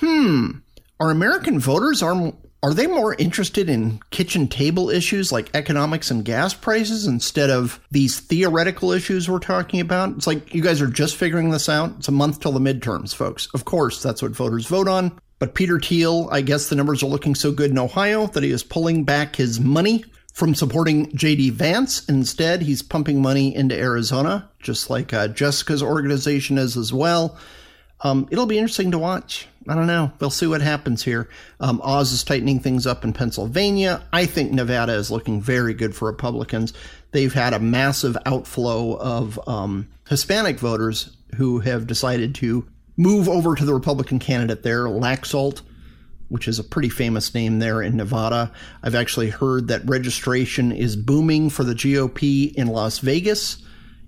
Hmm. 0.00 0.58
Are 0.98 1.10
American 1.10 1.60
voters 1.60 2.02
are 2.02 2.32
are 2.62 2.74
they 2.74 2.88
more 2.88 3.14
interested 3.14 3.70
in 3.70 4.00
kitchen 4.10 4.48
table 4.48 4.90
issues 4.90 5.30
like 5.30 5.54
economics 5.54 6.10
and 6.10 6.24
gas 6.24 6.52
prices 6.52 7.06
instead 7.06 7.48
of 7.48 7.80
these 7.90 8.18
theoretical 8.18 8.90
issues 8.90 9.30
we're 9.30 9.38
talking 9.38 9.80
about? 9.80 10.10
It's 10.16 10.26
like 10.26 10.52
you 10.52 10.60
guys 10.60 10.82
are 10.82 10.88
just 10.88 11.16
figuring 11.16 11.50
this 11.50 11.68
out. 11.68 11.94
It's 11.98 12.08
a 12.08 12.12
month 12.12 12.40
till 12.40 12.52
the 12.52 12.60
midterms, 12.60 13.14
folks. 13.14 13.48
Of 13.54 13.64
course, 13.64 14.02
that's 14.02 14.20
what 14.20 14.32
voters 14.32 14.66
vote 14.66 14.88
on. 14.88 15.18
But 15.38 15.54
Peter 15.54 15.78
Thiel, 15.78 16.28
I 16.32 16.40
guess 16.40 16.68
the 16.68 16.76
numbers 16.76 17.02
are 17.02 17.06
looking 17.06 17.34
so 17.34 17.52
good 17.52 17.70
in 17.70 17.78
Ohio 17.78 18.26
that 18.26 18.42
he 18.42 18.50
is 18.50 18.64
pulling 18.64 19.04
back 19.04 19.36
his 19.36 19.60
money 19.60 20.04
from 20.32 20.54
supporting 20.54 21.10
JD 21.12 21.52
Vance. 21.52 22.08
Instead, 22.08 22.62
he's 22.62 22.82
pumping 22.82 23.20
money 23.20 23.54
into 23.54 23.76
Arizona, 23.76 24.48
just 24.60 24.90
like 24.90 25.12
uh, 25.12 25.28
Jessica's 25.28 25.82
organization 25.82 26.58
is 26.58 26.76
as 26.76 26.92
well. 26.92 27.36
Um, 28.02 28.26
it'll 28.30 28.46
be 28.46 28.58
interesting 28.58 28.90
to 28.92 28.98
watch. 28.98 29.46
I 29.68 29.74
don't 29.74 29.86
know. 29.86 30.10
We'll 30.20 30.30
see 30.30 30.46
what 30.46 30.62
happens 30.62 31.04
here. 31.04 31.28
Um, 31.60 31.80
Oz 31.82 32.12
is 32.12 32.24
tightening 32.24 32.60
things 32.60 32.86
up 32.86 33.04
in 33.04 33.12
Pennsylvania. 33.12 34.02
I 34.12 34.24
think 34.24 34.52
Nevada 34.52 34.94
is 34.94 35.10
looking 35.10 35.42
very 35.42 35.74
good 35.74 35.94
for 35.94 36.06
Republicans. 36.06 36.72
They've 37.12 37.32
had 37.32 37.52
a 37.52 37.58
massive 37.58 38.16
outflow 38.24 38.94
of 38.94 39.38
um, 39.46 39.88
Hispanic 40.08 40.58
voters 40.58 41.14
who 41.36 41.58
have 41.60 41.86
decided 41.86 42.34
to 42.36 42.66
move 42.96 43.28
over 43.28 43.54
to 43.54 43.64
the 43.64 43.74
Republican 43.74 44.18
candidate 44.18 44.62
there, 44.62 44.84
Laxalt, 44.84 45.60
which 46.30 46.48
is 46.48 46.58
a 46.58 46.64
pretty 46.64 46.88
famous 46.88 47.34
name 47.34 47.58
there 47.58 47.82
in 47.82 47.96
Nevada. 47.96 48.50
I've 48.82 48.94
actually 48.94 49.28
heard 49.28 49.68
that 49.68 49.88
registration 49.88 50.72
is 50.72 50.96
booming 50.96 51.50
for 51.50 51.64
the 51.64 51.74
GOP 51.74 52.54
in 52.54 52.68
Las 52.68 53.00
Vegas 53.00 53.62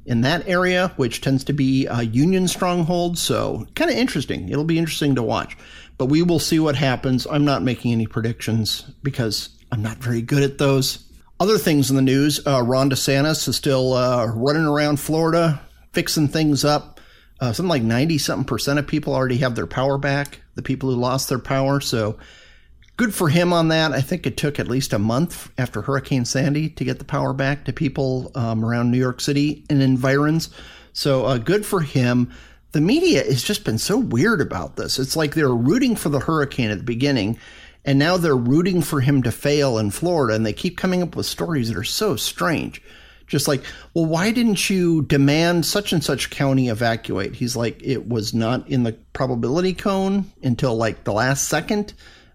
in 0.06 0.22
that 0.22 0.48
area, 0.48 0.92
which 0.96 1.20
tends 1.20 1.44
to 1.44 1.52
be 1.52 1.87
a 1.87 2.02
union 2.02 2.48
stronghold. 2.48 3.18
So, 3.18 3.66
kind 3.74 3.90
of 3.90 3.96
interesting. 3.96 4.48
It'll 4.48 4.64
be 4.64 4.78
interesting 4.78 5.14
to 5.16 5.22
watch. 5.22 5.56
But 5.98 6.06
we 6.06 6.22
will 6.22 6.38
see 6.38 6.58
what 6.58 6.76
happens. 6.76 7.26
I'm 7.30 7.44
not 7.44 7.62
making 7.62 7.92
any 7.92 8.06
predictions 8.06 8.82
because 9.02 9.50
I'm 9.70 9.82
not 9.82 9.98
very 9.98 10.22
good 10.22 10.42
at 10.42 10.58
those. 10.58 11.04
Other 11.38 11.58
things 11.58 11.90
in 11.90 11.96
the 11.96 12.02
news 12.02 12.44
uh, 12.46 12.62
Ron 12.62 12.90
DeSantis 12.90 13.48
is 13.48 13.56
still 13.56 13.94
uh, 13.94 14.26
running 14.26 14.64
around 14.64 15.00
Florida, 15.00 15.61
fixing 15.92 16.28
things 16.28 16.64
up. 16.64 17.00
Uh, 17.42 17.52
something 17.52 17.68
like 17.68 17.83
90 17.83 18.18
something 18.18 18.44
percent 18.44 18.78
of 18.78 18.87
people 18.87 19.12
already 19.12 19.38
have 19.38 19.57
their 19.57 19.66
power 19.66 19.98
back, 19.98 20.40
the 20.55 20.62
people 20.62 20.88
who 20.88 20.94
lost 20.94 21.28
their 21.28 21.40
power. 21.40 21.81
So, 21.81 22.16
good 22.96 23.12
for 23.12 23.28
him 23.28 23.52
on 23.52 23.66
that. 23.66 23.90
I 23.90 24.00
think 24.00 24.28
it 24.28 24.37
took 24.37 24.61
at 24.61 24.68
least 24.68 24.92
a 24.92 24.98
month 25.00 25.50
after 25.59 25.83
Hurricane 25.83 26.24
Sandy 26.24 26.68
to 26.68 26.85
get 26.85 27.00
the 27.00 27.05
power 27.05 27.33
back 27.33 27.64
to 27.64 27.72
people 27.72 28.31
um, 28.37 28.64
around 28.64 28.92
New 28.92 28.98
York 28.98 29.20
City 29.20 29.64
and 29.68 29.83
environs. 29.83 30.50
So 30.92 31.24
uh, 31.24 31.38
good 31.38 31.66
for 31.66 31.81
him. 31.81 32.31
The 32.70 32.81
media 32.81 33.24
has 33.24 33.42
just 33.42 33.64
been 33.64 33.78
so 33.78 33.98
weird 33.98 34.40
about 34.40 34.76
this. 34.76 35.00
It's 35.00 35.16
like 35.16 35.35
they 35.35 35.42
were 35.42 35.57
rooting 35.57 35.96
for 35.96 36.11
the 36.11 36.20
hurricane 36.20 36.70
at 36.70 36.78
the 36.78 36.85
beginning, 36.85 37.40
and 37.85 37.98
now 37.98 38.18
they're 38.18 38.37
rooting 38.37 38.83
for 38.83 39.00
him 39.00 39.24
to 39.24 39.33
fail 39.33 39.78
in 39.78 39.90
Florida, 39.90 40.37
and 40.37 40.46
they 40.46 40.52
keep 40.52 40.76
coming 40.76 41.02
up 41.02 41.16
with 41.16 41.26
stories 41.26 41.70
that 41.70 41.76
are 41.76 41.83
so 41.83 42.14
strange. 42.14 42.81
Just 43.33 43.49
like, 43.49 43.64
well, 43.95 44.05
why 44.05 44.31
didn't 44.31 44.68
you 44.68 45.01
demand 45.01 45.64
such 45.64 45.95
and 45.95 46.05
such 46.05 46.29
county 46.29 46.68
evacuate? 46.68 47.35
He's 47.35 47.57
like, 47.57 47.83
it 47.83 48.07
was 48.07 48.35
not 48.35 48.68
in 48.68 48.83
the 48.83 48.92
probability 49.14 49.73
cone 49.73 50.31
until 50.42 50.77
like 50.77 51.05
the 51.05 51.14
last 51.14 51.49
second. 51.49 51.95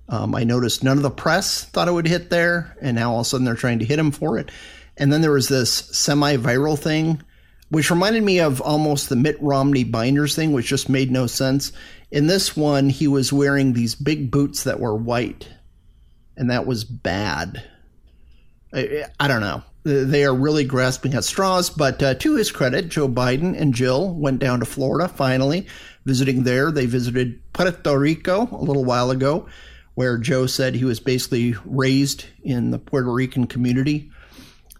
Um, 0.09 0.33
I 0.33 0.43
noticed 0.43 0.83
none 0.83 0.97
of 0.97 1.03
the 1.03 1.11
press 1.11 1.65
thought 1.65 1.87
it 1.87 1.91
would 1.91 2.07
hit 2.07 2.31
there, 2.31 2.75
and 2.81 2.95
now 2.95 3.11
all 3.11 3.19
of 3.19 3.27
a 3.27 3.29
sudden 3.29 3.45
they're 3.45 3.53
trying 3.53 3.77
to 3.77 3.85
hit 3.85 3.99
him 3.99 4.09
for 4.09 4.39
it. 4.39 4.49
And 4.97 5.13
then 5.13 5.21
there 5.21 5.33
was 5.33 5.49
this 5.49 5.71
semi 5.71 6.35
viral 6.35 6.79
thing, 6.79 7.21
which 7.69 7.91
reminded 7.91 8.23
me 8.23 8.39
of 8.39 8.59
almost 8.59 9.07
the 9.07 9.15
Mitt 9.15 9.37
Romney 9.39 9.83
binders 9.83 10.35
thing, 10.35 10.51
which 10.51 10.65
just 10.65 10.89
made 10.89 11.11
no 11.11 11.27
sense. 11.27 11.73
In 12.09 12.25
this 12.25 12.57
one, 12.57 12.89
he 12.89 13.07
was 13.07 13.31
wearing 13.31 13.73
these 13.73 13.93
big 13.93 14.31
boots 14.31 14.63
that 14.63 14.79
were 14.79 14.95
white, 14.95 15.47
and 16.35 16.49
that 16.49 16.65
was 16.65 16.85
bad. 16.85 17.63
I, 18.73 19.05
I 19.19 19.27
don't 19.27 19.41
know. 19.41 19.61
They 19.87 20.25
are 20.25 20.35
really 20.35 20.65
grasping 20.65 21.13
at 21.13 21.23
straws, 21.23 21.69
but 21.69 22.03
uh, 22.03 22.13
to 22.15 22.35
his 22.35 22.51
credit, 22.51 22.89
Joe 22.89 23.07
Biden 23.07 23.59
and 23.59 23.73
Jill 23.73 24.13
went 24.13 24.39
down 24.39 24.59
to 24.59 24.65
Florida 24.65 25.07
finally, 25.07 25.67
visiting 26.05 26.43
there. 26.43 26.71
They 26.71 26.85
visited 26.85 27.41
Puerto 27.53 27.97
Rico 27.97 28.49
a 28.51 28.63
little 28.63 28.83
while 28.83 29.11
ago 29.11 29.47
where 29.97 30.19
Joe 30.19 30.45
said 30.45 30.75
he 30.75 30.85
was 30.85 30.99
basically 30.99 31.55
raised 31.65 32.25
in 32.43 32.69
the 32.69 32.77
Puerto 32.77 33.11
Rican 33.11 33.47
community. 33.47 34.11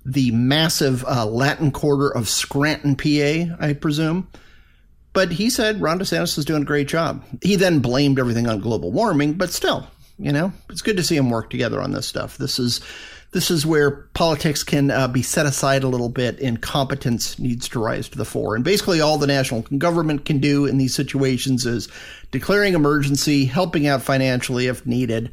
The 0.05 0.29
massive 0.29 1.03
uh, 1.05 1.25
Latin 1.25 1.71
quarter 1.71 2.15
of 2.15 2.29
Scranton, 2.29 2.95
PA, 2.95 3.55
I 3.59 3.73
presume. 3.73 4.27
But 5.13 5.31
he 5.31 5.49
said 5.49 5.81
Ron 5.81 5.97
DeSantis 5.97 6.37
is 6.37 6.45
doing 6.45 6.61
a 6.61 6.65
great 6.65 6.87
job. 6.87 7.23
He 7.41 7.55
then 7.55 7.79
blamed 7.79 8.19
everything 8.19 8.47
on 8.47 8.59
global 8.59 8.91
warming, 8.91 9.33
but 9.33 9.49
still, 9.49 9.87
you 10.19 10.31
know, 10.31 10.53
it's 10.69 10.83
good 10.83 10.97
to 10.97 11.03
see 11.03 11.17
him 11.17 11.31
work 11.31 11.49
together 11.49 11.81
on 11.81 11.93
this 11.93 12.05
stuff. 12.05 12.37
This 12.37 12.59
is 12.59 12.81
this 13.31 13.51
is 13.51 13.65
where 13.65 13.91
politics 14.13 14.63
can 14.63 14.89
uh, 14.89 15.07
be 15.07 15.21
set 15.21 15.45
aside 15.45 15.83
a 15.83 15.87
little 15.87 16.09
bit 16.09 16.39
and 16.39 16.61
competence 16.61 17.37
needs 17.37 17.67
to 17.69 17.79
rise 17.79 18.07
to 18.09 18.17
the 18.17 18.25
fore. 18.25 18.55
And 18.55 18.63
basically, 18.63 19.01
all 19.01 19.17
the 19.17 19.27
national 19.27 19.61
government 19.77 20.25
can 20.25 20.39
do 20.39 20.65
in 20.65 20.77
these 20.77 20.95
situations 20.95 21.65
is 21.65 21.89
declaring 22.31 22.73
emergency, 22.73 23.45
helping 23.45 23.85
out 23.85 24.01
financially 24.01 24.67
if 24.67 24.85
needed, 24.85 25.31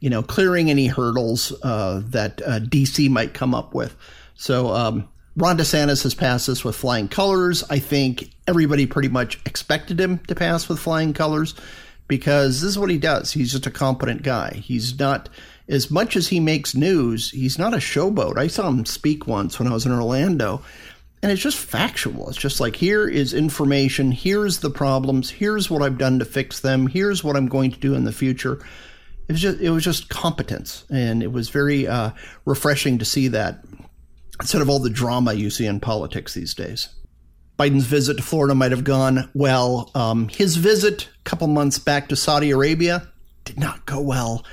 you 0.00 0.10
know, 0.10 0.22
clearing 0.22 0.70
any 0.70 0.88
hurdles 0.88 1.52
uh, 1.62 2.02
that 2.06 2.42
uh, 2.42 2.58
DC 2.60 3.08
might 3.08 3.32
come 3.32 3.54
up 3.54 3.74
with. 3.74 3.96
So, 4.34 4.68
um, 4.68 5.08
Ron 5.36 5.58
DeSantis 5.58 6.02
has 6.04 6.14
passed 6.14 6.46
this 6.46 6.64
with 6.64 6.74
flying 6.74 7.08
colors. 7.08 7.62
I 7.68 7.78
think 7.78 8.30
everybody 8.48 8.86
pretty 8.86 9.08
much 9.08 9.38
expected 9.44 10.00
him 10.00 10.18
to 10.28 10.34
pass 10.34 10.66
with 10.66 10.78
flying 10.78 11.12
colors 11.12 11.54
because 12.08 12.62
this 12.62 12.70
is 12.70 12.78
what 12.78 12.88
he 12.88 12.96
does. 12.96 13.32
He's 13.32 13.52
just 13.52 13.66
a 13.66 13.70
competent 13.70 14.22
guy. 14.22 14.54
He's 14.54 14.98
not 14.98 15.28
as 15.68 15.90
much 15.90 16.16
as 16.16 16.28
he 16.28 16.40
makes 16.40 16.74
news, 16.74 17.30
he's 17.30 17.58
not 17.58 17.74
a 17.74 17.78
showboat. 17.78 18.38
I 18.38 18.46
saw 18.46 18.68
him 18.68 18.86
speak 18.86 19.26
once 19.26 19.58
when 19.58 19.68
I 19.68 19.72
was 19.72 19.86
in 19.86 19.92
Orlando, 19.92 20.62
and 21.22 21.32
it's 21.32 21.42
just 21.42 21.58
factual. 21.58 22.28
It's 22.28 22.38
just 22.38 22.60
like, 22.60 22.76
here 22.76 23.08
is 23.08 23.34
information, 23.34 24.12
here's 24.12 24.60
the 24.60 24.70
problems, 24.70 25.30
here's 25.30 25.70
what 25.70 25.82
I've 25.82 25.98
done 25.98 26.18
to 26.20 26.24
fix 26.24 26.60
them, 26.60 26.86
here's 26.86 27.24
what 27.24 27.36
I'm 27.36 27.48
going 27.48 27.72
to 27.72 27.80
do 27.80 27.94
in 27.94 28.04
the 28.04 28.12
future. 28.12 28.64
It 29.28 29.32
was 29.32 29.40
just, 29.40 29.60
it 29.60 29.70
was 29.70 29.82
just 29.82 30.08
competence, 30.08 30.84
and 30.88 31.22
it 31.22 31.32
was 31.32 31.48
very 31.48 31.88
uh, 31.88 32.10
refreshing 32.44 32.98
to 32.98 33.04
see 33.04 33.28
that 33.28 33.64
instead 34.40 34.62
of 34.62 34.68
all 34.68 34.78
the 34.78 34.90
drama 34.90 35.32
you 35.32 35.50
see 35.50 35.66
in 35.66 35.80
politics 35.80 36.34
these 36.34 36.54
days. 36.54 36.88
Biden's 37.58 37.86
visit 37.86 38.18
to 38.18 38.22
Florida 38.22 38.54
might 38.54 38.70
have 38.70 38.84
gone 38.84 39.30
well. 39.34 39.90
Um, 39.94 40.28
his 40.28 40.56
visit 40.56 41.08
a 41.20 41.24
couple 41.24 41.46
months 41.48 41.78
back 41.78 42.08
to 42.10 42.16
Saudi 42.16 42.50
Arabia 42.50 43.08
did 43.44 43.58
not 43.58 43.86
go 43.86 44.00
well. 44.00 44.44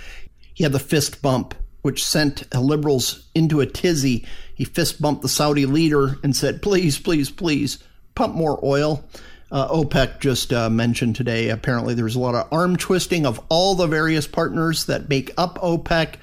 He 0.64 0.66
had 0.66 0.72
the 0.72 0.80
fist 0.80 1.22
bump, 1.22 1.56
which 1.82 2.06
sent 2.06 2.56
liberals 2.56 3.28
into 3.36 3.60
a 3.60 3.66
tizzy. 3.66 4.26
He 4.56 4.64
fist 4.64 5.02
bumped 5.02 5.22
the 5.22 5.28
Saudi 5.28 5.66
leader 5.66 6.16
and 6.24 6.34
said, 6.34 6.62
please, 6.62 6.98
please, 6.98 7.30
please, 7.30 7.80
pump 8.16 8.34
more 8.34 8.62
oil. 8.64 9.04
Uh, 9.52 9.68
OPEC 9.68 10.22
just 10.22 10.54
uh, 10.54 10.70
mentioned 10.70 11.18
today. 11.18 11.50
Apparently, 11.50 11.94
there's 11.94 12.16
a 12.16 12.20
lot 12.22 12.34
of 12.34 12.48
arm 12.50 12.78
twisting 12.78 13.26
of 13.26 13.42
all 13.50 13.76
the 13.76 13.88
various 13.88 14.26
partners 14.26 14.86
that 14.86 15.10
make 15.10 15.32
up 15.38 15.60
OPEC. 15.60 16.16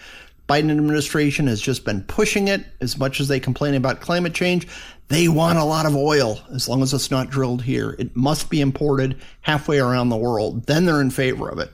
Biden 0.48 0.70
administration 0.70 1.46
has 1.46 1.60
just 1.60 1.84
been 1.84 2.02
pushing 2.04 2.48
it 2.48 2.64
as 2.80 2.96
much 2.96 3.20
as 3.20 3.28
they 3.28 3.40
complain 3.40 3.74
about 3.74 4.00
climate 4.00 4.32
change. 4.32 4.66
They 5.08 5.28
want 5.28 5.58
a 5.58 5.64
lot 5.64 5.84
of 5.84 5.94
oil 5.94 6.40
as 6.50 6.66
long 6.66 6.82
as 6.82 6.94
it's 6.94 7.10
not 7.10 7.28
drilled 7.28 7.60
here. 7.60 7.94
It 7.98 8.16
must 8.16 8.48
be 8.48 8.62
imported 8.62 9.20
halfway 9.42 9.80
around 9.80 10.08
the 10.08 10.16
world. 10.16 10.64
Then 10.64 10.86
they're 10.86 11.02
in 11.02 11.10
favor 11.10 11.46
of 11.46 11.58
it. 11.58 11.70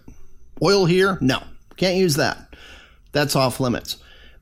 Oil 0.61 0.85
here? 0.85 1.17
No, 1.21 1.41
can't 1.77 1.95
use 1.95 2.17
that 2.17 2.46
that's 3.17 3.37
off 3.37 3.61
limits. 3.61 3.97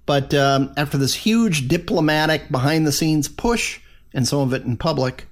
But 0.06 0.34
um, 0.34 0.72
after 0.76 0.98
this 0.98 1.14
huge 1.14 1.68
diplomatic 1.68 2.50
behind 2.50 2.86
the 2.86 2.92
scenes 2.92 3.28
push, 3.28 3.80
and 4.12 4.26
some 4.28 4.40
of 4.40 4.52
it 4.52 4.62
in 4.62 4.76
public, 4.76 5.26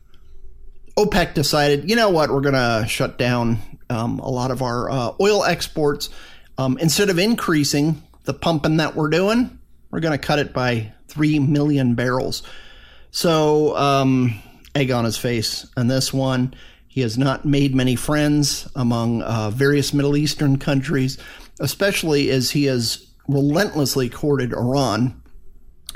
OPEC 0.97 1.35
decided, 1.35 1.89
you 1.89 1.97
know 1.97 2.11
what, 2.11 2.31
we're 2.31 2.41
going 2.41 2.55
to 2.55 2.87
shut 2.89 3.19
down 3.19 3.59
um, 3.91 4.19
a 4.19 4.31
lot 4.31 4.51
of 4.51 4.63
our 4.63 4.91
uh, 4.91 5.13
oil 5.21 5.45
exports. 5.45 6.09
Um, 6.59 6.79
instead 6.79 7.11
of 7.11 7.19
increasing 7.19 8.03
the 8.25 8.35
pumping 8.35 8.79
that 8.79 8.95
we're 8.95 9.11
doing, 9.11 9.59
we're 9.91 10.01
going 10.01 10.19
to 10.19 10.27
cut 10.27 10.39
it 10.39 10.53
by 10.53 10.93
3 11.09 11.39
million 11.39 11.95
barrels. 11.95 12.43
So, 13.11 13.77
um, 13.77 14.41
egg 14.75 14.91
on 14.91 15.05
his 15.05 15.19
face 15.19 15.67
on 15.77 15.87
this 15.89 16.13
one. 16.13 16.55
He 16.89 17.01
has 17.01 17.17
not 17.17 17.45
made 17.45 17.75
many 17.75 17.97
friends 17.97 18.69
among 18.75 19.23
uh, 19.23 19.51
various 19.51 19.95
Middle 19.95 20.17
Eastern 20.17 20.59
countries, 20.59 21.19
especially 21.59 22.31
as 22.31 22.51
he 22.51 22.65
has 22.65 23.07
relentlessly 23.29 24.09
courted 24.09 24.53
Iran, 24.53 25.23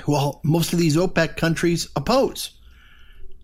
who 0.03 0.15
all, 0.15 0.41
most 0.45 0.73
of 0.73 0.79
these 0.79 0.97
OPEC 0.97 1.37
countries 1.37 1.89
oppose. 1.97 2.51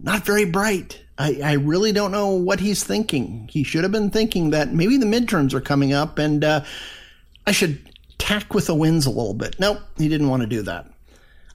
Not 0.00 0.24
very 0.24 0.44
bright. 0.44 1.02
I, 1.18 1.40
I, 1.44 1.52
really 1.52 1.92
don't 1.92 2.10
know 2.10 2.30
what 2.30 2.60
he's 2.60 2.82
thinking. 2.82 3.48
He 3.52 3.62
should 3.62 3.84
have 3.84 3.92
been 3.92 4.10
thinking 4.10 4.50
that 4.50 4.72
maybe 4.72 4.96
the 4.96 5.06
midterms 5.06 5.54
are 5.54 5.60
coming 5.60 5.92
up 5.92 6.18
and 6.18 6.42
uh, 6.42 6.64
I 7.46 7.52
should 7.52 7.78
tack 8.18 8.54
with 8.54 8.66
the 8.66 8.74
winds 8.74 9.06
a 9.06 9.10
little 9.10 9.34
bit. 9.34 9.60
Nope, 9.60 9.78
he 9.98 10.08
didn't 10.08 10.28
want 10.28 10.42
to 10.42 10.48
do 10.48 10.62
that. 10.62 10.86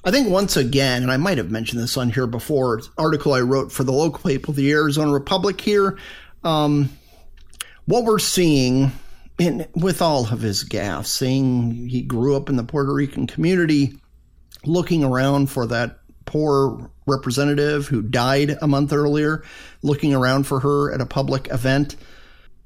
I 0.03 0.11
think 0.11 0.30
once 0.30 0.55
again, 0.55 1.01
and 1.03 1.11
I 1.11 1.17
might 1.17 1.38
have 1.38 1.51
mentioned 1.51 1.82
this 1.82 1.97
on 1.97 2.09
here 2.09 2.28
before, 2.28 2.82
article 2.97 3.34
I 3.34 3.41
wrote 3.41 3.71
for 3.71 3.84
the 3.84 3.91
local 3.91 4.19
paper, 4.19 4.51
the 4.51 4.71
Arizona 4.71 5.11
Republic 5.11 5.59
here. 5.59 5.97
Um, 6.43 6.89
what 7.86 8.05
we're 8.05 8.19
seeing 8.19 8.91
in, 9.38 9.67
with 9.75 10.01
all 10.01 10.31
of 10.31 10.41
his 10.41 10.63
gaffes, 10.63 11.07
seeing 11.07 11.88
he 11.88 12.01
grew 12.01 12.35
up 12.35 12.49
in 12.49 12.55
the 12.55 12.63
Puerto 12.63 12.93
Rican 12.93 13.27
community, 13.27 13.97
looking 14.65 15.03
around 15.03 15.49
for 15.49 15.67
that 15.67 15.99
poor 16.25 16.91
representative 17.05 17.88
who 17.88 18.01
died 18.01 18.57
a 18.61 18.67
month 18.67 18.93
earlier, 18.93 19.43
looking 19.81 20.13
around 20.13 20.45
for 20.45 20.59
her 20.59 20.93
at 20.93 21.01
a 21.01 21.05
public 21.05 21.47
event. 21.51 21.95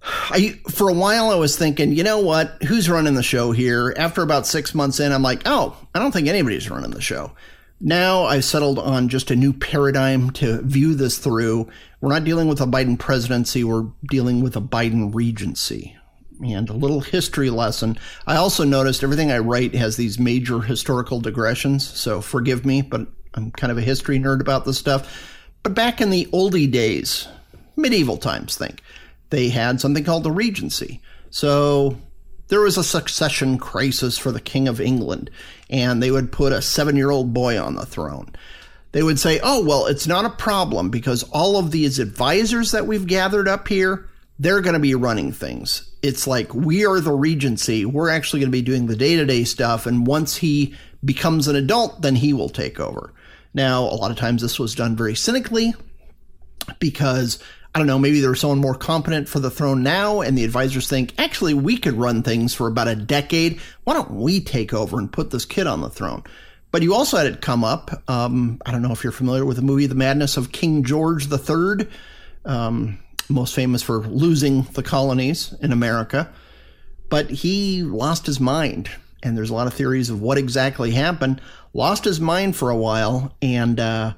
I 0.03 0.59
for 0.69 0.89
a 0.89 0.93
while 0.93 1.30
I 1.30 1.36
was 1.36 1.57
thinking, 1.57 1.93
you 1.93 2.03
know 2.03 2.19
what? 2.19 2.63
Who's 2.63 2.89
running 2.89 3.13
the 3.13 3.22
show 3.22 3.51
here? 3.51 3.93
After 3.97 4.24
about 4.24 4.47
six 4.47 4.74
months 4.74 4.99
in, 4.99 5.11
I'm 5.11 5.22
like, 5.22 5.43
oh, 5.45 5.78
I 5.93 5.99
don't 5.99 6.11
think 6.11 6.28
anybody's 6.28 6.72
running 6.72 6.91
the 6.91 7.01
show. 7.01 7.34
Now 7.80 8.24
I've 8.24 8.45
settled 8.45 8.80
on 8.80 9.09
just 9.09 9.30
a 9.30 9.36
new 9.36 9.53
paradigm 9.53 10.32
to 10.32 10.61
view 10.63 10.95
this 10.95 11.19
through. 11.19 11.69
We're 11.99 12.13
not 12.13 12.24
dealing 12.24 12.47
with 12.47 12.61
a 12.61 12.65
Biden 12.65 12.97
presidency, 12.97 13.63
we're 13.63 13.88
dealing 14.09 14.41
with 14.41 14.55
a 14.55 14.61
Biden 14.61 15.13
regency. 15.13 15.95
And 16.44 16.70
a 16.70 16.74
little 16.74 17.02
history 17.02 17.50
lesson. 17.50 17.98
I 18.26 18.38
also 18.38 18.64
noticed 18.64 19.04
everything 19.04 19.32
I 19.32 19.39
write 19.39 19.76
has 19.76 19.96
these 19.96 20.18
major 20.18 20.60
historical 20.60 21.20
digressions, 21.20 21.88
so 21.88 22.20
forgive 22.22 22.66
me, 22.66 22.82
but 22.82 23.08
I'm 23.34 23.52
kind 23.52 23.72
of 23.72 23.78
a 23.78 23.82
history 23.82 24.20
nerd 24.20 24.42
about 24.42 24.66
this 24.66 24.78
stuff. 24.78 25.30
But 25.64 25.76
back 25.76 26.02
in 26.02 26.10
the 26.10 26.26
oldie 26.34 26.72
days, 26.72 27.28
medieval 27.76 28.18
times, 28.18 28.58
think 28.58 28.82
they 29.30 29.50
had 29.50 29.80
something 29.80 30.04
called 30.04 30.24
the 30.24 30.32
Regency. 30.32 31.02
So 31.30 31.98
there 32.48 32.62
was 32.62 32.78
a 32.78 32.84
succession 32.84 33.58
crisis 33.58 34.18
for 34.18 34.32
the 34.32 34.42
King 34.42 34.68
of 34.68 34.82
England, 34.82 35.30
and 35.70 36.02
they 36.02 36.12
would 36.12 36.32
put 36.32 36.54
a 36.54 36.62
seven 36.62 36.98
year 36.98 37.10
old 37.10 37.34
boy 37.34 37.62
on 37.62 37.76
the 37.76 37.86
throne. 37.86 38.36
They 38.92 39.04
would 39.04 39.20
say, 39.20 39.39
oh, 39.42 39.64
well, 39.64 39.86
it's 39.86 40.06
not 40.06 40.26
a 40.26 40.30
problem 40.30 40.89
because 40.89 41.24
all 41.32 41.58
of 41.58 41.72
these 41.72 41.98
advisors 41.98 42.72
that 42.72 42.88
we've 42.88 43.08
gathered 43.08 43.48
up 43.48 43.70
here, 43.70 44.10
they're 44.42 44.62
going 44.62 44.74
to 44.74 44.80
be 44.80 44.96
running 44.96 45.32
things. 45.32 45.88
It's 46.02 46.26
like 46.26 46.54
we 46.56 46.84
are 46.84 47.00
the 47.00 47.14
Regency. 47.14 47.86
We're 47.86 48.10
actually 48.10 48.39
going 48.39 48.52
to 48.52 48.58
be 48.58 48.64
doing 48.64 48.88
the 48.88 48.96
day 48.96 49.16
to 49.16 49.26
day 49.26 49.44
stuff. 49.44 49.86
And 49.86 50.08
once 50.08 50.36
he 50.36 50.74
becomes 51.06 51.48
an 51.48 51.56
adult, 51.56 52.02
then 52.02 52.16
he 52.16 52.34
will 52.34 52.50
take 52.50 52.80
over. 52.80 53.14
Now, 53.54 53.84
a 53.84 53.94
lot 53.94 54.10
of 54.10 54.18
times 54.18 54.42
this 54.42 54.58
was 54.58 54.74
done 54.74 54.96
very 54.96 55.14
cynically 55.14 55.76
because 56.80 57.38
I 57.76 57.78
don't 57.78 57.88
know, 57.88 58.00
maybe 58.00 58.20
there's 58.20 58.39
someone 58.39 58.58
more 58.58 58.74
competent 58.74 59.30
for 59.30 59.39
the 59.39 59.52
throne 59.52 59.84
now, 59.84 60.22
and 60.22 60.36
the 60.36 60.44
advisors 60.44 60.89
think, 60.89 61.14
actually, 61.20 61.54
we 61.54 61.78
could 61.78 61.94
run 61.94 62.24
things 62.24 62.54
for 62.56 62.68
about 62.68 62.88
a 62.88 62.96
decade. 62.96 63.62
Why 63.84 63.94
don't 63.94 64.12
we 64.12 64.42
take 64.42 64.74
over 64.74 64.98
and 64.98 65.12
put 65.12 65.30
this 65.30 65.46
kid 65.46 65.68
on 65.68 65.82
the 65.82 65.89
throne? 65.89 66.24
But 66.72 66.82
you 66.82 66.96
also 66.96 67.18
had 67.18 67.28
it 67.28 67.42
come 67.42 67.64
up. 67.64 68.04
Um, 68.10 68.60
I 68.66 68.72
don't 68.72 68.82
know 68.82 68.92
if 68.92 69.04
you're 69.04 69.14
familiar 69.14 69.46
with 69.46 69.58
the 69.58 69.64
movie 69.64 69.86
The 69.86 69.96
Madness 69.96 70.36
of 70.36 70.52
King 70.52 70.84
George 70.84 71.32
III, 71.32 71.88
um, 72.44 72.98
most 73.32 73.55
famous 73.55 73.82
for 73.82 73.99
losing 73.99 74.63
the 74.73 74.84
colonies 74.84 75.53
in 75.61 75.71
America. 75.71 76.32
But 77.09 77.29
he 77.29 77.84
lost 77.84 78.25
his 78.25 78.39
mind, 78.39 78.89
and 79.23 79.38
there's 79.38 79.49
a 79.49 79.53
lot 79.53 79.67
of 79.67 79.73
theories 79.73 80.09
of 80.09 80.21
what 80.21 80.38
exactly 80.38 80.91
happened. 80.91 81.41
Lost 81.73 82.05
his 82.05 82.19
mind 82.19 82.55
for 82.55 82.69
a 82.69 82.77
while, 82.77 83.36
and 83.41 83.79
uh, 83.79 84.13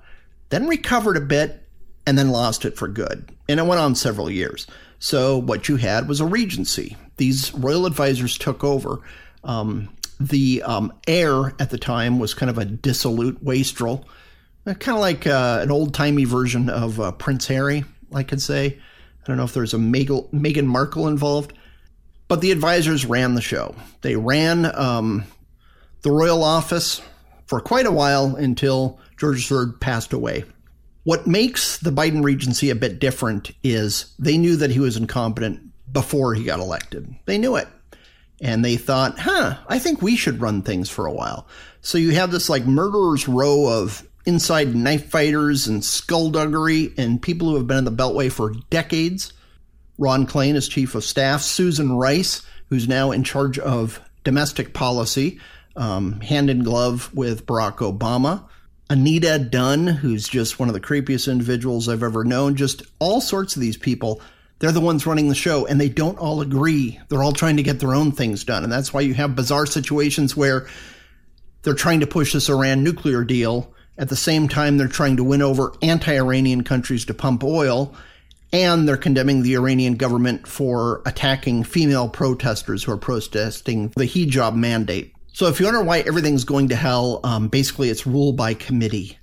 then 0.50 0.68
recovered 0.68 1.18
a 1.18 1.22
bit 1.22 1.68
and 2.06 2.18
then 2.18 2.30
lost 2.30 2.66
it 2.66 2.78
for 2.78 2.88
good. 2.88 3.30
And 3.48 3.60
it 3.60 3.66
went 3.66 3.80
on 3.80 3.96
several 3.96 4.30
years. 4.30 4.68
So 5.00 5.38
what 5.38 5.68
you 5.68 5.78
had 5.78 6.08
was 6.08 6.20
a 6.20 6.26
regency. 6.26 6.96
These 7.18 7.54
royal 7.54 7.86
advisors 7.86 8.38
took 8.38 8.64
over. 8.64 9.00
Um, 9.44 9.90
the 10.20 10.64
um, 10.64 10.94
heir 11.08 11.54
at 11.60 11.70
the 11.70 11.78
time 11.78 12.20
was 12.20 12.34
kind 12.34 12.50
of 12.50 12.58
a 12.58 12.66
dissolute 12.66 13.42
wastrel, 13.44 14.08
kind 14.66 14.96
of 14.96 15.00
like 15.00 15.28
uh, 15.28 15.60
an 15.62 15.72
old 15.72 15.94
timey 15.94 16.26
version 16.26 16.70
of 16.70 17.00
uh, 17.00 17.12
Prince 17.12 17.48
Harry, 17.48 17.84
I 18.14 18.24
could 18.24 18.42
say. 18.42 18.80
I 19.24 19.28
don't 19.28 19.38
know 19.38 19.46
if 19.46 19.54
there's 19.54 19.74
a 19.74 19.78
Meghan 19.78 20.66
Markle 20.66 21.08
involved, 21.08 21.54
but 22.28 22.42
the 22.42 22.52
advisors 22.52 23.06
ran 23.06 23.36
the 23.36 23.42
show. 23.42 23.74
They 24.02 24.18
ran 24.18 24.66
um, 24.76 25.24
the 26.02 26.12
royal 26.12 26.44
office 26.44 27.02
for 27.46 27.62
quite 27.62 27.86
a 27.86 27.92
while 27.92 28.36
until 28.36 29.00
George 29.18 29.50
III 29.50 29.74
passed 29.80 30.12
away. 30.12 30.44
What 31.04 31.28
makes 31.28 31.78
the 31.78 31.92
Biden 31.92 32.24
regency 32.24 32.70
a 32.70 32.76
bit 32.76 33.00
different 33.00 33.52
is 33.64 34.14
they 34.20 34.38
knew 34.38 34.58
that 34.58 34.72
he 34.72 34.80
was 34.80 34.98
incompetent 34.98 35.62
before 35.92 36.34
he 36.34 36.44
got 36.44 36.60
elected. 36.60 37.14
They 37.26 37.38
knew 37.38 37.56
it. 37.56 37.68
And 38.42 38.64
they 38.64 38.76
thought, 38.76 39.20
huh, 39.20 39.58
I 39.68 39.80
think 39.80 40.02
we 40.02 40.18
should 40.18 40.42
run 40.42 40.62
things 40.62 40.90
for 40.90 41.06
a 41.06 41.14
while. 41.14 41.48
So 41.82 41.98
you 41.98 42.12
have 42.12 42.32
this 42.32 42.50
like 42.50 42.66
murderer's 42.66 43.28
row 43.28 43.68
of 43.68 44.06
inside 44.26 44.76
knife 44.76 45.10
fighters 45.10 45.68
and 45.68 45.84
skullduggery 45.84 46.94
and 46.98 47.22
people 47.22 47.50
who 47.50 47.56
have 47.58 47.68
been 47.68 47.80
in 47.80 47.86
the 47.86 47.92
Beltway 47.92 48.32
for 48.32 48.54
decades. 48.70 49.34
Ron 49.98 50.26
Klain 50.26 50.56
is 50.56 50.68
chief 50.68 50.96
of 50.96 51.04
staff. 51.04 51.42
Susan 51.42 51.94
Rice, 51.94 52.42
who's 52.70 52.88
now 52.88 53.12
in 53.12 53.24
charge 53.24 53.60
of 53.60 54.00
domestic 54.24 54.74
policy, 54.74 55.40
um, 55.76 56.22
hand 56.22 56.50
in 56.50 56.64
glove 56.64 57.14
with 57.14 57.46
Barack 57.46 57.78
Obama. 57.78 58.48
Anita 58.90 59.40
Dunn, 59.40 59.88
who's 59.88 60.28
just 60.28 60.60
one 60.60 60.70
of 60.70 60.74
the 60.74 60.80
creepiest 60.80 61.32
individuals 61.32 61.90
I've 61.90 62.04
ever 62.04 62.24
known, 62.24 62.56
just 62.56 62.84
all 63.00 63.22
sorts 63.22 63.56
of 63.56 63.62
these 63.62 63.78
people. 63.78 64.22
They're 64.60 64.72
the 64.72 64.82
ones 64.82 65.06
running 65.06 65.30
the 65.30 65.36
show, 65.36 65.66
and 65.66 65.80
they 65.80 65.90
don't 65.90 66.20
all 66.20 66.42
agree. 66.42 67.00
They're 67.10 67.24
all 67.24 67.34
trying 67.34 67.58
to 67.58 67.64
get 67.64 67.80
their 67.80 67.96
own 67.96 68.12
things 68.12 68.44
done. 68.44 68.64
And 68.64 68.72
that's 68.72 68.94
why 68.94 69.02
you 69.02 69.14
have 69.14 69.36
bizarre 69.36 69.66
situations 69.66 70.38
where 70.38 70.68
they're 71.64 71.74
trying 71.74 72.02
to 72.02 72.08
push 72.08 72.34
this 72.34 72.50
Iran 72.50 72.84
nuclear 72.84 73.24
deal. 73.24 73.74
At 73.98 74.10
the 74.10 74.16
same 74.16 74.48
time, 74.48 74.78
they're 74.78 74.88
trying 74.88 75.18
to 75.18 75.24
win 75.24 75.42
over 75.42 75.74
anti 75.82 76.16
Iranian 76.16 76.64
countries 76.64 77.06
to 77.06 77.14
pump 77.14 77.44
oil. 77.44 77.94
And 78.52 78.88
they're 78.88 78.98
condemning 78.98 79.42
the 79.42 79.56
Iranian 79.56 79.96
government 79.96 80.48
for 80.48 81.02
attacking 81.08 81.64
female 81.64 82.08
protesters 82.08 82.84
who 82.84 82.92
are 82.92 82.98
protesting 82.98 83.90
the 83.96 84.06
hijab 84.06 84.56
mandate. 84.56 85.14
So 85.34 85.48
if 85.48 85.60
you 85.60 85.66
wonder 85.66 85.84
why 85.84 86.02
everything's 86.02 86.44
going 86.44 86.70
to 86.70 86.76
hell, 86.76 87.20
um, 87.24 87.48
basically 87.48 87.90
it's 87.90 88.06
rule 88.06 88.32
by 88.32 88.54
committee. 88.54 89.18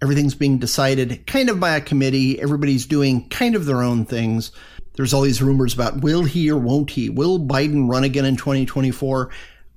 Everything's 0.00 0.34
being 0.34 0.56
decided 0.56 1.26
kind 1.26 1.50
of 1.50 1.60
by 1.60 1.76
a 1.76 1.82
committee. 1.82 2.40
Everybody's 2.40 2.86
doing 2.86 3.28
kind 3.28 3.54
of 3.54 3.66
their 3.66 3.82
own 3.82 4.06
things. 4.06 4.50
There's 4.94 5.12
all 5.12 5.20
these 5.20 5.42
rumors 5.42 5.74
about 5.74 6.00
will 6.00 6.24
he 6.24 6.50
or 6.50 6.56
won't 6.56 6.90
he? 6.90 7.10
Will 7.10 7.38
Biden 7.38 7.90
run 7.90 8.04
again 8.04 8.24
in 8.24 8.36
2024? 8.36 9.30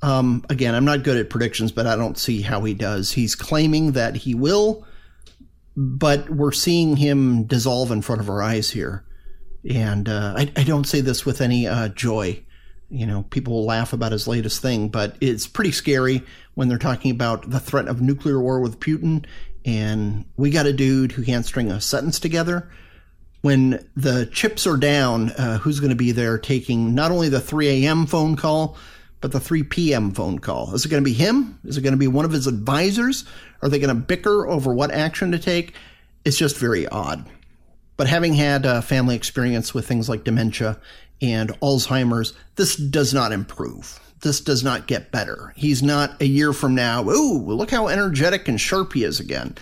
Um, 0.04 0.46
again, 0.50 0.76
I'm 0.76 0.86
not 0.86 1.04
good 1.04 1.18
at 1.18 1.30
predictions, 1.30 1.72
but 1.72 1.88
I 1.88 1.96
don't 1.96 2.18
see 2.18 2.42
how 2.42 2.64
he 2.64 2.74
does. 2.74 3.12
He's 3.12 3.36
claiming 3.36 3.94
that 3.94 4.16
he 4.16 4.36
will, 4.36 4.86
but 5.76 6.30
we're 6.30 6.52
seeing 6.52 6.98
him 6.98 7.46
dissolve 7.46 7.90
in 7.90 8.02
front 8.02 8.22
of 8.22 8.30
our 8.30 8.44
eyes 8.44 8.70
here. 8.70 9.06
And 9.68 10.10
uh, 10.10 10.36
I, 10.38 10.52
I, 10.58 10.64
don't 10.66 10.84
say 10.84 11.00
this 11.00 11.26
with 11.26 11.40
any 11.40 11.68
uh, 11.68 11.88
joy 11.88 12.44
you 12.94 13.08
know, 13.08 13.24
people 13.24 13.54
will 13.54 13.66
laugh 13.66 13.92
about 13.92 14.12
his 14.12 14.28
latest 14.28 14.62
thing, 14.62 14.88
but 14.88 15.16
it's 15.20 15.48
pretty 15.48 15.72
scary 15.72 16.22
when 16.54 16.68
they're 16.68 16.78
talking 16.78 17.10
about 17.10 17.50
the 17.50 17.60
threat 17.60 17.88
of 17.88 18.02
nuclear 18.02 18.40
war 18.40 18.60
with 18.60 18.80
Putin. 18.80 19.26
And 19.66 20.26
we 20.38 20.52
got 20.52 20.68
a 20.68 20.74
dude 20.74 21.12
who 21.12 21.24
can't 21.24 21.46
string 21.46 21.72
a 21.72 21.82
sentence 21.82 22.20
together. 22.20 22.70
When 23.42 23.90
the 23.96 24.28
chips 24.28 24.68
are 24.68 24.78
down, 24.78 25.32
uh, 25.32 25.58
who's 25.58 25.80
going 25.80 25.90
to 25.90 25.96
be 25.96 26.12
there 26.12 26.38
taking 26.38 26.94
not 26.94 27.12
only 27.12 27.30
the 27.30 27.42
3 27.42 27.84
a.m. 27.84 28.06
phone 28.06 28.36
call, 28.36 28.78
but 29.24 29.32
the 29.32 29.40
3 29.40 29.64
p.m. 29.64 30.12
phone 30.12 30.38
call? 30.38 30.76
Is 30.76 30.84
it 30.84 30.90
going 30.90 31.02
to 31.02 31.10
be 31.10 31.14
him? 31.14 31.58
Is 31.64 31.78
it 31.78 31.82
going 31.82 31.94
to 31.94 31.98
be 31.98 32.10
one 32.10 32.26
of 32.26 32.34
his 32.34 32.46
advisors? 32.46 33.24
Are 33.62 33.70
they 33.70 33.80
going 33.80 33.88
to 33.88 33.96
bicker 33.96 34.46
over 34.50 34.74
what 34.74 34.92
action 34.92 35.32
to 35.32 35.40
take? 35.40 35.76
It's 36.26 36.38
just 36.38 36.58
very 36.58 36.90
odd. 36.90 37.26
But 37.96 38.08
having 38.08 38.34
had 38.34 38.66
a 38.66 38.82
family 38.82 39.16
experience 39.16 39.74
with 39.74 39.88
things 39.88 40.10
like 40.10 40.26
dementia 40.26 40.78
and 41.22 41.58
Alzheimer's, 41.62 42.34
this 42.58 42.76
does 42.76 43.14
not 43.14 43.32
improve. 43.32 43.98
This 44.20 44.42
does 44.42 44.62
not 44.62 44.88
get 44.88 45.14
better. 45.14 45.54
He's 45.56 45.82
not 45.82 46.22
a 46.22 46.26
year 46.26 46.52
from 46.52 46.76
now, 46.76 47.08
ooh, 47.08 47.38
look 47.40 47.72
how 47.72 47.88
energetic 47.88 48.50
and 48.50 48.60
sharp 48.60 48.92
he 48.92 49.06
is 49.06 49.22
again. 49.22 49.56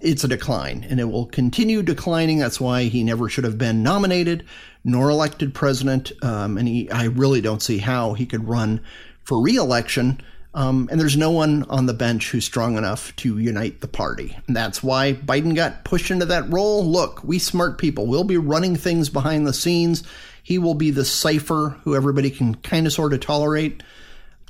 It's 0.00 0.24
a 0.24 0.28
decline 0.28 0.86
and 0.88 1.00
it 1.00 1.04
will 1.04 1.26
continue 1.26 1.82
declining. 1.82 2.38
That's 2.38 2.60
why 2.60 2.84
he 2.84 3.02
never 3.02 3.28
should 3.28 3.44
have 3.44 3.58
been 3.58 3.82
nominated 3.82 4.44
nor 4.84 5.10
elected 5.10 5.54
president. 5.54 6.12
Um, 6.22 6.56
and 6.58 6.68
he, 6.68 6.90
I 6.90 7.04
really 7.04 7.40
don't 7.40 7.62
see 7.62 7.78
how 7.78 8.14
he 8.14 8.26
could 8.26 8.48
run 8.48 8.80
for 9.24 9.40
reelection. 9.40 10.20
Um, 10.54 10.88
and 10.90 11.00
there's 11.00 11.16
no 11.16 11.30
one 11.30 11.64
on 11.64 11.86
the 11.86 11.94
bench 11.94 12.30
who's 12.30 12.44
strong 12.44 12.78
enough 12.78 13.14
to 13.16 13.38
unite 13.38 13.80
the 13.80 13.88
party. 13.88 14.36
And 14.46 14.56
that's 14.56 14.82
why 14.82 15.12
Biden 15.12 15.54
got 15.54 15.84
pushed 15.84 16.10
into 16.10 16.26
that 16.26 16.50
role. 16.50 16.84
Look, 16.84 17.22
we 17.22 17.38
smart 17.38 17.78
people, 17.78 18.06
we'll 18.06 18.24
be 18.24 18.38
running 18.38 18.76
things 18.76 19.08
behind 19.08 19.46
the 19.46 19.52
scenes. 19.52 20.02
He 20.42 20.58
will 20.58 20.74
be 20.74 20.90
the 20.90 21.04
cipher 21.04 21.76
who 21.84 21.94
everybody 21.94 22.30
can 22.30 22.54
kind 22.54 22.86
of 22.86 22.92
sort 22.92 23.12
of 23.12 23.20
tolerate. 23.20 23.82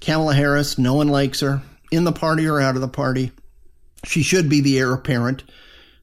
Kamala 0.00 0.34
Harris, 0.34 0.78
no 0.78 0.94
one 0.94 1.08
likes 1.08 1.40
her, 1.40 1.60
in 1.90 2.04
the 2.04 2.12
party 2.12 2.46
or 2.46 2.60
out 2.60 2.76
of 2.76 2.80
the 2.80 2.88
party. 2.88 3.32
She 4.04 4.22
should 4.22 4.48
be 4.48 4.60
the 4.60 4.78
heir 4.78 4.92
apparent. 4.92 5.44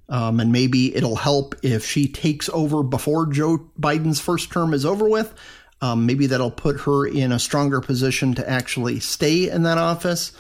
Um, 0.08 0.40
and 0.40 0.52
maybe 0.52 0.96
it'll 0.96 1.16
help 1.16 1.56
if 1.64 1.84
she 1.84 2.08
takes 2.08 2.48
over 2.50 2.84
before 2.84 3.26
Joe 3.26 3.70
Biden's 3.80 4.20
first 4.20 4.52
term 4.52 4.74
is 4.74 4.86
over 4.86 5.10
with. 5.10 5.34
Um, 5.82 6.06
maybe 6.06 6.28
that'll 6.28 6.52
put 6.52 6.82
her 6.82 7.06
in 7.08 7.32
a 7.32 7.40
stronger 7.40 7.82
position 7.82 8.36
to 8.36 8.48
actually 8.48 9.00
stay 9.00 9.50
in 9.50 9.64
that 9.64 9.78
office. 9.78 10.32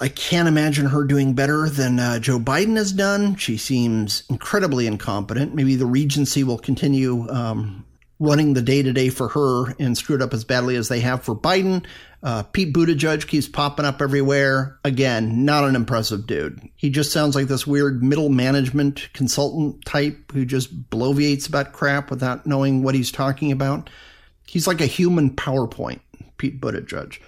I 0.00 0.08
can't 0.08 0.48
imagine 0.48 0.86
her 0.86 1.04
doing 1.04 1.34
better 1.34 1.68
than 1.68 1.98
uh, 1.98 2.18
Joe 2.18 2.38
Biden 2.38 2.76
has 2.76 2.90
done. 2.90 3.36
She 3.36 3.56
seems 3.56 4.22
incredibly 4.30 4.86
incompetent. 4.86 5.54
Maybe 5.54 5.76
the 5.76 5.86
Regency 5.86 6.42
will 6.42 6.58
continue 6.58 7.28
um, 7.28 7.84
running 8.18 8.54
the 8.54 8.62
day 8.62 8.82
to 8.82 8.92
day 8.92 9.10
for 9.10 9.28
her 9.28 9.74
and 9.78 9.96
screw 9.96 10.16
it 10.16 10.22
up 10.22 10.32
as 10.32 10.44
badly 10.44 10.76
as 10.76 10.88
they 10.88 11.00
have 11.00 11.22
for 11.22 11.36
Biden. 11.36 11.84
Uh, 12.22 12.42
Pete 12.42 12.74
Buttigieg 12.74 13.26
keeps 13.26 13.48
popping 13.48 13.86
up 13.86 14.02
everywhere. 14.02 14.78
Again, 14.84 15.44
not 15.44 15.64
an 15.64 15.74
impressive 15.74 16.26
dude. 16.26 16.60
He 16.76 16.90
just 16.90 17.12
sounds 17.12 17.34
like 17.34 17.46
this 17.46 17.66
weird 17.66 18.02
middle 18.02 18.28
management 18.28 19.08
consultant 19.14 19.84
type 19.86 20.32
who 20.32 20.44
just 20.44 20.90
bloviates 20.90 21.48
about 21.48 21.72
crap 21.72 22.10
without 22.10 22.46
knowing 22.46 22.82
what 22.82 22.94
he's 22.94 23.10
talking 23.10 23.52
about. 23.52 23.88
He's 24.46 24.66
like 24.66 24.80
a 24.80 24.86
human 24.86 25.30
PowerPoint, 25.30 26.00
Pete 26.36 26.60
Buttigieg. 26.60 27.18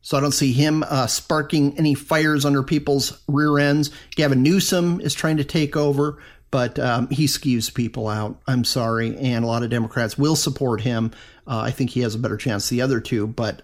So 0.00 0.16
I 0.16 0.20
don't 0.20 0.32
see 0.32 0.52
him 0.52 0.84
uh, 0.88 1.08
sparking 1.08 1.76
any 1.76 1.92
fires 1.92 2.46
under 2.46 2.62
people's 2.62 3.22
rear 3.28 3.58
ends. 3.58 3.90
Gavin 4.14 4.42
Newsom 4.42 5.00
is 5.00 5.12
trying 5.12 5.36
to 5.38 5.44
take 5.44 5.76
over 5.76 6.18
but 6.50 6.78
um, 6.78 7.08
he 7.10 7.26
skews 7.26 7.72
people 7.72 8.08
out. 8.08 8.40
I'm 8.46 8.64
sorry, 8.64 9.16
and 9.18 9.44
a 9.44 9.46
lot 9.46 9.62
of 9.62 9.70
Democrats 9.70 10.16
will 10.16 10.36
support 10.36 10.80
him. 10.80 11.12
Uh, 11.46 11.58
I 11.58 11.70
think 11.70 11.90
he 11.90 12.00
has 12.00 12.14
a 12.14 12.18
better 12.18 12.36
chance 12.36 12.68
the 12.68 12.80
other 12.80 13.00
two, 13.00 13.26
but 13.26 13.62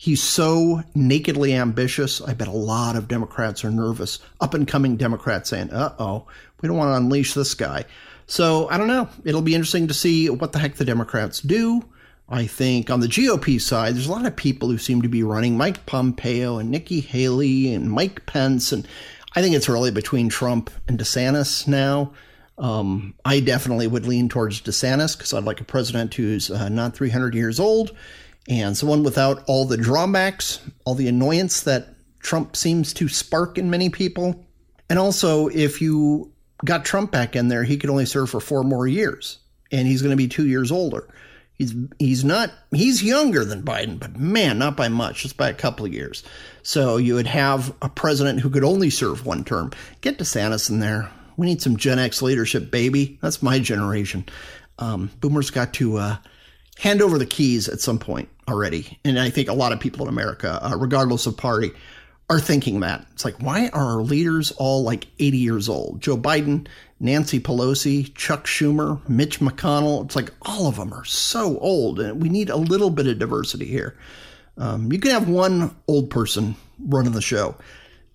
he's 0.00 0.22
so 0.22 0.82
nakedly 0.94 1.52
ambitious. 1.52 2.22
I 2.22 2.32
bet 2.32 2.48
a 2.48 2.52
lot 2.52 2.96
of 2.96 3.06
Democrats 3.06 3.66
are 3.66 3.70
nervous. 3.70 4.18
Up 4.40 4.54
and 4.54 4.66
coming 4.66 4.96
Democrats 4.96 5.50
saying, 5.50 5.68
"Uh 5.70 5.92
oh, 5.98 6.26
we 6.60 6.68
don't 6.68 6.78
want 6.78 6.88
to 6.88 6.96
unleash 6.96 7.34
this 7.34 7.52
guy." 7.52 7.84
So 8.26 8.66
I 8.70 8.78
don't 8.78 8.86
know. 8.86 9.10
It'll 9.24 9.42
be 9.42 9.54
interesting 9.54 9.88
to 9.88 9.94
see 9.94 10.30
what 10.30 10.52
the 10.52 10.58
heck 10.58 10.76
the 10.76 10.86
Democrats 10.86 11.42
do. 11.42 11.84
I 12.30 12.46
think 12.46 12.88
on 12.88 13.00
the 13.00 13.08
GOP 13.08 13.60
side, 13.60 13.94
there's 13.94 14.06
a 14.06 14.12
lot 14.12 14.24
of 14.24 14.34
people 14.36 14.70
who 14.70 14.78
seem 14.78 15.02
to 15.02 15.08
be 15.08 15.22
running 15.22 15.58
Mike 15.58 15.84
Pompeo 15.84 16.56
and 16.56 16.70
Nikki 16.70 17.00
Haley 17.00 17.74
and 17.74 17.90
Mike 17.90 18.24
Pence 18.24 18.72
and 18.72 18.88
I 19.36 19.42
think 19.42 19.54
it's 19.54 19.68
really 19.68 19.90
between 19.90 20.28
Trump 20.28 20.70
and 20.88 20.98
DeSantis 20.98 21.68
now. 21.68 22.12
Um, 22.58 23.14
I 23.24 23.40
definitely 23.40 23.86
would 23.86 24.06
lean 24.06 24.28
towards 24.28 24.60
DeSantis 24.60 25.16
because 25.16 25.34
I'd 25.34 25.44
like 25.44 25.60
a 25.60 25.64
president 25.64 26.14
who's 26.14 26.50
uh, 26.50 26.68
not 26.68 26.96
300 26.96 27.34
years 27.34 27.60
old 27.60 27.94
and 28.50 28.76
someone 28.76 29.04
without 29.04 29.44
all 29.46 29.64
the 29.64 29.76
drawbacks, 29.76 30.60
all 30.84 30.96
the 30.96 31.08
annoyance 31.08 31.62
that 31.62 31.94
Trump 32.18 32.56
seems 32.56 32.92
to 32.94 33.08
spark 33.08 33.56
in 33.56 33.70
many 33.70 33.88
people. 33.88 34.44
And 34.90 34.98
also, 34.98 35.46
if 35.46 35.80
you 35.80 36.32
got 36.64 36.84
Trump 36.84 37.12
back 37.12 37.36
in 37.36 37.46
there, 37.46 37.62
he 37.62 37.78
could 37.78 37.90
only 37.90 38.06
serve 38.06 38.28
for 38.28 38.40
four 38.40 38.64
more 38.64 38.88
years, 38.88 39.38
and 39.70 39.86
he's 39.86 40.02
going 40.02 40.10
to 40.10 40.16
be 40.16 40.26
two 40.26 40.48
years 40.48 40.72
older. 40.72 41.08
He's 41.54 41.74
he's 41.98 42.24
not 42.24 42.50
he's 42.72 43.04
younger 43.04 43.44
than 43.44 43.62
Biden, 43.62 44.00
but 44.00 44.18
man, 44.18 44.58
not 44.58 44.76
by 44.76 44.88
much, 44.88 45.22
just 45.22 45.36
by 45.36 45.48
a 45.48 45.54
couple 45.54 45.86
of 45.86 45.92
years. 45.92 46.24
So 46.62 46.96
you 46.96 47.14
would 47.14 47.28
have 47.28 47.72
a 47.82 47.88
president 47.88 48.40
who 48.40 48.50
could 48.50 48.64
only 48.64 48.90
serve 48.90 49.26
one 49.26 49.44
term. 49.44 49.70
Get 50.00 50.18
DeSantis 50.18 50.70
in 50.70 50.80
there. 50.80 51.10
We 51.36 51.46
need 51.46 51.62
some 51.62 51.76
Gen 51.76 51.98
X 51.98 52.20
leadership, 52.20 52.70
baby. 52.70 53.18
That's 53.22 53.42
my 53.42 53.60
generation. 53.60 54.26
Um, 54.78 55.10
boomers 55.20 55.50
got 55.50 55.74
to 55.74 55.98
uh, 55.98 56.16
hand 56.78 57.02
over 57.02 57.18
the 57.18 57.26
keys 57.26 57.68
at 57.68 57.80
some 57.80 57.98
point 57.98 58.28
already, 58.50 58.98
and 59.04 59.18
I 59.18 59.30
think 59.30 59.48
a 59.48 59.54
lot 59.54 59.72
of 59.72 59.80
people 59.80 60.06
in 60.06 60.08
America, 60.08 60.58
uh, 60.62 60.76
regardless 60.76 61.26
of 61.26 61.36
party, 61.36 61.70
are 62.28 62.40
thinking 62.40 62.80
that. 62.80 63.06
It's 63.12 63.24
like, 63.24 63.40
why 63.40 63.68
are 63.68 63.96
our 63.96 64.02
leaders 64.02 64.52
all 64.52 64.82
like 64.82 65.06
80 65.18 65.38
years 65.38 65.68
old? 65.68 66.00
Joe 66.00 66.16
Biden 66.16 66.66
Nancy 67.00 67.40
Pelosi, 67.40 68.14
Chuck 68.14 68.44
Schumer, 68.44 69.06
Mitch 69.08 69.40
McConnell. 69.40 70.04
It's 70.04 70.14
like 70.14 70.32
all 70.42 70.66
of 70.66 70.76
them 70.76 70.92
are 70.92 71.04
so 71.06 71.58
old, 71.58 71.98
and 71.98 72.22
we 72.22 72.28
need 72.28 72.50
a 72.50 72.56
little 72.56 72.90
bit 72.90 73.06
of 73.06 73.18
diversity 73.18 73.64
here. 73.64 73.96
Um, 74.58 74.92
you 74.92 74.98
can 74.98 75.10
have 75.12 75.26
one 75.26 75.74
old 75.88 76.10
person 76.10 76.56
running 76.78 77.12
the 77.12 77.22
show. 77.22 77.56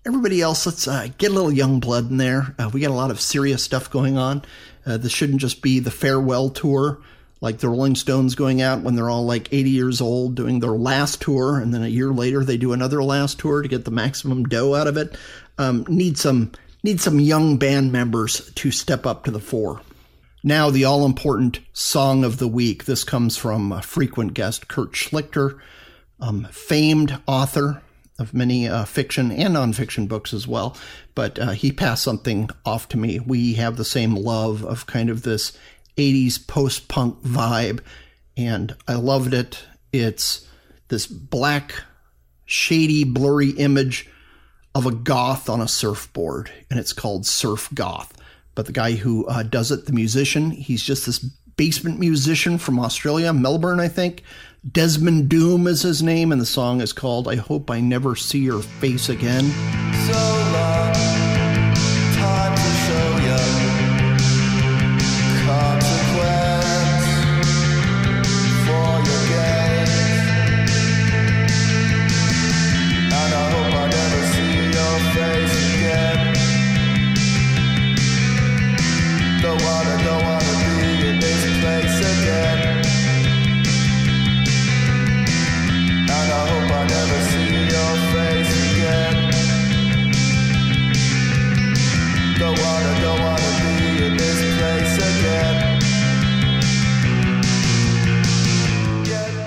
Everybody 0.06 0.40
else, 0.40 0.64
let's 0.66 0.86
uh, 0.86 1.08
get 1.18 1.32
a 1.32 1.34
little 1.34 1.52
young 1.52 1.80
blood 1.80 2.08
in 2.08 2.16
there. 2.16 2.54
Uh, 2.60 2.70
we 2.72 2.80
got 2.80 2.92
a 2.92 2.94
lot 2.94 3.10
of 3.10 3.20
serious 3.20 3.64
stuff 3.64 3.90
going 3.90 4.16
on. 4.16 4.42
Uh, 4.86 4.96
this 4.96 5.10
shouldn't 5.10 5.40
just 5.40 5.62
be 5.62 5.80
the 5.80 5.90
farewell 5.90 6.48
tour, 6.48 7.00
like 7.40 7.58
the 7.58 7.68
Rolling 7.68 7.94
Stones 7.94 8.34
going 8.34 8.62
out 8.62 8.82
when 8.82 8.94
they're 8.94 9.10
all 9.10 9.26
like 9.26 9.52
80 9.52 9.70
years 9.70 10.00
old, 10.00 10.34
doing 10.34 10.60
their 10.60 10.70
last 10.70 11.20
tour, 11.20 11.58
and 11.58 11.72
then 11.72 11.82
a 11.82 11.88
year 11.88 12.10
later 12.12 12.44
they 12.44 12.56
do 12.56 12.72
another 12.72 13.02
last 13.02 13.38
tour 13.38 13.62
to 13.62 13.68
get 13.68 13.84
the 13.84 13.90
maximum 13.90 14.44
dough 14.44 14.74
out 14.74 14.86
of 14.86 14.96
it. 14.96 15.16
Um, 15.58 15.84
need 15.88 16.18
some 16.18 16.52
need 16.82 17.00
some 17.00 17.18
young 17.18 17.56
band 17.56 17.92
members 17.92 18.50
to 18.54 18.70
step 18.70 19.06
up 19.06 19.24
to 19.24 19.30
the 19.30 19.40
fore. 19.40 19.80
Now, 20.44 20.70
the 20.70 20.84
all 20.84 21.04
important 21.04 21.58
song 21.72 22.22
of 22.22 22.38
the 22.38 22.46
week. 22.46 22.84
This 22.84 23.02
comes 23.02 23.36
from 23.36 23.72
a 23.72 23.82
frequent 23.82 24.32
guest, 24.32 24.68
Kurt 24.68 24.92
Schlichter, 24.92 25.58
um, 26.20 26.46
famed 26.52 27.20
author 27.26 27.82
of 28.18 28.32
many 28.32 28.68
uh, 28.68 28.84
fiction 28.84 29.32
and 29.32 29.56
nonfiction 29.56 30.06
books 30.08 30.32
as 30.32 30.46
well. 30.46 30.76
But 31.14 31.38
uh, 31.38 31.50
he 31.50 31.72
passed 31.72 32.04
something 32.04 32.48
off 32.64 32.88
to 32.90 32.96
me. 32.96 33.18
We 33.18 33.54
have 33.54 33.76
the 33.76 33.84
same 33.84 34.14
love 34.14 34.64
of 34.64 34.86
kind 34.86 35.10
of 35.10 35.22
this 35.22 35.56
80s 35.96 36.46
post 36.46 36.88
punk 36.88 37.22
vibe, 37.22 37.80
and 38.36 38.76
I 38.86 38.94
loved 38.94 39.34
it. 39.34 39.64
It's 39.92 40.46
this 40.88 41.06
black, 41.06 41.82
shady, 42.44 43.04
blurry 43.04 43.50
image 43.50 44.08
of 44.74 44.86
a 44.86 44.92
goth 44.92 45.48
on 45.48 45.60
a 45.60 45.68
surfboard, 45.68 46.50
and 46.70 46.78
it's 46.78 46.92
called 46.92 47.26
Surf 47.26 47.68
Goth. 47.74 48.12
But 48.54 48.66
the 48.66 48.72
guy 48.72 48.92
who 48.92 49.26
uh, 49.26 49.42
does 49.42 49.70
it, 49.70 49.86
the 49.86 49.92
musician, 49.92 50.50
he's 50.50 50.82
just 50.82 51.06
this 51.06 51.18
basement 51.56 51.98
musician 51.98 52.58
from 52.58 52.78
Australia, 52.78 53.32
Melbourne, 53.32 53.80
I 53.80 53.88
think. 53.88 54.22
Desmond 54.70 55.28
Doom 55.28 55.66
is 55.66 55.82
his 55.82 56.02
name, 56.02 56.32
and 56.32 56.40
the 56.40 56.46
song 56.46 56.80
is 56.80 56.92
called 56.92 57.28
I 57.28 57.36
Hope 57.36 57.70
I 57.70 57.80
Never 57.80 58.16
See 58.16 58.40
Your 58.40 58.62
Face 58.62 59.08
Again. 59.08 59.50
So 60.06 60.45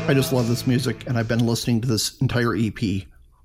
I 0.10 0.16
just 0.16 0.34
love 0.34 0.48
this 0.48 0.66
music, 0.66 1.06
and 1.06 1.20
I've 1.20 1.28
been 1.28 1.46
listening 1.46 1.82
to 1.82 1.88
this 1.88 2.20
entire 2.20 2.56
EP 2.56 3.04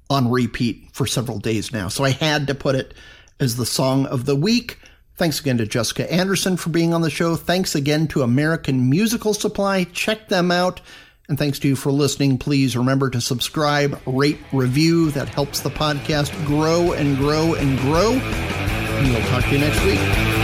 on 0.09 0.31
repeat 0.31 0.89
for 0.93 1.07
several 1.07 1.39
days 1.39 1.75
now. 1.75 1.89
So 1.89 2.05
I 2.05 2.11
had 2.13 2.47
to 2.47 2.55
put 2.55 2.75
it 2.75 2.95
as 3.39 3.57
the 3.57 3.67
song 3.67 4.07
of 4.07 4.25
the 4.25 4.35
week. 4.35 4.79
Thanks 5.17 5.39
again 5.41 5.59
to 5.59 5.67
Jessica 5.67 6.11
Anderson 6.11 6.57
for 6.57 6.71
being 6.71 6.95
on 6.95 7.03
the 7.03 7.11
show. 7.11 7.37
Thanks 7.37 7.75
again 7.75 8.09
to 8.09 8.23
American 8.23 8.89
Musical 8.89 9.35
Supply. 9.35 9.85
Check 9.85 10.31
them 10.31 10.51
out. 10.51 10.81
And 11.29 11.39
thanks 11.39 11.59
to 11.59 11.69
you 11.69 11.77
for 11.77 11.93
listening. 11.93 12.39
Please 12.39 12.79
remember 12.79 13.11
to 13.11 13.21
subscribe, 13.21 14.01
rate, 14.07 14.39
review. 14.51 15.11
That 15.11 15.29
helps 15.29 15.61
the 15.61 15.69
podcast 15.69 16.33
grow 16.47 16.93
and 16.93 17.19
grow 17.19 17.53
and 17.57 17.79
grow. 17.81 18.13
And 18.13 19.13
we'll 19.13 19.23
talk 19.29 19.45
to 19.45 19.51
you 19.51 19.59
next 19.59 19.85
week. 19.85 20.44